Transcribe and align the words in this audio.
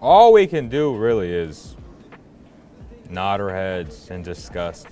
All 0.00 0.34
we 0.34 0.46
can 0.46 0.68
do 0.68 0.94
really 0.94 1.32
is 1.32 1.74
nod 3.08 3.40
our 3.40 3.48
heads 3.48 4.10
in 4.10 4.22
disgust 4.22 4.86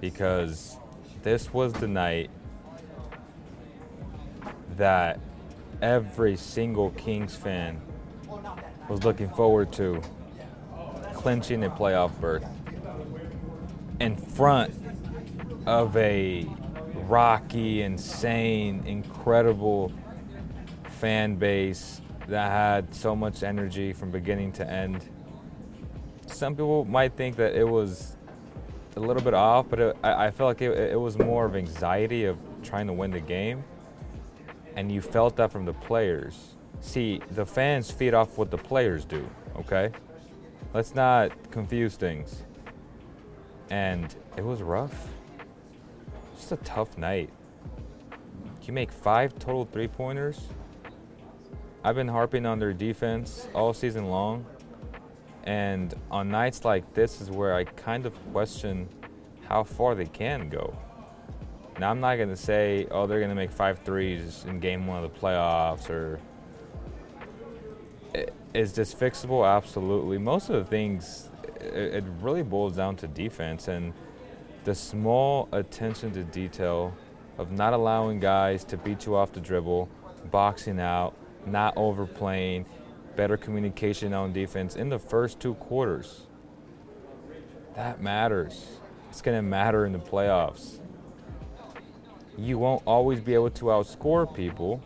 because 0.00 0.76
this 1.24 1.52
was 1.52 1.72
the 1.72 1.88
night 1.88 2.30
that 4.76 5.18
every 5.82 6.36
single 6.36 6.90
Kings 6.90 7.34
fan 7.34 7.80
was 8.88 9.02
looking 9.04 9.30
forward 9.30 9.72
to 9.72 10.00
clinching 11.12 11.64
a 11.64 11.70
playoff 11.70 12.12
berth 12.20 12.46
in 13.98 14.16
front 14.16 14.72
of 15.66 15.96
a 15.96 16.46
rocky, 17.08 17.82
insane, 17.82 18.84
incredible 18.86 19.92
fan 21.00 21.34
base 21.34 22.00
that 22.28 22.50
had 22.50 22.94
so 22.94 23.14
much 23.14 23.42
energy 23.42 23.92
from 23.92 24.10
beginning 24.10 24.52
to 24.52 24.68
end. 24.68 25.08
Some 26.26 26.54
people 26.54 26.84
might 26.84 27.14
think 27.16 27.36
that 27.36 27.54
it 27.54 27.68
was 27.68 28.16
a 28.96 29.00
little 29.00 29.22
bit 29.22 29.34
off, 29.34 29.66
but 29.68 29.80
it, 29.80 29.96
I, 30.02 30.26
I 30.26 30.30
felt 30.30 30.48
like 30.48 30.62
it, 30.62 30.92
it 30.92 30.98
was 30.98 31.18
more 31.18 31.44
of 31.44 31.56
anxiety 31.56 32.24
of 32.24 32.38
trying 32.62 32.86
to 32.86 32.92
win 32.92 33.10
the 33.10 33.20
game. 33.20 33.64
And 34.76 34.90
you 34.90 35.00
felt 35.00 35.36
that 35.36 35.52
from 35.52 35.64
the 35.64 35.72
players. 35.72 36.56
See, 36.80 37.20
the 37.30 37.46
fans 37.46 37.90
feed 37.90 38.14
off 38.14 38.36
what 38.36 38.50
the 38.50 38.58
players 38.58 39.04
do, 39.04 39.28
okay? 39.56 39.90
Let's 40.72 40.94
not 40.94 41.30
confuse 41.50 41.96
things. 41.96 42.42
And 43.70 44.14
it 44.36 44.44
was 44.44 44.62
rough. 44.62 45.08
Just 46.36 46.52
a 46.52 46.56
tough 46.56 46.98
night. 46.98 47.30
You 48.62 48.72
make 48.72 48.90
five 48.90 49.38
total 49.38 49.66
three 49.66 49.88
pointers. 49.88 50.40
I've 51.86 51.94
been 51.94 52.08
harping 52.08 52.46
on 52.46 52.58
their 52.58 52.72
defense 52.72 53.46
all 53.54 53.74
season 53.74 54.06
long. 54.06 54.46
And 55.42 55.92
on 56.10 56.30
nights 56.30 56.64
like 56.64 56.94
this 56.94 57.20
is 57.20 57.30
where 57.30 57.54
I 57.54 57.64
kind 57.64 58.06
of 58.06 58.14
question 58.32 58.88
how 59.46 59.64
far 59.64 59.94
they 59.94 60.06
can 60.06 60.48
go. 60.48 60.74
Now, 61.78 61.90
I'm 61.90 62.00
not 62.00 62.16
going 62.16 62.30
to 62.30 62.36
say, 62.36 62.86
oh, 62.90 63.06
they're 63.06 63.18
going 63.18 63.28
to 63.28 63.34
make 63.36 63.52
five 63.52 63.80
threes 63.80 64.46
in 64.48 64.60
game 64.60 64.86
one 64.86 65.04
of 65.04 65.12
the 65.12 65.20
playoffs 65.20 65.90
or. 65.90 66.20
Is 68.54 68.72
this 68.72 68.94
fixable? 68.94 69.46
Absolutely. 69.46 70.16
Most 70.16 70.48
of 70.48 70.54
the 70.54 70.64
things, 70.64 71.28
it 71.60 72.04
really 72.22 72.42
boils 72.42 72.76
down 72.76 72.96
to 72.96 73.08
defense 73.08 73.68
and 73.68 73.92
the 74.62 74.74
small 74.74 75.48
attention 75.52 76.12
to 76.12 76.24
detail 76.24 76.96
of 77.36 77.50
not 77.50 77.74
allowing 77.74 78.20
guys 78.20 78.64
to 78.64 78.78
beat 78.78 79.04
you 79.04 79.16
off 79.16 79.32
the 79.32 79.40
dribble, 79.40 79.90
boxing 80.30 80.78
out, 80.80 81.14
not 81.46 81.74
overplaying, 81.76 82.66
better 83.16 83.36
communication 83.36 84.12
on 84.12 84.32
defense 84.32 84.76
in 84.76 84.88
the 84.88 84.98
first 84.98 85.40
two 85.40 85.54
quarters. 85.54 86.22
That 87.76 88.00
matters. 88.00 88.66
It's 89.10 89.22
going 89.22 89.36
to 89.36 89.42
matter 89.42 89.86
in 89.86 89.92
the 89.92 89.98
playoffs. 89.98 90.80
You 92.36 92.58
won't 92.58 92.82
always 92.86 93.20
be 93.20 93.34
able 93.34 93.50
to 93.50 93.66
outscore 93.66 94.32
people, 94.34 94.82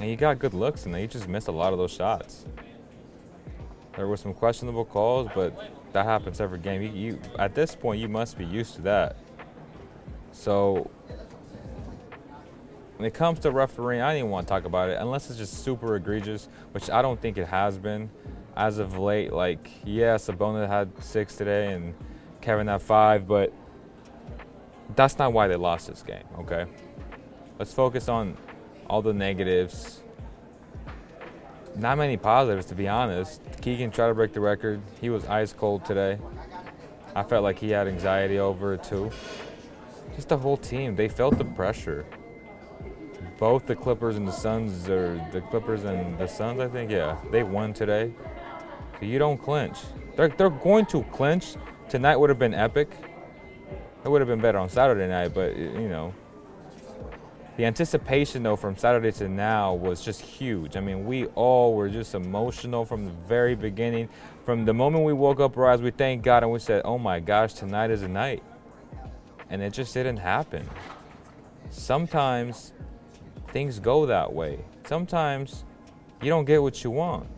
and 0.00 0.10
you 0.10 0.16
got 0.16 0.38
good 0.38 0.54
looks, 0.54 0.86
and 0.86 0.96
you 0.98 1.06
just 1.06 1.28
missed 1.28 1.48
a 1.48 1.52
lot 1.52 1.72
of 1.72 1.78
those 1.78 1.92
shots. 1.92 2.44
There 3.96 4.08
were 4.08 4.16
some 4.16 4.34
questionable 4.34 4.84
calls, 4.84 5.28
but 5.34 5.56
that 5.92 6.04
happens 6.04 6.40
every 6.40 6.58
game. 6.58 6.82
You, 6.82 6.90
you 6.90 7.20
at 7.38 7.54
this 7.54 7.76
point, 7.76 8.00
you 8.00 8.08
must 8.08 8.36
be 8.36 8.44
used 8.44 8.74
to 8.74 8.82
that. 8.82 9.16
So 10.32 10.90
when 12.96 13.06
it 13.06 13.14
comes 13.14 13.40
to 13.40 13.50
refereeing, 13.50 14.00
I 14.00 14.12
didn't 14.12 14.26
even 14.26 14.30
want 14.30 14.46
to 14.46 14.52
talk 14.52 14.64
about 14.64 14.88
it 14.88 14.98
unless 15.00 15.28
it's 15.28 15.38
just 15.38 15.64
super 15.64 15.96
egregious, 15.96 16.48
which 16.72 16.90
I 16.90 17.02
don't 17.02 17.20
think 17.20 17.38
it 17.38 17.46
has 17.46 17.76
been 17.76 18.08
as 18.56 18.78
of 18.78 18.98
late. 18.98 19.32
Like, 19.32 19.70
yeah, 19.84 20.14
Sabonis 20.14 20.68
had 20.68 21.02
six 21.02 21.34
today 21.34 21.72
and 21.72 21.94
Kevin 22.40 22.68
had 22.68 22.82
five, 22.82 23.26
but 23.26 23.52
that's 24.94 25.18
not 25.18 25.32
why 25.32 25.48
they 25.48 25.56
lost 25.56 25.88
this 25.88 26.02
game, 26.02 26.24
okay? 26.38 26.66
Let's 27.58 27.74
focus 27.74 28.08
on 28.08 28.36
all 28.88 29.02
the 29.02 29.12
negatives. 29.12 30.02
Not 31.74 31.98
many 31.98 32.16
positives, 32.16 32.66
to 32.66 32.76
be 32.76 32.86
honest. 32.86 33.42
Keegan 33.60 33.90
tried 33.90 34.08
to 34.08 34.14
break 34.14 34.32
the 34.32 34.40
record. 34.40 34.80
He 35.00 35.10
was 35.10 35.24
ice 35.24 35.52
cold 35.52 35.84
today. 35.84 36.18
I 37.16 37.24
felt 37.24 37.42
like 37.42 37.58
he 37.58 37.70
had 37.70 37.88
anxiety 37.88 38.38
over 38.38 38.74
it 38.74 38.84
too. 38.84 39.10
Just 40.14 40.28
the 40.28 40.38
whole 40.38 40.56
team, 40.56 40.94
they 40.94 41.08
felt 41.08 41.38
the 41.38 41.44
pressure 41.44 42.06
both 43.38 43.66
the 43.66 43.74
Clippers 43.74 44.16
and 44.16 44.26
the 44.26 44.32
Suns, 44.32 44.88
or 44.88 45.24
the 45.32 45.40
Clippers 45.40 45.84
and 45.84 46.18
the 46.18 46.26
Suns, 46.26 46.60
I 46.60 46.68
think, 46.68 46.90
yeah, 46.90 47.16
they 47.30 47.42
won 47.42 47.72
today. 47.72 48.12
So 49.00 49.06
you 49.06 49.18
don't 49.18 49.38
clinch. 49.38 49.78
They're, 50.16 50.28
they're 50.28 50.50
going 50.50 50.86
to 50.86 51.02
clinch. 51.04 51.56
Tonight 51.88 52.16
would 52.16 52.30
have 52.30 52.38
been 52.38 52.54
epic. 52.54 52.90
It 54.04 54.08
would 54.08 54.20
have 54.20 54.28
been 54.28 54.40
better 54.40 54.58
on 54.58 54.68
Saturday 54.68 55.08
night, 55.08 55.34
but, 55.34 55.56
you 55.56 55.88
know. 55.88 56.14
The 57.56 57.64
anticipation, 57.64 58.42
though, 58.42 58.56
from 58.56 58.76
Saturday 58.76 59.12
to 59.12 59.28
now 59.28 59.74
was 59.74 60.04
just 60.04 60.20
huge. 60.20 60.76
I 60.76 60.80
mean, 60.80 61.06
we 61.06 61.26
all 61.36 61.74
were 61.74 61.88
just 61.88 62.14
emotional 62.14 62.84
from 62.84 63.04
the 63.04 63.12
very 63.28 63.54
beginning. 63.54 64.08
From 64.44 64.64
the 64.64 64.74
moment 64.74 65.04
we 65.04 65.12
woke 65.12 65.40
up 65.40 65.56
eyes, 65.56 65.80
we 65.80 65.92
thank 65.92 66.22
God 66.22 66.42
and 66.42 66.50
we 66.50 66.58
said, 66.58 66.82
oh 66.84 66.98
my 66.98 67.20
gosh, 67.20 67.54
tonight 67.54 67.90
is 67.90 68.02
a 68.02 68.08
night. 68.08 68.42
And 69.50 69.62
it 69.62 69.72
just 69.72 69.94
didn't 69.94 70.16
happen. 70.16 70.68
Sometimes 71.70 72.72
things 73.54 73.78
go 73.78 74.04
that 74.04 74.32
way. 74.32 74.58
Sometimes 74.84 75.64
you 76.20 76.28
don't 76.28 76.44
get 76.44 76.60
what 76.60 76.82
you 76.82 76.90
want. 76.90 77.28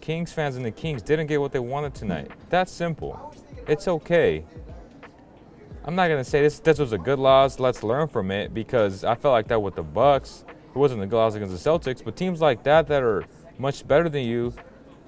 Kings 0.00 0.32
fans 0.32 0.56
and 0.56 0.64
the 0.64 0.70
Kings 0.72 1.00
didn't 1.00 1.28
get 1.28 1.40
what 1.40 1.52
they 1.52 1.60
wanted 1.60 1.94
tonight. 1.94 2.28
That's 2.50 2.72
simple. 2.72 3.32
It's 3.68 3.86
okay. 3.86 4.44
I'm 5.84 5.94
not 5.94 6.08
gonna 6.08 6.24
say 6.24 6.42
this 6.42 6.58
this 6.58 6.80
was 6.80 6.92
a 6.92 6.98
good 6.98 7.20
loss. 7.20 7.60
Let's 7.60 7.84
learn 7.84 8.08
from 8.08 8.32
it 8.32 8.52
because 8.52 9.04
I 9.04 9.14
felt 9.14 9.30
like 9.30 9.46
that 9.46 9.62
with 9.62 9.76
the 9.76 9.84
Bucks. 9.84 10.44
It 10.48 10.76
wasn't 10.76 11.04
a 11.04 11.06
good 11.06 11.16
loss 11.16 11.36
against 11.36 11.62
the 11.62 11.70
Celtics, 11.70 12.04
but 12.04 12.16
teams 12.16 12.40
like 12.40 12.64
that 12.64 12.88
that 12.88 13.04
are 13.04 13.24
much 13.56 13.86
better 13.86 14.08
than 14.08 14.24
you, 14.24 14.52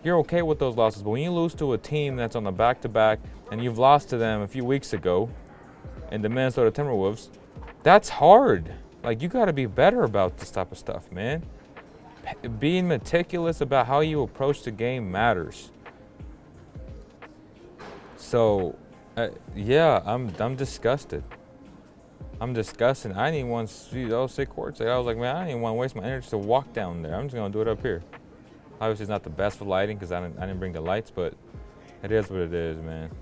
you're 0.04 0.19
okay 0.19 0.42
with 0.42 0.60
those 0.60 0.76
losses. 0.76 1.02
But 1.02 1.10
when 1.10 1.22
you 1.22 1.32
lose 1.32 1.54
to 1.56 1.72
a 1.72 1.78
team 1.78 2.14
that's 2.14 2.37
on 2.37 2.44
the 2.44 2.52
back-to-back 2.52 3.19
and 3.50 3.64
you've 3.64 3.78
lost 3.78 4.10
to 4.10 4.16
them 4.16 4.42
a 4.42 4.46
few 4.46 4.64
weeks 4.64 4.92
ago, 4.92 5.28
in 6.12 6.22
the 6.22 6.28
Minnesota 6.28 6.70
Timberwolves, 6.70 7.31
that's 7.82 8.08
hard. 8.08 8.72
Like 9.06 9.22
you 9.22 9.28
got 9.28 9.44
to 9.44 9.52
be 9.52 9.66
better 9.66 10.02
about 10.02 10.36
this 10.36 10.50
type 10.50 10.72
of 10.72 10.78
stuff, 10.78 11.12
man. 11.12 11.44
Being 12.58 12.88
meticulous 12.88 13.60
about 13.60 13.86
how 13.86 14.00
you 14.00 14.22
approach 14.22 14.64
the 14.64 14.72
game 14.72 15.12
matters. 15.12 15.70
So, 18.16 18.76
uh, 19.16 19.28
yeah, 19.54 20.02
I'm 20.04 20.34
I'm 20.40 20.56
disgusted. 20.56 21.22
I'm 22.40 22.52
disgusted. 22.52 23.12
I 23.12 23.30
didn't 23.30 23.48
want 23.48 23.68
to 23.68 23.98
you 23.98 24.08
know, 24.08 24.26
sit 24.26 24.50
courtside. 24.50 24.88
I 24.88 24.98
was 24.98 25.06
like, 25.06 25.18
man, 25.18 25.36
I 25.36 25.46
didn't 25.46 25.60
want 25.60 25.74
to 25.74 25.78
waste 25.78 25.94
my 25.94 26.02
energy 26.02 26.28
to 26.30 26.38
walk 26.38 26.72
down 26.72 27.00
there. 27.02 27.14
I'm 27.14 27.26
just 27.26 27.36
gonna 27.36 27.52
do 27.52 27.60
it 27.60 27.68
up 27.68 27.80
here. 27.80 28.02
Obviously, 28.80 29.04
it's 29.04 29.08
not 29.08 29.22
the 29.22 29.30
best 29.30 29.58
for 29.58 29.66
lighting 29.66 29.96
because 29.96 30.10
I 30.10 30.20
didn't 30.20 30.36
I 30.40 30.46
didn't 30.46 30.58
bring 30.58 30.72
the 30.72 30.80
lights, 30.80 31.12
but 31.12 31.32
it 32.02 32.10
is 32.10 32.28
what 32.28 32.40
it 32.40 32.52
is, 32.52 32.76
man. 32.78 33.12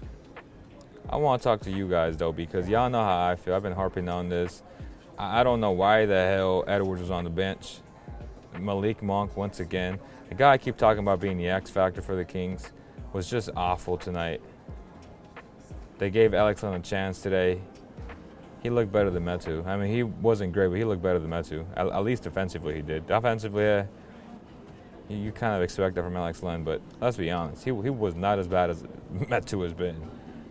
I 1.11 1.17
want 1.17 1.43
to 1.43 1.45
talk 1.45 1.61
to 1.61 1.71
you 1.71 1.87
guys 1.87 2.17
though 2.17 2.33
because 2.33 2.71
y'all 2.71 2.89
know 2.89 3.05
how 3.05 3.29
I 3.29 3.37
feel. 3.37 3.53
I've 3.53 3.63
been 3.63 3.75
harping 3.75 4.09
on 4.09 4.31
this 4.31 4.63
I 5.19 5.45
don't 5.45 5.61
know 5.61 5.71
why 5.71 6.07
the 6.07 6.15
hell 6.15 6.65
Edwards 6.67 7.01
was 7.01 7.11
on 7.11 7.25
the 7.25 7.31
bench. 7.31 7.79
Malik 8.59 9.03
Monk, 9.03 9.37
once 9.37 9.61
again, 9.61 9.99
the 10.29 10.35
guy 10.35 10.53
I 10.53 10.59
keep 10.59 10.77
talking 10.77 11.01
about 11.01 11.21
being 11.21 11.37
the 11.37 11.49
X 11.49 11.71
factor 11.71 12.03
for 12.03 12.17
the 12.17 12.25
Kings, 12.25 12.73
was 13.13 13.29
just 13.31 13.51
awful 13.57 13.97
tonight. 13.97 14.41
They 15.99 16.11
gave 16.11 16.35
Alex 16.35 16.63
Len 16.63 16.75
a 16.75 16.81
chance 16.81 17.21
today. 17.21 17.61
He 18.63 18.71
looked 18.71 18.91
better 18.91 19.11
than 19.11 19.25
Metu. 19.25 19.65
I 19.67 19.77
mean, 19.77 19.93
he 19.93 20.03
wasn't 20.03 20.53
great, 20.53 20.69
but 20.69 20.79
he 20.79 20.85
looked 20.85 21.03
better 21.03 21.19
than 21.19 21.31
Metu. 21.31 21.65
At, 21.77 21.87
at 21.87 22.03
least 22.03 22.25
defensively, 22.25 22.75
he 22.75 22.83
did. 22.83 23.09
Offensively, 23.11 23.63
yeah, 23.63 23.85
you, 25.09 25.19
you 25.19 25.33
kind 25.33 25.55
of 25.55 25.63
expect 25.63 25.95
that 25.95 26.03
from 26.03 26.17
Alex 26.17 26.43
Len, 26.43 26.65
but 26.65 26.81
let's 27.01 27.17
be 27.17 27.31
honest, 27.31 27.63
he, 27.63 27.71
he 27.71 27.91
was 27.91 28.15
not 28.15 28.39
as 28.39 28.49
bad 28.49 28.71
as 28.71 28.83
Metu 29.15 29.63
has 29.63 29.75
been. 29.75 29.97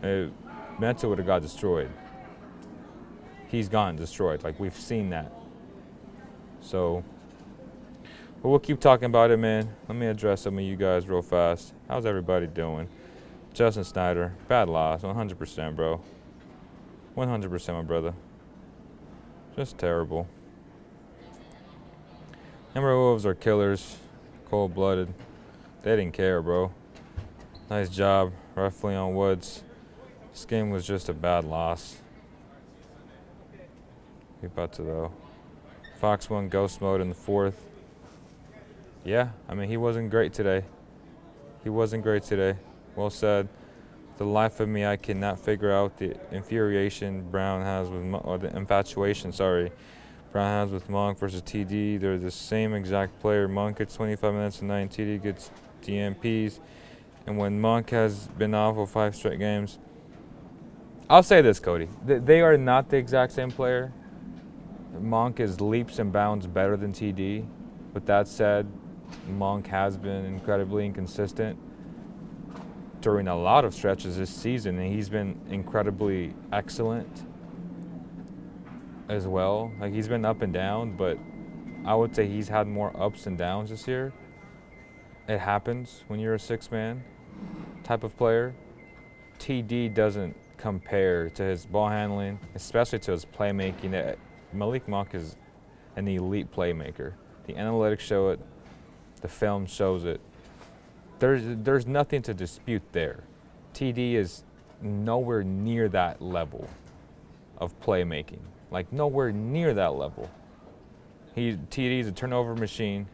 Uh, 0.01 0.29
Metu 0.79 1.09
would 1.09 1.17
have 1.17 1.27
got 1.27 1.41
destroyed. 1.41 1.89
He's 3.53 3.69
gone 3.69 3.95
destroyed. 3.95 4.43
Like 4.43 4.59
we've 4.59 4.75
seen 4.75 5.11
that. 5.11 5.31
So, 6.59 7.03
but 8.41 8.49
we'll 8.49 8.57
keep 8.57 8.79
talking 8.79 9.05
about 9.05 9.29
it, 9.29 9.37
man. 9.37 9.75
Let 9.87 9.95
me 9.95 10.07
address 10.07 10.41
some 10.41 10.57
of 10.57 10.63
you 10.63 10.75
guys 10.75 11.07
real 11.07 11.21
fast. 11.21 11.71
How's 11.87 12.07
everybody 12.07 12.47
doing? 12.47 12.89
Justin 13.53 13.83
Snyder, 13.83 14.33
bad 14.47 14.69
loss, 14.69 15.03
100%, 15.03 15.75
bro. 15.75 16.01
100%, 17.15 17.73
my 17.75 17.83
brother. 17.83 18.15
Just 19.55 19.77
terrible. 19.77 20.27
Timberwolves 22.73 23.23
are 23.23 23.35
killers, 23.35 23.97
cold 24.49 24.73
blooded. 24.73 25.13
They 25.83 25.95
didn't 25.95 26.13
care, 26.13 26.41
bro. 26.41 26.71
Nice 27.69 27.89
job, 27.89 28.33
roughly 28.55 28.95
on 28.95 29.13
Woods. 29.13 29.63
This 30.31 30.43
game 30.45 30.71
was 30.71 30.87
just 30.87 31.07
a 31.07 31.13
bad 31.13 31.43
loss. 31.43 31.97
To 34.43 34.81
though. 34.81 35.11
Fox 35.99 36.29
won 36.29 36.49
ghost 36.49 36.81
mode 36.81 36.99
in 36.99 37.07
the 37.07 37.15
fourth. 37.15 37.63
Yeah, 39.05 39.29
I 39.47 39.53
mean 39.53 39.69
he 39.69 39.77
wasn't 39.77 40.09
great 40.09 40.33
today. 40.33 40.65
He 41.63 41.69
wasn't 41.69 42.03
great 42.03 42.23
today. 42.23 42.57
Well 42.95 43.09
said. 43.09 43.47
The 44.17 44.25
life 44.25 44.59
of 44.59 44.69
me, 44.69 44.85
I 44.85 44.97
cannot 44.97 45.39
figure 45.39 45.71
out 45.71 45.97
the 45.97 46.15
infuriation 46.31 47.23
Brown 47.31 47.63
has 47.63 47.89
with, 47.89 48.03
or 48.23 48.37
the 48.37 48.55
infatuation, 48.55 49.31
sorry, 49.31 49.71
Brown 50.31 50.67
has 50.67 50.71
with 50.71 50.87
Monk 50.87 51.17
versus 51.17 51.41
TD. 51.41 51.99
They're 51.99 52.19
the 52.19 52.29
same 52.29 52.75
exact 52.75 53.19
player. 53.21 53.47
Monk 53.47 53.79
gets 53.79 53.95
25 53.95 54.33
minutes 54.33 54.61
a 54.61 54.65
night, 54.65 54.91
TD 54.91 55.23
gets 55.23 55.49
DNPs. 55.81 56.59
And 57.25 57.39
when 57.39 57.59
Monk 57.59 57.89
has 57.89 58.27
been 58.37 58.53
off 58.53 58.73
awful 58.73 58.85
five 58.85 59.15
straight 59.15 59.39
games, 59.39 59.79
I'll 61.09 61.23
say 61.23 61.41
this, 61.41 61.59
Cody. 61.59 61.87
They 62.05 62.41
are 62.41 62.57
not 62.57 62.89
the 62.89 62.97
exact 62.97 63.31
same 63.31 63.49
player. 63.49 63.91
Monk 64.99 65.39
is 65.39 65.59
leaps 65.59 65.99
and 65.99 66.11
bounds 66.11 66.47
better 66.47 66.77
than 66.77 66.91
TD. 66.91 67.45
With 67.93 68.05
that 68.05 68.27
said, 68.27 68.67
Monk 69.29 69.67
has 69.67 69.97
been 69.97 70.25
incredibly 70.25 70.85
inconsistent 70.85 71.57
during 73.01 73.27
a 73.27 73.35
lot 73.35 73.65
of 73.65 73.73
stretches 73.73 74.17
this 74.17 74.29
season, 74.29 74.79
and 74.79 74.93
he's 74.93 75.09
been 75.09 75.39
incredibly 75.49 76.33
excellent 76.51 77.25
as 79.09 79.27
well. 79.27 79.71
Like 79.79 79.93
he's 79.93 80.07
been 80.07 80.25
up 80.25 80.41
and 80.41 80.53
down, 80.53 80.95
but 80.95 81.17
I 81.85 81.95
would 81.95 82.15
say 82.15 82.27
he's 82.27 82.47
had 82.47 82.67
more 82.67 82.95
ups 82.99 83.27
and 83.27 83.37
downs 83.37 83.69
this 83.69 83.87
year. 83.87 84.13
It 85.27 85.39
happens 85.39 86.03
when 86.07 86.19
you're 86.19 86.35
a 86.35 86.39
six 86.39 86.71
man 86.71 87.03
type 87.83 88.03
of 88.03 88.15
player. 88.17 88.55
TD 89.39 89.93
doesn't 89.93 90.35
compare 90.57 91.29
to 91.31 91.43
his 91.43 91.65
ball 91.65 91.89
handling, 91.89 92.39
especially 92.55 92.99
to 92.99 93.11
his 93.11 93.25
playmaking. 93.25 93.93
Uh, 93.93 94.15
Malik 94.53 94.87
Monk 94.87 95.13
is 95.13 95.35
an 95.95 96.07
elite 96.07 96.51
playmaker. 96.51 97.13
The 97.47 97.53
analytics 97.53 97.99
show 97.99 98.29
it, 98.29 98.39
the 99.21 99.27
film 99.27 99.65
shows 99.65 100.05
it. 100.05 100.21
There's, 101.19 101.43
there's 101.63 101.87
nothing 101.87 102.21
to 102.23 102.33
dispute 102.33 102.81
there. 102.91 103.23
TD 103.73 104.13
is 104.13 104.43
nowhere 104.81 105.43
near 105.43 105.89
that 105.89 106.21
level 106.21 106.69
of 107.57 107.79
playmaking. 107.81 108.39
Like 108.71 108.91
nowhere 108.91 109.31
near 109.31 109.73
that 109.73 109.93
level. 109.93 110.29
He 111.35 111.53
TD 111.53 111.99
is 111.99 112.07
a 112.07 112.11
turnover 112.11 112.55
machine. 112.55 113.07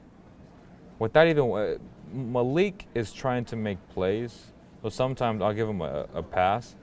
Without 0.98 1.28
even 1.28 1.52
uh, 1.52 1.78
Malik 2.12 2.88
is 2.94 3.14
trying 3.14 3.46
to 3.46 3.56
make 3.56 3.78
plays, 3.90 4.52
so 4.82 4.90
sometimes 4.90 5.42
I'll 5.42 5.54
give 5.54 5.70
him 5.70 5.82
a, 5.82 6.08
a 6.14 6.24
pass, 6.24 6.76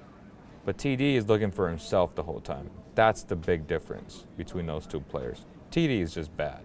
but 0.64 0.78
TD 0.78 1.14
is 1.14 1.28
looking 1.28 1.50
for 1.50 1.68
himself 1.68 2.14
the 2.14 2.22
whole 2.22 2.40
time. 2.40 2.70
That's 2.96 3.22
the 3.22 3.36
big 3.36 3.68
difference 3.68 4.24
between 4.36 4.66
those 4.66 4.86
two 4.86 5.00
players. 5.00 5.44
TD 5.70 6.00
is 6.00 6.14
just 6.14 6.34
bad. 6.36 6.60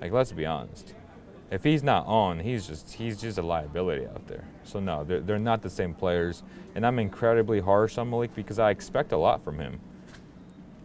Like 0.00 0.10
let's 0.10 0.32
be 0.32 0.46
honest. 0.46 0.94
If 1.50 1.64
he's 1.64 1.82
not 1.82 2.06
on, 2.06 2.40
he's 2.40 2.66
just 2.66 2.92
he's 2.92 3.20
just 3.20 3.36
a 3.36 3.42
liability 3.42 4.06
out 4.06 4.26
there. 4.26 4.44
So 4.64 4.80
no, 4.80 5.04
they're, 5.04 5.20
they're 5.20 5.38
not 5.38 5.60
the 5.62 5.68
same 5.68 5.92
players, 5.92 6.42
and 6.74 6.86
I'm 6.86 6.98
incredibly 6.98 7.60
harsh 7.60 7.98
on 7.98 8.08
Malik 8.08 8.34
because 8.34 8.58
I 8.58 8.70
expect 8.70 9.12
a 9.12 9.16
lot 9.16 9.44
from 9.44 9.58
him. 9.58 9.78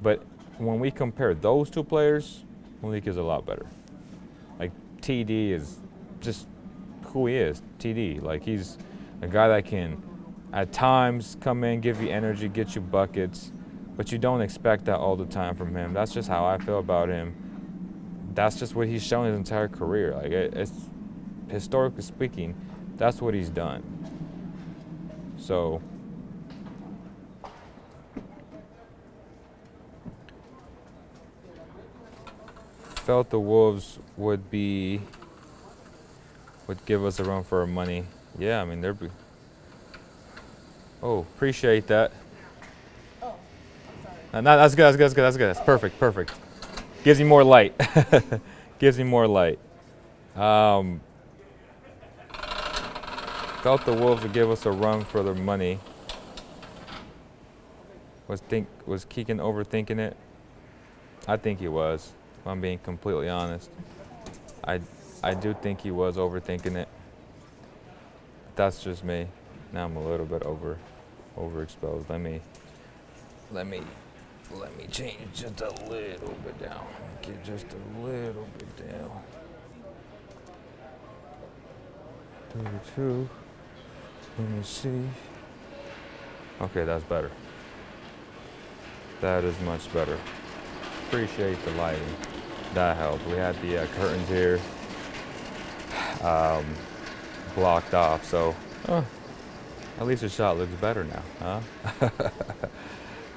But 0.04 0.22
when 0.58 0.80
we 0.80 0.92
compare 0.92 1.34
those 1.34 1.70
two 1.70 1.84
players, 1.84 2.44
Malik 2.82 3.08
is 3.08 3.16
a 3.16 3.24
lot 3.24 3.46
better. 3.46 3.66
Like 4.60 4.72
TD 5.02 5.52
is 5.52 5.80
just 6.20 6.48
who 7.06 7.28
he 7.28 7.36
is. 7.36 7.62
TD, 7.80 8.22
like 8.22 8.44
he's 8.44 8.78
a 9.22 9.28
guy 9.28 9.48
that 9.48 9.66
can, 9.66 10.04
at 10.52 10.74
times, 10.74 11.38
come 11.40 11.64
in, 11.64 11.80
give 11.80 12.02
you 12.02 12.10
energy, 12.10 12.50
get 12.50 12.76
you 12.76 12.82
buckets, 12.82 13.52
but 13.96 14.12
you 14.12 14.18
don't 14.18 14.42
expect 14.42 14.86
that 14.86 14.98
all 14.98 15.16
the 15.16 15.26
time 15.26 15.56
from 15.56 15.76
him. 15.76 15.94
That's 15.94 16.14
just 16.14 16.28
how 16.28 16.46
I 16.46 16.58
feel 16.58 16.80
about 16.80 17.10
him. 17.10 18.32
That's 18.34 18.58
just 18.60 18.76
what 18.76 18.88
he's 18.88 19.04
shown 19.04 19.28
his 19.28 19.38
entire 19.38 19.68
career. 19.68 20.14
Like 20.14 20.32
it, 20.32 20.54
it's 20.54 20.74
historically 21.50 22.02
speaking, 22.02 22.56
that's 22.96 23.22
what 23.22 23.34
he's 23.34 23.50
done. 23.50 23.84
So. 25.38 25.82
Felt 32.96 33.30
the 33.30 33.40
Wolves 33.40 34.00
would 34.18 34.50
be 34.50 35.00
would 36.66 36.84
give 36.88 37.06
us 37.06 37.20
a 37.20 37.24
run 37.24 37.44
for 37.44 37.60
our 37.60 37.68
money. 37.68 38.04
Yeah, 38.40 38.62
I 38.62 38.66
mean 38.66 38.82
they're. 38.82 38.96
Be- 38.96 39.10
oh, 41.04 41.20
appreciate 41.20 41.86
that. 41.88 42.12
No, 44.42 44.58
that's 44.58 44.76
good. 44.76 44.84
That's 44.84 44.98
good. 44.98 45.04
That's 45.06 45.14
good. 45.14 45.24
That's 45.24 45.38
good. 45.38 45.48
That's 45.56 45.66
perfect. 45.66 46.00
Perfect. 46.00 46.34
Gives 47.06 47.20
me 47.20 47.26
more 47.26 47.44
light. 47.44 47.74
Gives 48.80 48.98
me 48.98 49.06
more 49.06 49.28
light. 49.28 49.60
Um, 50.36 51.00
felt 53.62 53.86
the 53.86 53.94
Wolves 53.94 54.24
would 54.24 54.34
give 54.34 54.52
us 54.52 54.66
a 54.66 54.72
run 54.72 55.06
for 55.06 55.24
their 55.24 55.34
money. 55.34 55.80
Was 58.28 58.42
think 58.42 58.68
was 58.86 59.06
Keegan 59.06 59.38
overthinking 59.38 60.00
it? 60.00 60.18
I 61.28 61.38
think 61.38 61.60
he 61.60 61.68
was. 61.70 62.12
If 62.42 62.48
I'm 62.48 62.60
being 62.60 62.80
completely 62.80 63.30
honest. 63.30 63.70
I 64.64 64.82
I 65.24 65.34
do 65.34 65.54
think 65.54 65.80
he 65.80 65.92
was 65.92 66.18
overthinking 66.18 66.76
it. 66.76 66.90
That's 68.56 68.84
just 68.84 69.04
me. 69.04 69.28
Now 69.72 69.86
I'm 69.86 69.96
a 69.96 70.06
little 70.06 70.26
bit 70.26 70.44
over 70.44 70.78
overexposed. 71.38 72.10
Let 72.10 72.20
me 72.20 72.42
let 73.52 73.68
me 73.68 73.82
let 74.52 74.76
me 74.78 74.88
change 74.92 75.18
just 75.34 75.62
a 75.62 75.70
little 75.90 76.34
bit 76.44 76.60
down. 76.60 76.86
Get 77.22 77.44
just 77.44 77.66
a 77.74 78.00
little 78.06 78.48
bit 78.58 78.90
down. 78.92 79.22
32. 82.50 83.30
Let 84.38 84.50
me 84.50 84.64
see. 84.64 85.04
Okay, 86.62 86.86
that's 86.86 87.04
better. 87.06 87.32
That 89.22 89.44
is 89.44 89.60
much 89.62 89.92
better. 89.94 90.18
Appreciate 91.08 91.64
the 91.66 91.72
lighting. 91.72 92.16
That 92.74 92.98
helped. 92.98 93.26
We 93.28 93.34
had 93.34 93.60
the 93.62 93.84
uh, 93.84 93.88
curtains 93.98 94.28
here 94.28 94.60
um, 96.22 96.66
blocked 97.56 97.94
off, 97.94 98.26
so 98.26 98.56
at 98.88 100.06
least 100.06 100.22
the 100.22 100.30
shot 100.30 100.58
looks 100.58 100.74
better 100.74 101.04
now, 101.06 101.24
huh? 101.40 102.10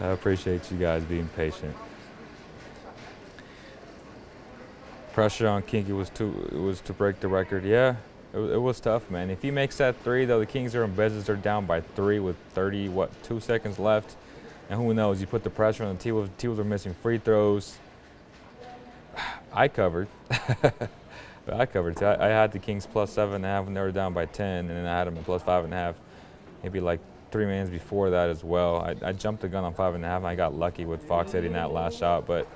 I 0.00 0.08
appreciate 0.08 0.70
you 0.70 0.78
guys 0.78 1.02
being 1.04 1.28
patient. 1.28 1.76
Pressure 5.12 5.48
on 5.48 5.62
Kinky 5.62 5.92
was 5.92 6.10
to 6.10 6.26
was 6.52 6.80
to 6.82 6.92
break 6.92 7.18
the 7.20 7.28
record. 7.28 7.64
Yeah, 7.64 7.96
it, 8.32 8.38
it 8.38 8.58
was 8.58 8.78
tough, 8.78 9.10
man. 9.10 9.30
If 9.30 9.42
he 9.42 9.50
makes 9.50 9.76
that 9.78 9.96
three, 10.02 10.24
though, 10.24 10.38
the 10.38 10.46
Kings 10.46 10.74
are 10.74 10.84
in 10.84 10.94
business. 10.94 11.26
They're 11.26 11.36
down 11.36 11.66
by 11.66 11.80
three 11.80 12.20
with 12.20 12.36
30, 12.54 12.90
what, 12.90 13.10
two 13.22 13.40
seconds 13.40 13.78
left. 13.78 14.16
And 14.70 14.78
who 14.78 14.92
knows? 14.92 15.20
You 15.20 15.26
put 15.26 15.44
the 15.44 15.50
pressure 15.50 15.84
on 15.84 15.96
the 15.96 16.02
T-Wolves. 16.02 16.30
T-Wolves 16.36 16.60
are 16.60 16.64
missing 16.64 16.94
free 16.94 17.18
throws. 17.18 17.78
I 19.52 19.68
covered. 19.68 20.08
I 21.50 21.64
covered. 21.64 22.02
I, 22.02 22.26
I 22.26 22.28
had 22.28 22.52
the 22.52 22.58
Kings 22.58 22.86
plus 22.86 23.10
seven 23.10 23.36
and 23.36 23.44
a 23.46 23.48
half 23.48 23.64
when 23.64 23.72
they 23.72 23.80
were 23.80 23.90
down 23.90 24.12
by 24.12 24.26
10, 24.26 24.46
and 24.46 24.70
then 24.70 24.86
I 24.86 24.98
had 24.98 25.06
them 25.06 25.16
plus 25.24 25.42
five 25.42 25.64
and 25.64 25.72
a 25.72 25.76
half. 25.76 25.94
Maybe 26.62 26.80
like 26.80 27.00
three 27.30 27.46
minutes 27.46 27.70
before 27.70 28.10
that 28.10 28.28
as 28.28 28.42
well. 28.42 28.76
I, 28.76 28.94
I 29.08 29.12
jumped 29.12 29.42
the 29.42 29.48
gun 29.48 29.64
on 29.64 29.74
five 29.74 29.94
and 29.94 30.04
a 30.04 30.08
half, 30.08 30.18
and 30.18 30.26
I 30.26 30.34
got 30.34 30.54
lucky 30.54 30.84
with 30.84 31.02
Fox 31.02 31.32
hitting 31.32 31.52
that 31.52 31.72
last 31.72 31.98
shot. 31.98 32.26
But 32.26 32.48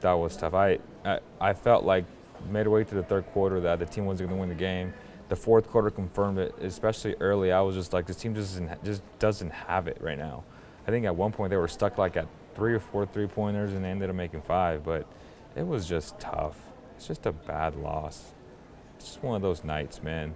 that 0.00 0.12
was 0.12 0.36
tough. 0.36 0.54
I, 0.54 0.78
I, 1.04 1.20
I 1.40 1.52
felt 1.52 1.84
like 1.84 2.04
midway 2.48 2.84
through 2.84 3.02
the 3.02 3.06
third 3.06 3.26
quarter 3.32 3.60
that 3.60 3.78
the 3.78 3.86
team 3.86 4.06
wasn't 4.06 4.28
going 4.28 4.38
to 4.38 4.40
win 4.40 4.48
the 4.48 4.54
game. 4.54 4.92
The 5.28 5.36
fourth 5.36 5.68
quarter 5.68 5.90
confirmed 5.90 6.38
it, 6.38 6.54
especially 6.60 7.14
early. 7.20 7.52
I 7.52 7.60
was 7.60 7.76
just 7.76 7.92
like, 7.92 8.06
this 8.06 8.16
team 8.16 8.34
just 8.34 8.52
doesn't, 8.54 8.84
just 8.84 9.02
doesn't 9.18 9.50
have 9.50 9.86
it 9.86 9.98
right 10.00 10.18
now. 10.18 10.42
I 10.86 10.90
think 10.90 11.06
at 11.06 11.14
one 11.14 11.30
point 11.30 11.50
they 11.50 11.56
were 11.56 11.68
stuck 11.68 11.98
like 11.98 12.16
at 12.16 12.26
three 12.54 12.74
or 12.74 12.80
four 12.80 13.06
three 13.06 13.26
pointers 13.26 13.72
and 13.72 13.84
they 13.84 13.88
ended 13.90 14.10
up 14.10 14.16
making 14.16 14.42
five, 14.42 14.84
but 14.84 15.06
it 15.54 15.66
was 15.66 15.86
just 15.86 16.18
tough. 16.18 16.56
It's 16.96 17.06
just 17.06 17.26
a 17.26 17.32
bad 17.32 17.76
loss. 17.76 18.32
It's 18.96 19.06
just 19.06 19.22
one 19.22 19.36
of 19.36 19.42
those 19.42 19.62
nights, 19.62 20.02
man. 20.02 20.34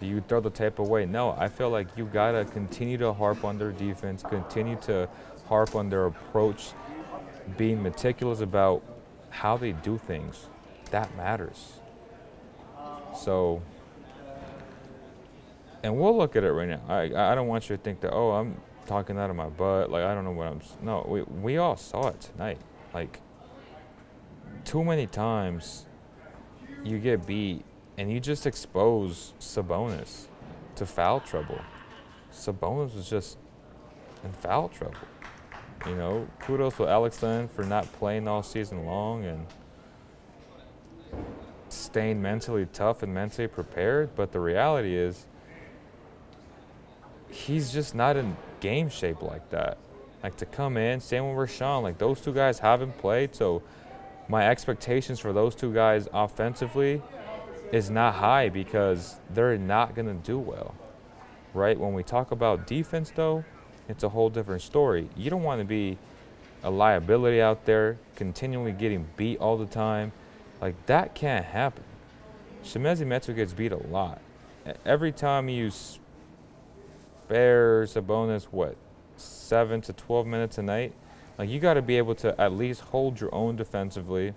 Do 0.00 0.06
you 0.06 0.20
throw 0.20 0.40
the 0.40 0.50
tape 0.50 0.78
away? 0.78 1.06
No, 1.06 1.34
I 1.38 1.48
feel 1.48 1.70
like 1.70 1.88
you 1.96 2.04
gotta 2.06 2.44
continue 2.44 2.98
to 2.98 3.12
harp 3.12 3.44
on 3.44 3.58
their 3.58 3.72
defense, 3.72 4.22
continue 4.22 4.76
to 4.82 5.08
harp 5.48 5.74
on 5.74 5.88
their 5.88 6.06
approach, 6.06 6.72
being 7.56 7.82
meticulous 7.82 8.40
about 8.40 8.82
how 9.30 9.56
they 9.56 9.72
do 9.72 9.98
things. 9.98 10.46
That 10.90 11.14
matters. 11.16 11.80
So, 13.18 13.62
and 15.82 15.98
we'll 15.98 16.16
look 16.16 16.36
at 16.36 16.44
it 16.44 16.52
right 16.52 16.68
now. 16.68 16.80
I, 16.88 17.32
I 17.32 17.34
don't 17.34 17.48
want 17.48 17.68
you 17.68 17.76
to 17.76 17.82
think 17.82 18.00
that, 18.00 18.12
oh, 18.12 18.32
I'm 18.32 18.60
talking 18.86 19.18
out 19.18 19.30
of 19.30 19.36
my 19.36 19.48
butt. 19.48 19.90
Like, 19.90 20.04
I 20.04 20.14
don't 20.14 20.24
know 20.24 20.32
what 20.32 20.46
I'm. 20.46 20.60
No, 20.82 21.04
we, 21.08 21.22
we 21.22 21.56
all 21.58 21.76
saw 21.76 22.08
it 22.08 22.20
tonight. 22.20 22.58
Like, 22.94 23.20
too 24.64 24.84
many 24.84 25.06
times 25.06 25.86
you 26.84 26.98
get 26.98 27.26
beat 27.26 27.64
and 27.98 28.12
you 28.12 28.20
just 28.20 28.46
expose 28.46 29.34
Sabonis 29.40 30.28
to 30.76 30.86
foul 30.86 31.18
trouble. 31.18 31.60
Sabonis 32.32 32.94
was 32.94 33.10
just 33.10 33.38
in 34.22 34.32
foul 34.32 34.68
trouble. 34.68 34.96
You 35.84 35.96
know, 35.96 36.28
kudos 36.38 36.76
to 36.76 36.86
Alex 36.86 37.22
Len 37.22 37.48
for 37.48 37.64
not 37.64 37.92
playing 37.94 38.28
all 38.28 38.44
season 38.44 38.86
long 38.86 39.24
and 39.24 39.46
staying 41.68 42.22
mentally 42.22 42.66
tough 42.72 43.02
and 43.02 43.12
mentally 43.12 43.48
prepared. 43.48 44.14
But 44.14 44.30
the 44.30 44.40
reality 44.40 44.94
is, 44.94 45.26
he's 47.30 47.72
just 47.72 47.96
not 47.96 48.16
in 48.16 48.36
game 48.60 48.88
shape 48.88 49.22
like 49.22 49.50
that. 49.50 49.76
Like 50.22 50.36
to 50.36 50.46
come 50.46 50.76
in, 50.76 51.00
same 51.00 51.34
with 51.34 51.50
Richaun. 51.50 51.82
Like 51.82 51.98
those 51.98 52.20
two 52.20 52.32
guys 52.32 52.60
haven't 52.60 52.96
played, 52.98 53.34
so 53.34 53.62
my 54.28 54.48
expectations 54.48 55.18
for 55.18 55.32
those 55.32 55.54
two 55.56 55.72
guys 55.72 56.08
offensively 56.12 57.02
is 57.72 57.90
not 57.90 58.14
high 58.14 58.48
because 58.48 59.16
they're 59.30 59.58
not 59.58 59.94
going 59.94 60.06
to 60.06 60.26
do 60.26 60.38
well, 60.38 60.74
right? 61.54 61.78
When 61.78 61.92
we 61.92 62.02
talk 62.02 62.30
about 62.30 62.66
defense, 62.66 63.12
though, 63.14 63.44
it's 63.88 64.04
a 64.04 64.08
whole 64.08 64.30
different 64.30 64.62
story. 64.62 65.08
You 65.16 65.30
don't 65.30 65.42
want 65.42 65.60
to 65.60 65.64
be 65.64 65.98
a 66.62 66.70
liability 66.70 67.40
out 67.40 67.64
there, 67.66 67.98
continually 68.16 68.72
getting 68.72 69.06
beat 69.16 69.38
all 69.38 69.56
the 69.56 69.66
time. 69.66 70.12
Like, 70.60 70.86
that 70.86 71.14
can't 71.14 71.44
happen. 71.44 71.84
Chimezie 72.64 73.06
Metu 73.06 73.34
gets 73.34 73.52
beat 73.52 73.72
a 73.72 73.86
lot. 73.88 74.20
Every 74.84 75.12
time 75.12 75.48
you 75.48 75.70
spare 75.70 77.84
Sabonis, 77.84 78.44
what, 78.44 78.76
7 79.16 79.80
to 79.82 79.92
12 79.92 80.26
minutes 80.26 80.58
a 80.58 80.62
night? 80.62 80.92
Like, 81.38 81.48
you 81.48 81.60
got 81.60 81.74
to 81.74 81.82
be 81.82 81.96
able 81.96 82.14
to 82.16 82.38
at 82.40 82.52
least 82.52 82.80
hold 82.80 83.20
your 83.20 83.34
own 83.34 83.56
defensively 83.56 84.34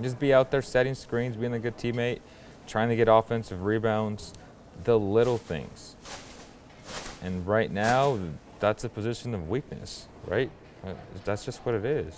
just 0.00 0.18
be 0.18 0.32
out 0.32 0.50
there 0.50 0.62
setting 0.62 0.94
screens, 0.94 1.36
being 1.36 1.54
a 1.54 1.58
good 1.58 1.76
teammate, 1.76 2.20
trying 2.66 2.88
to 2.88 2.96
get 2.96 3.08
offensive 3.08 3.64
rebounds, 3.64 4.32
the 4.84 4.98
little 4.98 5.38
things. 5.38 5.96
And 7.22 7.46
right 7.46 7.70
now, 7.70 8.18
that's 8.58 8.84
a 8.84 8.88
position 8.88 9.34
of 9.34 9.48
weakness, 9.48 10.08
right? 10.26 10.50
Uh, 10.84 10.94
that's 11.24 11.44
just 11.44 11.64
what 11.66 11.74
it 11.74 11.84
is. 11.84 12.14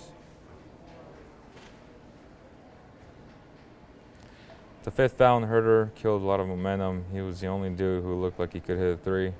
The 4.83 4.91
fifth 4.91 5.17
foul 5.17 5.37
on 5.37 5.49
Huerter 5.49 5.93
killed 5.95 6.21
a 6.21 6.25
lot 6.25 6.39
of 6.39 6.47
momentum. 6.47 7.05
He 7.11 7.19
was 7.21 7.39
the 7.39 7.47
only 7.47 7.71
dude 7.71 8.03
who 8.03 8.21
looked 8.21 8.39
like 8.39 8.53
he 8.53 8.59
could 8.59 8.77
hit 8.77 8.93
a 8.93 8.97
three. 8.97 9.33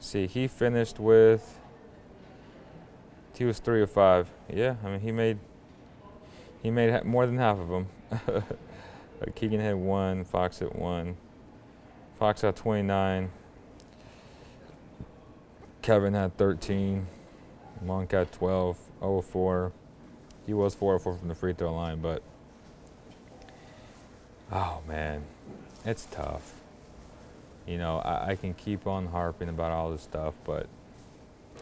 See, 0.00 0.26
he 0.26 0.46
finished 0.46 1.00
with. 1.00 1.58
He 3.34 3.44
was 3.44 3.58
three 3.58 3.82
of 3.82 3.90
five. 3.90 4.30
Yeah, 4.52 4.76
I 4.84 4.90
mean, 4.90 5.00
he 5.00 5.10
made 5.10 5.38
he 6.64 6.70
made 6.70 7.04
more 7.04 7.26
than 7.26 7.36
half 7.36 7.58
of 7.58 7.68
them. 7.68 7.86
Keegan 9.34 9.60
had 9.60 9.76
one, 9.76 10.24
Fox 10.24 10.62
at 10.62 10.74
one. 10.74 11.16
Fox 12.18 12.40
had 12.40 12.56
29. 12.56 13.30
Kevin 15.82 16.14
had 16.14 16.36
13. 16.38 17.06
Monk 17.82 18.12
had 18.12 18.32
12, 18.32 18.78
0 19.00 19.20
4. 19.20 19.72
He 20.46 20.54
was 20.54 20.74
4 20.74 20.98
4 20.98 21.18
from 21.18 21.28
the 21.28 21.34
free 21.34 21.52
throw 21.52 21.74
line, 21.74 22.00
but 22.00 22.22
oh 24.50 24.80
man, 24.88 25.22
it's 25.84 26.06
tough. 26.10 26.54
You 27.66 27.76
know, 27.76 27.98
I, 27.98 28.30
I 28.30 28.36
can 28.36 28.54
keep 28.54 28.86
on 28.86 29.06
harping 29.06 29.50
about 29.50 29.70
all 29.70 29.90
this 29.90 30.02
stuff, 30.02 30.32
but 30.44 30.66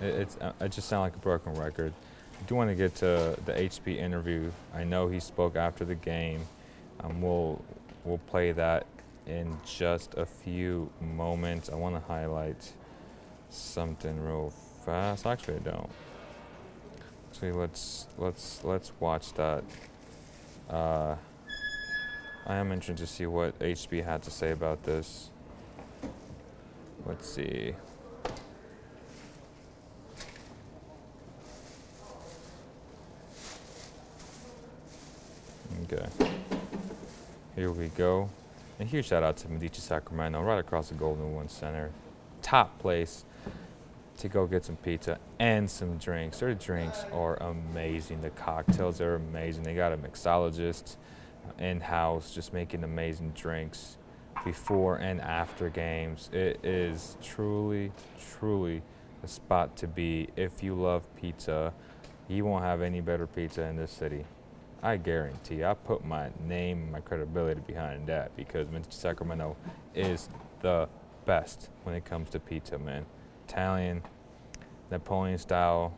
it, 0.00 0.14
it's 0.14 0.36
uh, 0.36 0.52
it 0.60 0.70
just 0.70 0.88
sounds 0.88 1.02
like 1.02 1.16
a 1.16 1.18
broken 1.18 1.54
record. 1.54 1.92
Do 2.46 2.54
want 2.56 2.70
to 2.70 2.74
get 2.74 2.94
to 2.96 3.36
the 3.44 3.52
HB 3.52 3.96
interview. 3.98 4.50
I 4.74 4.84
know 4.84 5.08
he 5.08 5.20
spoke 5.20 5.56
after 5.56 5.84
the 5.84 5.94
game. 5.94 6.46
Um, 7.00 7.22
we'll 7.22 7.62
we'll 8.04 8.18
play 8.18 8.52
that 8.52 8.86
in 9.26 9.58
just 9.64 10.14
a 10.14 10.26
few 10.26 10.90
moments. 11.00 11.70
I 11.70 11.76
want 11.76 11.94
to 11.94 12.00
highlight 12.00 12.72
something 13.48 14.22
real 14.24 14.52
fast. 14.84 15.26
Actually, 15.26 15.56
I 15.56 15.60
don't. 15.60 15.90
Actually, 17.30 17.52
let's 17.52 18.06
let's 18.18 18.64
let's 18.64 18.92
watch 18.98 19.32
that. 19.34 19.64
Uh, 20.68 21.16
I 22.46 22.56
am 22.56 22.72
interested 22.72 23.06
to 23.06 23.06
see 23.06 23.26
what 23.26 23.58
HB 23.60 24.04
had 24.04 24.22
to 24.24 24.30
say 24.30 24.50
about 24.50 24.82
this. 24.82 25.30
Let's 27.06 27.28
see. 27.28 27.74
Okay. 35.84 36.06
Here 37.56 37.72
we 37.72 37.88
go. 37.88 38.30
And 38.78 38.88
huge 38.88 39.06
shout 39.06 39.22
out 39.22 39.36
to 39.38 39.48
Medici 39.48 39.80
Sacramento, 39.80 40.40
right 40.42 40.58
across 40.58 40.90
the 40.90 40.94
Golden 40.94 41.34
One 41.34 41.48
Center. 41.48 41.90
Top 42.40 42.78
place 42.78 43.24
to 44.18 44.28
go 44.28 44.46
get 44.46 44.64
some 44.64 44.76
pizza 44.76 45.18
and 45.40 45.68
some 45.68 45.98
drinks. 45.98 46.38
Their 46.38 46.54
drinks 46.54 47.04
are 47.12 47.36
amazing. 47.42 48.22
The 48.22 48.30
cocktails 48.30 49.00
are 49.00 49.16
amazing. 49.16 49.64
They 49.64 49.74
got 49.74 49.92
a 49.92 49.96
mixologist 49.96 50.96
in 51.58 51.80
house 51.80 52.32
just 52.32 52.52
making 52.52 52.84
amazing 52.84 53.30
drinks 53.30 53.96
before 54.44 54.96
and 54.96 55.20
after 55.20 55.68
games. 55.68 56.30
It 56.32 56.64
is 56.64 57.16
truly, 57.22 57.90
truly 58.38 58.82
a 59.24 59.28
spot 59.28 59.76
to 59.78 59.88
be 59.88 60.28
if 60.36 60.62
you 60.62 60.74
love 60.74 61.04
pizza. 61.16 61.72
You 62.28 62.44
won't 62.44 62.62
have 62.62 62.82
any 62.82 63.00
better 63.00 63.26
pizza 63.26 63.62
in 63.62 63.76
this 63.76 63.90
city. 63.90 64.24
I 64.82 64.96
guarantee 64.96 65.64
I 65.64 65.74
put 65.74 66.04
my 66.04 66.30
name 66.44 66.90
my 66.90 67.00
credibility 67.00 67.60
behind 67.60 68.06
that 68.08 68.34
because 68.36 68.66
Mr. 68.66 68.92
Sacramento 68.92 69.56
is 69.94 70.28
the 70.60 70.88
best 71.24 71.68
when 71.84 71.94
it 71.94 72.04
comes 72.04 72.30
to 72.30 72.40
pizza, 72.40 72.78
man. 72.78 73.06
Italian, 73.46 74.02
Napoleon 74.90 75.38
style 75.38 75.94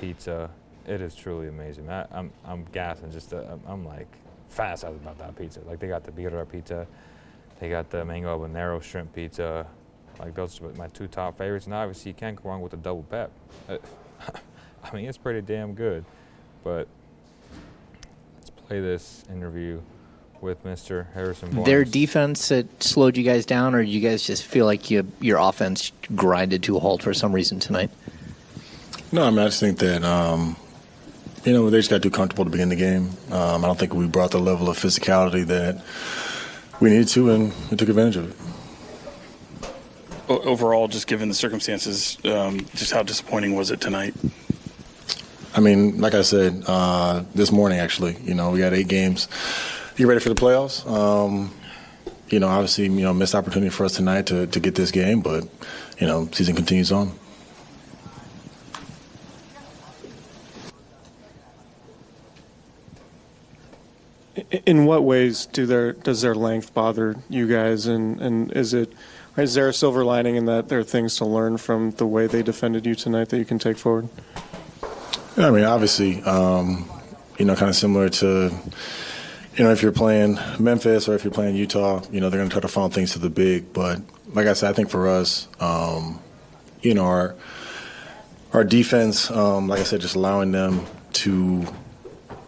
pizza. 0.00 0.50
It 0.86 1.00
is 1.00 1.14
truly 1.14 1.48
amazing. 1.48 1.90
I, 1.90 2.02
am 2.02 2.08
I'm, 2.12 2.32
I'm 2.44 2.64
gassing 2.72 3.10
just 3.10 3.30
to, 3.30 3.38
I'm, 3.50 3.60
I'm 3.66 3.84
like 3.84 4.08
fast 4.48 4.84
out 4.84 4.94
about 4.94 5.18
that 5.18 5.36
pizza. 5.36 5.60
Like 5.66 5.80
they 5.80 5.88
got 5.88 6.04
the 6.04 6.12
birria 6.12 6.48
pizza, 6.48 6.86
they 7.58 7.68
got 7.68 7.90
the 7.90 8.04
mango 8.04 8.38
habanero 8.38 8.80
shrimp 8.80 9.12
pizza. 9.12 9.66
Like 10.20 10.34
those 10.34 10.60
are 10.60 10.68
my 10.74 10.86
two 10.88 11.08
top 11.08 11.36
favorites. 11.36 11.66
And 11.66 11.74
obviously 11.74 12.10
you 12.10 12.14
can't 12.14 12.40
go 12.40 12.48
wrong 12.48 12.60
with 12.60 12.70
the 12.70 12.76
double 12.76 13.02
pep. 13.04 13.32
Uh, 13.68 13.78
I 14.84 14.94
mean, 14.94 15.06
it's 15.06 15.18
pretty 15.18 15.40
damn 15.40 15.74
good. 15.74 16.04
But 16.62 16.86
play 18.70 18.78
this 18.78 19.24
interview 19.32 19.80
with 20.40 20.62
Mr. 20.62 21.12
Harrison 21.12 21.50
Barnes. 21.50 21.66
Their 21.66 21.82
defense 21.84 22.50
that 22.50 22.80
slowed 22.80 23.16
you 23.16 23.24
guys 23.24 23.44
down, 23.44 23.74
or 23.74 23.84
do 23.84 23.90
you 23.90 23.98
guys 24.00 24.22
just 24.22 24.44
feel 24.44 24.64
like 24.64 24.92
you, 24.92 25.10
your 25.20 25.38
offense 25.38 25.90
grinded 26.14 26.62
to 26.62 26.76
a 26.76 26.78
halt 26.78 27.02
for 27.02 27.12
some 27.12 27.32
reason 27.32 27.58
tonight? 27.58 27.90
No, 29.10 29.24
I 29.24 29.30
mean, 29.30 29.40
I 29.40 29.46
just 29.46 29.58
think 29.58 29.80
that, 29.80 30.04
um, 30.04 30.54
you 31.44 31.52
know, 31.52 31.68
they 31.68 31.78
just 31.78 31.90
got 31.90 32.00
too 32.00 32.12
comfortable 32.12 32.44
to 32.44 32.50
begin 32.50 32.68
the 32.68 32.76
game. 32.76 33.10
Um, 33.32 33.64
I 33.64 33.66
don't 33.66 33.76
think 33.76 33.92
we 33.92 34.06
brought 34.06 34.30
the 34.30 34.38
level 34.38 34.68
of 34.68 34.78
physicality 34.78 35.44
that 35.46 35.82
we 36.78 36.90
needed 36.90 37.08
to, 37.08 37.30
and 37.30 37.52
we 37.72 37.76
took 37.76 37.88
advantage 37.88 38.18
of 38.18 38.30
it. 38.30 38.36
Overall, 40.28 40.86
just 40.86 41.08
given 41.08 41.28
the 41.28 41.34
circumstances, 41.34 42.18
um, 42.24 42.60
just 42.76 42.92
how 42.92 43.02
disappointing 43.02 43.56
was 43.56 43.72
it 43.72 43.80
tonight? 43.80 44.14
I 45.52 45.60
mean, 45.60 46.00
like 46.00 46.14
I 46.14 46.22
said 46.22 46.62
uh, 46.66 47.24
this 47.34 47.50
morning, 47.50 47.80
actually, 47.80 48.16
you 48.22 48.34
know, 48.34 48.50
we 48.50 48.60
got 48.60 48.72
eight 48.72 48.88
games. 48.88 49.26
You 49.96 50.06
ready 50.06 50.20
for 50.20 50.28
the 50.28 50.34
playoffs? 50.36 50.88
Um, 50.88 51.52
you 52.28 52.38
know, 52.38 52.46
obviously, 52.46 52.84
you 52.84 53.02
know, 53.02 53.12
missed 53.12 53.34
opportunity 53.34 53.70
for 53.70 53.84
us 53.84 53.96
tonight 53.96 54.26
to, 54.26 54.46
to 54.46 54.60
get 54.60 54.76
this 54.76 54.92
game, 54.92 55.20
but 55.20 55.48
you 55.98 56.06
know, 56.06 56.28
season 56.32 56.54
continues 56.54 56.92
on. 56.92 57.12
In 64.64 64.86
what 64.86 65.04
ways 65.04 65.46
do 65.46 65.66
their 65.66 65.92
does 65.92 66.22
their 66.22 66.34
length 66.34 66.72
bother 66.72 67.16
you 67.28 67.46
guys, 67.48 67.86
and, 67.86 68.20
and 68.20 68.52
is 68.52 68.72
it 68.72 68.92
is 69.36 69.54
there 69.54 69.68
a 69.68 69.74
silver 69.74 70.04
lining 70.04 70.36
in 70.36 70.46
that 70.46 70.68
there 70.68 70.78
are 70.78 70.84
things 70.84 71.16
to 71.16 71.24
learn 71.24 71.56
from 71.56 71.90
the 71.92 72.06
way 72.06 72.26
they 72.26 72.42
defended 72.42 72.86
you 72.86 72.94
tonight 72.94 73.28
that 73.30 73.38
you 73.38 73.44
can 73.44 73.58
take 73.58 73.76
forward? 73.76 74.08
I 75.44 75.50
mean, 75.50 75.64
obviously, 75.64 76.22
um, 76.22 76.90
you 77.38 77.44
know, 77.44 77.56
kind 77.56 77.68
of 77.68 77.76
similar 77.76 78.08
to, 78.08 78.52
you 79.56 79.64
know, 79.64 79.70
if 79.70 79.82
you're 79.82 79.92
playing 79.92 80.38
Memphis 80.58 81.08
or 81.08 81.14
if 81.14 81.24
you're 81.24 81.32
playing 81.32 81.56
Utah, 81.56 82.02
you 82.10 82.20
know, 82.20 82.30
they're 82.30 82.38
going 82.38 82.48
to 82.48 82.52
try 82.52 82.60
to 82.60 82.68
funnel 82.68 82.90
things 82.90 83.12
to 83.12 83.18
the 83.18 83.30
big. 83.30 83.72
But 83.72 84.00
like 84.32 84.46
I 84.46 84.52
said, 84.52 84.70
I 84.70 84.72
think 84.72 84.90
for 84.90 85.08
us, 85.08 85.48
um, 85.60 86.20
you 86.82 86.94
know, 86.94 87.04
our 87.04 87.34
our 88.52 88.64
defense, 88.64 89.30
um, 89.30 89.68
like 89.68 89.80
I 89.80 89.84
said, 89.84 90.00
just 90.00 90.16
allowing 90.16 90.50
them 90.52 90.84
to, 91.12 91.32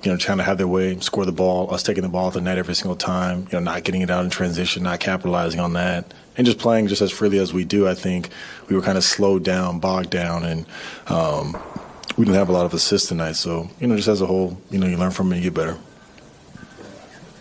you 0.02 0.10
know, 0.10 0.16
trying 0.16 0.38
to 0.38 0.44
have 0.44 0.58
their 0.58 0.66
way, 0.66 0.98
score 0.98 1.24
the 1.24 1.32
ball, 1.32 1.72
us 1.72 1.82
taking 1.82 2.02
the 2.02 2.08
ball 2.08 2.28
at 2.28 2.34
the 2.34 2.40
net 2.40 2.58
every 2.58 2.74
single 2.74 2.96
time, 2.96 3.42
you 3.42 3.52
know, 3.52 3.60
not 3.60 3.84
getting 3.84 4.02
it 4.02 4.10
out 4.10 4.24
in 4.24 4.30
transition, 4.30 4.82
not 4.82 4.98
capitalizing 4.98 5.60
on 5.60 5.74
that, 5.74 6.12
and 6.36 6.44
just 6.44 6.58
playing 6.58 6.88
just 6.88 7.02
as 7.02 7.12
freely 7.12 7.38
as 7.38 7.54
we 7.54 7.64
do. 7.64 7.86
I 7.86 7.94
think 7.94 8.30
we 8.68 8.74
were 8.74 8.82
kind 8.82 8.98
of 8.98 9.04
slowed 9.04 9.44
down, 9.44 9.78
bogged 9.78 10.10
down, 10.10 10.44
and 10.44 10.66
um, 11.06 11.56
we 12.16 12.24
didn't 12.24 12.36
have 12.36 12.48
a 12.48 12.52
lot 12.52 12.66
of 12.66 12.74
assists 12.74 13.08
tonight. 13.08 13.36
So, 13.36 13.70
you 13.80 13.86
know, 13.86 13.96
just 13.96 14.08
as 14.08 14.20
a 14.20 14.26
whole, 14.26 14.60
you 14.70 14.78
know, 14.78 14.86
you 14.86 14.96
learn 14.96 15.10
from 15.10 15.32
it 15.32 15.36
and 15.36 15.44
you 15.44 15.50
get 15.50 15.56
better. 15.56 15.78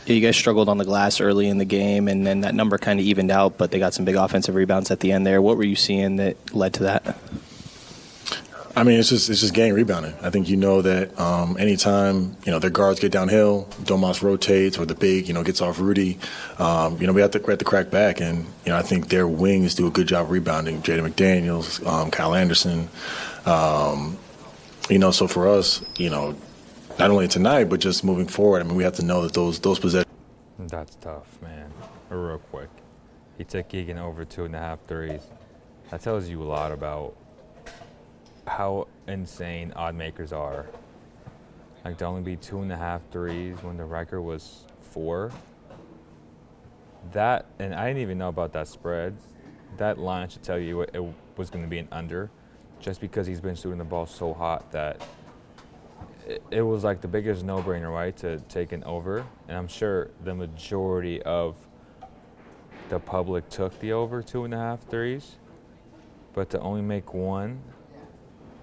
Yeah, 0.05 0.15
you 0.15 0.21
guys 0.21 0.35
struggled 0.35 0.67
on 0.67 0.77
the 0.77 0.85
glass 0.85 1.21
early 1.21 1.47
in 1.47 1.59
the 1.59 1.65
game, 1.65 2.07
and 2.07 2.25
then 2.25 2.41
that 2.41 2.55
number 2.55 2.77
kind 2.79 2.99
of 2.99 3.05
evened 3.05 3.29
out, 3.29 3.57
but 3.57 3.69
they 3.69 3.77
got 3.77 3.93
some 3.93 4.03
big 4.03 4.15
offensive 4.15 4.55
rebounds 4.55 4.89
at 4.89 4.99
the 4.99 5.11
end 5.11 5.27
there. 5.27 5.41
What 5.41 5.57
were 5.57 5.63
you 5.63 5.75
seeing 5.75 6.15
that 6.15 6.55
led 6.55 6.73
to 6.75 6.83
that? 6.83 7.17
I 8.75 8.83
mean, 8.83 8.99
it's 8.99 9.09
just 9.09 9.29
it's 9.29 9.41
just 9.41 9.53
gang 9.53 9.73
rebounding. 9.73 10.13
I 10.21 10.29
think 10.29 10.47
you 10.49 10.55
know 10.57 10.81
that 10.81 11.19
um, 11.19 11.57
anytime 11.59 12.35
you 12.45 12.51
know 12.51 12.59
their 12.59 12.69
guards 12.69 12.99
get 12.99 13.11
downhill, 13.11 13.67
Domas 13.83 14.23
rotates, 14.23 14.77
or 14.77 14.85
the 14.85 14.95
big 14.95 15.27
you 15.27 15.33
know 15.33 15.43
gets 15.43 15.61
off 15.61 15.79
Rudy. 15.79 16.17
Um, 16.57 16.99
you 16.99 17.05
know 17.05 17.13
we 17.13 17.21
have 17.21 17.31
to 17.31 17.39
we 17.39 17.51
have 17.51 17.59
to 17.59 17.65
crack 17.65 17.91
back, 17.91 18.21
and 18.21 18.45
you 18.65 18.71
know 18.71 18.77
I 18.77 18.81
think 18.81 19.09
their 19.09 19.27
wings 19.27 19.75
do 19.75 19.87
a 19.87 19.91
good 19.91 20.07
job 20.07 20.31
rebounding. 20.31 20.81
Jaden 20.81 21.07
McDaniels, 21.07 21.85
um, 21.85 22.11
Kyle 22.11 22.33
Anderson. 22.33 22.89
Um, 23.45 24.17
you 24.89 24.99
know, 24.99 25.11
so 25.11 25.27
for 25.27 25.47
us, 25.47 25.83
you 25.97 26.09
know, 26.09 26.35
not 26.99 27.11
only 27.11 27.27
tonight 27.27 27.65
but 27.65 27.79
just 27.79 28.03
moving 28.03 28.27
forward, 28.27 28.61
I 28.61 28.63
mean, 28.63 28.75
we 28.75 28.83
have 28.83 28.95
to 28.95 29.05
know 29.05 29.23
that 29.23 29.33
those 29.33 29.59
those 29.59 29.79
possessions. 29.79 30.11
That's 30.59 30.95
tough, 30.95 31.41
man. 31.41 31.71
Real 32.09 32.37
quick, 32.37 32.69
he 33.37 33.43
took 33.43 33.69
Keegan 33.69 33.97
over 33.97 34.25
two 34.25 34.45
and 34.45 34.55
a 34.55 34.59
half 34.59 34.79
threes. 34.87 35.21
That 35.89 36.01
tells 36.01 36.29
you 36.29 36.41
a 36.41 36.45
lot 36.45 36.71
about 36.71 37.15
how 38.47 38.87
insane 39.07 39.73
odd 39.75 39.95
makers 39.95 40.33
are. 40.33 40.67
Like 41.83 41.97
to 41.97 42.05
only 42.05 42.21
be 42.21 42.35
two 42.35 42.61
and 42.61 42.71
a 42.71 42.77
half 42.77 43.01
threes 43.11 43.57
when 43.63 43.77
the 43.77 43.85
record 43.85 44.21
was 44.21 44.65
four. 44.81 45.31
That 47.13 47.45
and 47.59 47.73
I 47.73 47.87
didn't 47.87 48.01
even 48.01 48.17
know 48.17 48.29
about 48.29 48.53
that 48.53 48.67
spread. 48.67 49.15
That 49.77 49.97
line 49.97 50.29
should 50.29 50.43
tell 50.43 50.59
you 50.59 50.81
it 50.81 51.03
was 51.37 51.49
going 51.49 51.63
to 51.63 51.69
be 51.69 51.79
an 51.79 51.87
under, 51.91 52.29
just 52.81 52.99
because 52.99 53.27
he's 53.27 53.39
been 53.39 53.55
shooting 53.55 53.77
the 53.77 53.83
ball 53.83 54.05
so 54.05 54.33
hot 54.33 54.71
that 54.71 55.05
it, 56.49 56.61
was 56.61 56.83
like 56.83 57.01
the 57.01 57.07
biggest 57.07 57.43
no-brainer, 57.43 57.93
right, 57.93 58.15
to 58.17 58.39
take 58.41 58.71
an 58.71 58.83
over. 58.83 59.25
And 59.47 59.57
I'm 59.57 59.67
sure 59.67 60.09
the 60.23 60.35
majority 60.35 61.21
of 61.23 61.55
the 62.89 62.99
public 62.99 63.49
took 63.49 63.77
the 63.79 63.93
over 63.93 64.21
two 64.21 64.43
and 64.43 64.53
a 64.53 64.57
half 64.57 64.81
threes, 64.87 65.35
but 66.33 66.49
to 66.49 66.59
only 66.59 66.81
make 66.81 67.13
one 67.13 67.61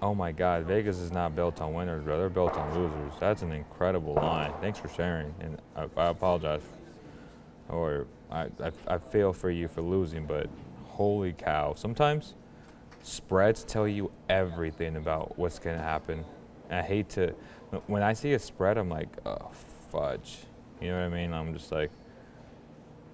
Oh 0.01 0.15
my 0.15 0.31
God, 0.31 0.63
Vegas 0.63 0.97
is 0.97 1.11
not 1.11 1.35
built 1.35 1.59
on 1.59 1.73
winners, 1.73 2.03
bro. 2.05 2.17
They're 2.17 2.29
built 2.29 2.53
on 2.55 2.73
losers. 2.73 3.11
That's 3.19 3.41
an 3.41 3.51
incredible 3.51 4.13
line. 4.13 4.53
Thanks 4.61 4.79
for 4.79 4.87
sharing, 4.87 5.33
and 5.41 5.61
I, 5.75 5.87
I 5.97 6.07
apologize, 6.07 6.61
or 7.67 8.07
I, 8.31 8.43
I 8.63 8.71
I 8.87 8.97
feel 8.97 9.33
for 9.33 9.51
you 9.51 9.67
for 9.67 9.81
losing, 9.81 10.25
but 10.25 10.47
holy 10.85 11.33
cow! 11.33 11.73
Sometimes 11.73 12.35
spreads 13.03 13.63
tell 13.63 13.87
you 13.87 14.11
everything 14.29 14.95
about 14.95 15.37
what's 15.37 15.59
gonna 15.59 15.81
happen. 15.81 16.23
And 16.69 16.79
I 16.79 16.83
hate 16.83 17.09
to 17.09 17.33
when 17.87 18.03
I 18.03 18.13
see 18.13 18.33
a 18.33 18.39
spread, 18.39 18.77
I'm 18.77 18.89
like, 18.89 19.09
oh 19.25 19.51
fudge. 19.91 20.37
You 20.81 20.89
know 20.89 20.97
what 20.97 21.05
I 21.05 21.09
mean? 21.09 21.33
I'm 21.33 21.53
just 21.53 21.71
like, 21.71 21.91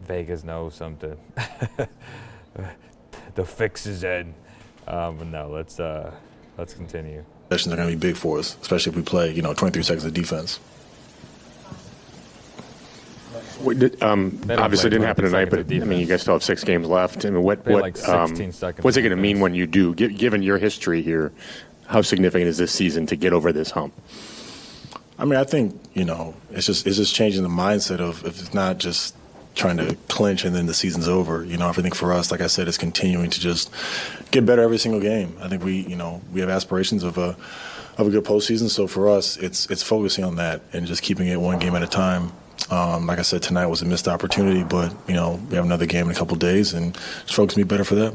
Vegas 0.04 0.44
knows 0.44 0.76
something. 0.76 1.18
the 3.36 3.46
fix 3.46 3.86
is 3.86 4.04
in. 4.04 4.34
Um, 4.88 5.18
but 5.18 5.28
no, 5.28 5.50
let's 5.50 5.80
uh, 5.80 6.14
let's 6.58 6.74
continue. 6.74 7.24
Possessions 7.50 7.74
are 7.74 7.78
going 7.78 7.90
to 7.90 7.96
be 7.96 8.08
big 8.08 8.18
for 8.18 8.40
us, 8.40 8.58
especially 8.62 8.92
if 8.92 8.96
we 8.96 9.04
play, 9.04 9.32
you 9.32 9.42
know, 9.42 9.54
23 9.54 9.84
seconds 9.84 10.06
of 10.06 10.14
defense. 10.14 10.60
What 13.60 13.80
did- 13.80 14.02
Um, 14.04 14.38
They 14.42 14.56
don't 14.56 14.64
obviously, 14.64 14.90
play 14.90 14.98
didn't 14.98 15.08
happen 15.08 15.24
20 15.26 15.32
tonight, 15.32 15.50
but 15.50 15.60
seconds 15.60 15.82
of 15.84 15.88
I 15.88 15.90
mean, 15.90 16.00
you 16.00 16.06
guys 16.06 16.22
still 16.22 16.34
have 16.34 16.44
six 16.44 16.64
games 16.64 16.88
left. 16.88 17.26
I 17.26 17.30
mean, 17.30 17.44
what 17.44 17.64
They 17.66 17.74
what 17.74 17.82
like 17.84 18.08
um, 18.10 18.28
16 18.30 18.52
seconds 18.52 18.84
what's 18.84 18.98
it 18.98 19.02
going 19.02 19.12
to 19.12 19.16
mean 19.16 19.36
defense. 19.36 19.42
when 19.44 19.54
you 19.56 19.68
do? 19.68 19.96
Gi- 19.96 20.14
Given 20.14 20.42
your 20.44 20.58
history 20.58 21.02
here, 21.02 21.32
how 21.88 22.02
significant 22.02 22.48
is 22.50 22.58
this 22.58 22.72
season 22.72 23.06
to 23.08 23.16
get 23.16 23.32
over 23.34 23.52
this 23.54 23.72
hump? 23.72 23.94
I 25.18 25.24
mean, 25.26 25.40
I 25.40 25.44
think 25.46 25.80
you 25.94 26.04
know, 26.06 26.34
it's 26.52 26.66
just 26.66 26.86
it's 26.86 26.98
just 26.98 27.16
changing 27.16 27.44
the 27.44 27.50
mindset 27.50 28.00
of 28.00 28.26
if 28.26 28.40
it's 28.42 28.54
not 28.54 28.78
just 28.80 29.16
trying 29.56 29.78
to 29.78 29.96
clinch 30.10 30.44
and 30.44 30.54
then 30.54 30.66
the 30.66 30.74
season's 30.74 31.08
over. 31.08 31.46
You 31.46 31.56
know, 31.56 31.70
I 31.70 31.72
think 31.72 31.96
for 31.96 32.12
us, 32.12 32.30
like 32.32 32.42
I 32.42 32.48
said, 32.48 32.68
it's 32.68 32.78
continuing 32.78 33.30
to 33.30 33.40
just 33.40 33.72
get 34.32 34.46
better 34.46 34.62
every 34.62 34.78
single 34.78 35.00
game. 35.00 35.38
I 35.42 35.48
think 35.48 35.64
we, 35.64 35.78
you 35.88 35.96
know, 35.96 36.22
we 36.34 36.42
have 36.42 36.50
aspirations 36.50 37.04
of 37.04 37.18
a 37.18 37.38
of 37.98 38.08
a 38.08 38.10
good 38.10 38.26
postseason. 38.26 38.70
So 38.70 38.88
for 38.88 39.08
us, 39.08 39.38
it's 39.38 39.66
it's 39.72 39.82
focusing 39.82 40.26
on 40.26 40.36
that 40.36 40.62
and 40.74 40.86
just 40.86 41.02
keeping 41.02 41.28
it 41.30 41.40
one 41.40 41.60
game 41.60 41.76
at 41.76 41.84
a 41.84 41.88
time. 41.88 42.34
Um, 42.70 43.06
like 43.08 43.20
I 43.20 43.24
said, 43.24 43.44
tonight 43.44 43.68
was 43.68 43.82
a 43.82 43.86
missed 43.86 44.08
opportunity, 44.08 44.64
but 44.64 44.94
you 45.08 45.14
know, 45.14 45.40
we 45.50 45.56
have 45.56 45.66
another 45.66 45.86
game 45.86 46.06
in 46.06 46.12
a 46.12 46.16
couple 46.16 46.36
days, 46.36 46.74
and 46.74 46.94
just 46.94 47.36
focus 47.36 47.58
me 47.58 47.64
better 47.64 47.84
for 47.84 47.96
that. 47.96 48.14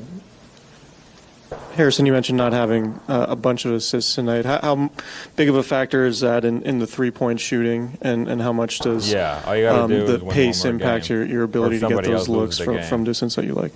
Harrison, 1.75 2.05
you 2.05 2.13
mentioned 2.13 2.37
not 2.37 2.53
having 2.53 2.99
uh, 3.09 3.27
a 3.29 3.37
bunch 3.37 3.65
of 3.65 3.73
assists 3.73 4.15
tonight. 4.15 4.45
How, 4.45 4.61
how 4.61 4.91
big 5.37 5.49
of 5.49 5.57
a 5.57 5.63
factor 5.63 6.05
is 6.05 6.21
that 6.21 6.45
in, 6.45 6.63
in 6.63 6.79
the 6.79 6.87
three 6.87 7.11
point 7.11 7.41
shooting, 7.41 7.97
and, 8.03 8.29
and 8.29 8.43
how 8.43 8.53
much 8.53 8.81
does 8.81 9.13
Yeah, 9.13 9.43
all 9.47 9.57
you 9.57 9.65
gotta 9.65 9.83
um, 9.85 9.91
do 9.91 10.07
the 10.07 10.19
pace 10.27 10.65
impact 10.65 11.09
game. 11.09 11.19
your, 11.19 11.27
your 11.27 11.43
ability 11.45 11.79
to 11.81 11.89
get 11.89 12.05
those 12.05 12.29
looks 12.29 12.59
from, 12.59 12.83
from 12.83 13.05
distance 13.05 13.37
that 13.37 13.45
you 13.45 13.55
like? 13.55 13.73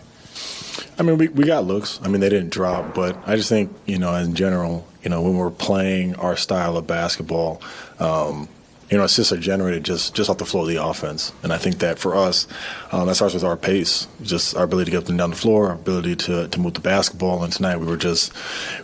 I 0.98 1.02
mean, 1.02 1.18
we, 1.18 1.28
we 1.28 1.44
got 1.44 1.64
looks. 1.64 2.00
I 2.02 2.08
mean, 2.08 2.20
they 2.20 2.28
didn't 2.28 2.50
drop, 2.50 2.94
but 2.94 3.16
I 3.26 3.36
just 3.36 3.48
think, 3.48 3.74
you 3.86 3.98
know, 3.98 4.14
in 4.14 4.34
general, 4.34 4.86
you 5.02 5.10
know, 5.10 5.22
when 5.22 5.36
we're 5.36 5.50
playing 5.50 6.16
our 6.16 6.36
style 6.36 6.76
of 6.76 6.86
basketball, 6.86 7.60
um, 7.98 8.48
you 8.90 8.98
know, 8.98 9.04
assists 9.04 9.32
are 9.32 9.38
generated 9.38 9.84
just, 9.84 10.14
just 10.14 10.28
off 10.28 10.38
the 10.38 10.44
flow 10.44 10.62
of 10.62 10.68
the 10.68 10.82
offense. 10.82 11.32
And 11.42 11.52
I 11.52 11.58
think 11.58 11.78
that 11.78 11.98
for 11.98 12.14
us, 12.14 12.46
um, 12.92 13.06
that 13.06 13.14
starts 13.14 13.34
with 13.34 13.44
our 13.44 13.56
pace, 13.56 14.06
just 14.22 14.56
our 14.56 14.64
ability 14.64 14.90
to 14.90 14.90
get 14.92 15.04
up 15.04 15.08
and 15.08 15.18
down 15.18 15.30
the 15.30 15.36
floor, 15.36 15.68
our 15.68 15.74
ability 15.74 16.16
to, 16.16 16.48
to 16.48 16.60
move 16.60 16.74
the 16.74 16.80
basketball. 16.80 17.42
And 17.42 17.52
tonight 17.52 17.78
we 17.78 17.86
were 17.86 17.96
just, 17.96 18.32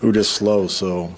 we 0.00 0.08
were 0.08 0.14
just 0.14 0.32
slow. 0.32 0.66
So 0.68 1.14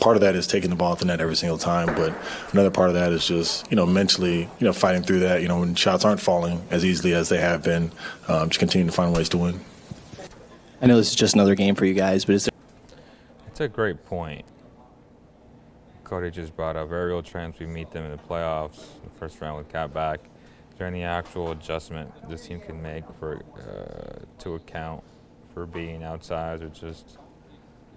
part 0.00 0.16
of 0.16 0.22
that 0.22 0.34
is 0.34 0.46
taking 0.46 0.70
the 0.70 0.76
ball 0.76 0.92
at 0.92 0.98
the 0.98 1.04
net 1.04 1.20
every 1.20 1.36
single 1.36 1.58
time. 1.58 1.94
But 1.94 2.14
another 2.52 2.70
part 2.70 2.88
of 2.88 2.94
that 2.94 3.12
is 3.12 3.26
just, 3.26 3.70
you 3.70 3.76
know, 3.76 3.86
mentally, 3.86 4.40
you 4.58 4.66
know, 4.66 4.72
fighting 4.72 5.02
through 5.02 5.20
that, 5.20 5.42
you 5.42 5.48
know, 5.48 5.60
when 5.60 5.74
shots 5.74 6.04
aren't 6.04 6.20
falling 6.20 6.66
as 6.70 6.84
easily 6.84 7.14
as 7.14 7.28
they 7.28 7.38
have 7.38 7.62
been, 7.62 7.92
um, 8.28 8.48
just 8.48 8.58
continuing 8.58 8.88
to 8.88 8.94
find 8.94 9.14
ways 9.14 9.28
to 9.30 9.38
win. 9.38 9.60
I 10.82 10.86
know 10.86 10.96
this 10.96 11.10
is 11.10 11.14
just 11.14 11.34
another 11.34 11.54
game 11.54 11.74
for 11.74 11.86
you 11.86 11.94
guys, 11.94 12.24
but 12.24 12.34
is 12.34 12.44
there 12.44 12.52
It's 13.46 13.60
a 13.60 13.68
great 13.68 14.04
point. 14.04 14.44
Cody 16.06 16.30
just 16.30 16.54
brought 16.54 16.76
up 16.76 16.92
aerial 16.92 17.20
trends. 17.20 17.58
We 17.58 17.66
meet 17.66 17.90
them 17.90 18.04
in 18.04 18.12
the 18.12 18.16
playoffs, 18.16 18.76
the 19.02 19.10
first 19.18 19.40
round 19.40 19.58
with 19.58 19.68
KAT 19.68 19.92
back. 19.92 20.20
Is 20.70 20.78
there 20.78 20.86
any 20.86 21.02
actual 21.02 21.50
adjustment 21.50 22.12
this 22.30 22.46
team 22.46 22.60
can 22.60 22.80
make 22.80 23.02
for 23.18 23.42
uh, 23.58 24.24
to 24.42 24.54
account 24.54 25.02
for 25.52 25.66
being 25.66 26.04
outside, 26.04 26.62
or 26.62 26.68
just, 26.68 27.18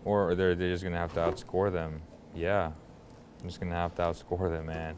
or 0.06 0.32
are 0.32 0.36
they 0.36 0.56
they're 0.56 0.72
just 0.72 0.84
gonna 0.84 0.98
have 0.98 1.14
to 1.14 1.20
outscore 1.20 1.72
them? 1.72 2.02
Yeah, 2.34 2.72
I'm 3.42 3.48
just 3.48 3.60
gonna 3.60 3.76
have 3.76 3.94
to 3.96 4.02
outscore 4.02 4.50
them, 4.50 4.66
man. 4.66 4.96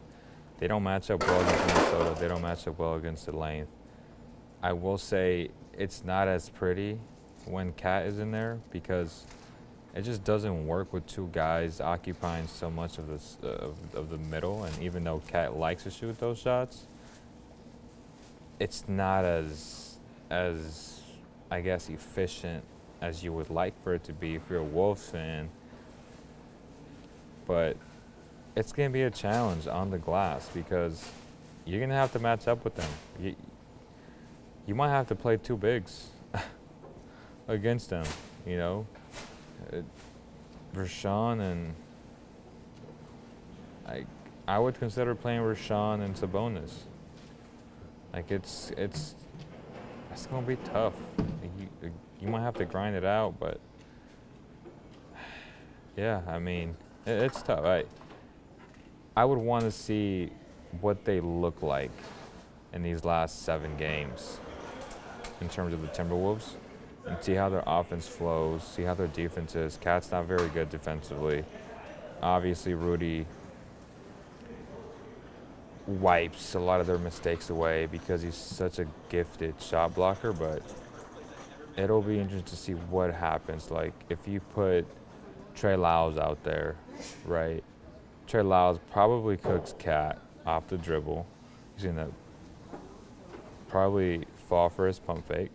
They 0.59 0.67
don't 0.67 0.83
match 0.83 1.11
up 1.11 1.21
well 1.27 1.41
against 1.41 1.67
Minnesota. 1.67 2.17
They 2.17 2.27
don't 2.29 2.41
match 2.41 2.65
up 2.65 2.79
well 2.79 2.95
against 2.95 3.25
the 3.25 3.35
length. 3.35 3.71
I 4.63 4.71
will 4.71 4.97
say 4.97 5.49
it's 5.77 6.05
not 6.05 6.29
as 6.29 6.49
pretty 6.49 6.97
when 7.43 7.73
KAT 7.73 8.05
is 8.05 8.19
in 8.19 8.31
there 8.31 8.61
because 8.71 9.25
it 9.93 10.03
just 10.03 10.23
doesn't 10.23 10.67
work 10.67 10.93
with 10.93 11.05
two 11.05 11.29
guys 11.33 11.81
occupying 11.81 12.47
so 12.47 12.71
much 12.71 12.97
of 12.97 13.09
uh, 13.09 13.47
of, 13.47 13.75
of 13.93 14.09
the 14.09 14.17
middle. 14.17 14.63
And 14.63 14.81
even 14.81 15.03
though 15.03 15.21
KAT 15.27 15.57
likes 15.57 15.83
to 15.83 15.91
shoot 15.91 16.17
those 16.19 16.39
shots, 16.39 16.85
it's 18.59 18.85
not 18.87 19.25
as 19.25 19.97
as 20.29 21.01
I 21.49 21.59
guess 21.59 21.89
efficient 21.89 22.63
as 23.01 23.23
you 23.23 23.33
would 23.33 23.49
like 23.49 23.73
for 23.83 23.93
it 23.95 24.03
to 24.05 24.13
be 24.13 24.35
if 24.35 24.43
you're 24.49 24.59
a 24.59 24.63
Wolves 24.63 25.09
fan. 25.09 25.49
But 27.45 27.75
it's 28.55 28.71
gonna 28.71 28.89
be 28.89 29.03
a 29.03 29.11
challenge 29.11 29.67
on 29.67 29.91
the 29.91 29.97
glass 29.97 30.49
because 30.53 31.09
you're 31.65 31.81
gonna 31.81 31.95
have 31.95 32.13
to 32.13 32.19
match 32.19 32.47
up 32.47 32.63
with 32.63 32.75
them. 32.75 32.89
You, 33.19 33.35
you 34.67 34.75
might 34.75 34.89
have 34.89 35.07
to 35.07 35.15
play 35.15 35.35
two 35.35 35.57
bigs 35.57 36.07
against 37.49 37.89
them. 37.89 38.05
You 38.45 38.57
know, 38.57 38.87
uh, 39.73 39.81
Richaun 40.73 41.41
and 41.41 41.75
I, 43.87 44.05
I 44.47 44.59
would 44.59 44.75
consider 44.75 45.15
playing 45.15 45.41
Richaun 45.41 46.01
and 46.01 46.15
Sabonis. 46.15 46.71
Like 48.13 48.31
it's 48.31 48.71
it's 48.77 49.15
it's 50.11 50.25
gonna 50.27 50.45
be 50.45 50.57
tough. 50.57 50.93
You 51.81 51.91
you 52.19 52.27
might 52.27 52.41
have 52.41 52.55
to 52.55 52.65
grind 52.65 52.95
it 52.95 53.05
out, 53.05 53.39
but 53.39 53.59
yeah, 55.97 56.21
I 56.27 56.39
mean 56.39 56.75
it, 57.05 57.11
it's 57.11 57.41
tough. 57.41 57.63
I 57.63 57.85
I 59.15 59.25
would 59.25 59.39
want 59.39 59.63
to 59.63 59.71
see 59.71 60.31
what 60.79 61.03
they 61.03 61.19
look 61.19 61.61
like 61.61 61.91
in 62.73 62.81
these 62.81 63.03
last 63.03 63.43
seven 63.43 63.75
games 63.77 64.39
in 65.41 65.49
terms 65.49 65.73
of 65.73 65.81
the 65.81 65.87
Timberwolves 65.87 66.55
and 67.11 67.23
see 67.23 67.33
how 67.33 67.49
their 67.49 67.63
offense 67.67 68.07
flows, 68.07 68.63
see 68.63 68.83
how 68.83 68.93
their 68.93 69.07
defense 69.07 69.55
is. 69.55 69.77
KAT's 69.77 70.11
not 70.11 70.25
very 70.25 70.47
good 70.49 70.69
defensively. 70.69 71.43
Obviously, 72.21 72.73
Rudy 72.73 73.25
wipes 75.87 76.55
a 76.55 76.59
lot 76.59 76.79
of 76.79 76.87
their 76.87 76.97
mistakes 76.97 77.49
away 77.49 77.87
because 77.87 78.21
he's 78.21 78.35
such 78.35 78.79
a 78.79 78.87
gifted 79.09 79.61
shot 79.61 79.93
blocker, 79.95 80.31
but 80.31 80.61
it'll 81.75 82.01
be 82.01 82.17
interesting 82.19 82.43
to 82.43 82.55
see 82.55 82.73
what 82.73 83.13
happens. 83.13 83.71
Like, 83.71 83.93
if 84.09 84.27
you 84.27 84.39
put 84.39 84.85
Trey 85.53 85.75
Lyles 85.75 86.17
out 86.17 86.43
there, 86.43 86.75
right? 87.25 87.63
Trey 88.27 88.41
Lyles 88.41 88.79
probably 88.91 89.35
cooks 89.35 89.75
KAT 89.77 90.17
off 90.45 90.67
the 90.67 90.77
dribble. 90.77 91.25
He's 91.75 91.83
going 91.85 91.97
to 91.97 92.09
probably 93.67 94.25
fall 94.47 94.69
for 94.69 94.87
his 94.87 94.99
pump 94.99 95.27
fake, 95.27 95.51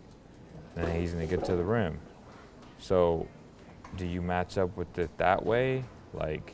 and 0.77 0.91
he's 0.93 1.13
going 1.13 1.27
to 1.27 1.35
get 1.35 1.45
to 1.45 1.55
the 1.55 1.63
rim. 1.63 1.99
So, 2.79 3.27
do 3.95 4.05
you 4.05 4.21
match 4.21 4.57
up 4.57 4.75
with 4.77 4.97
it 4.99 5.09
that 5.17 5.45
way? 5.45 5.83
Like, 6.13 6.53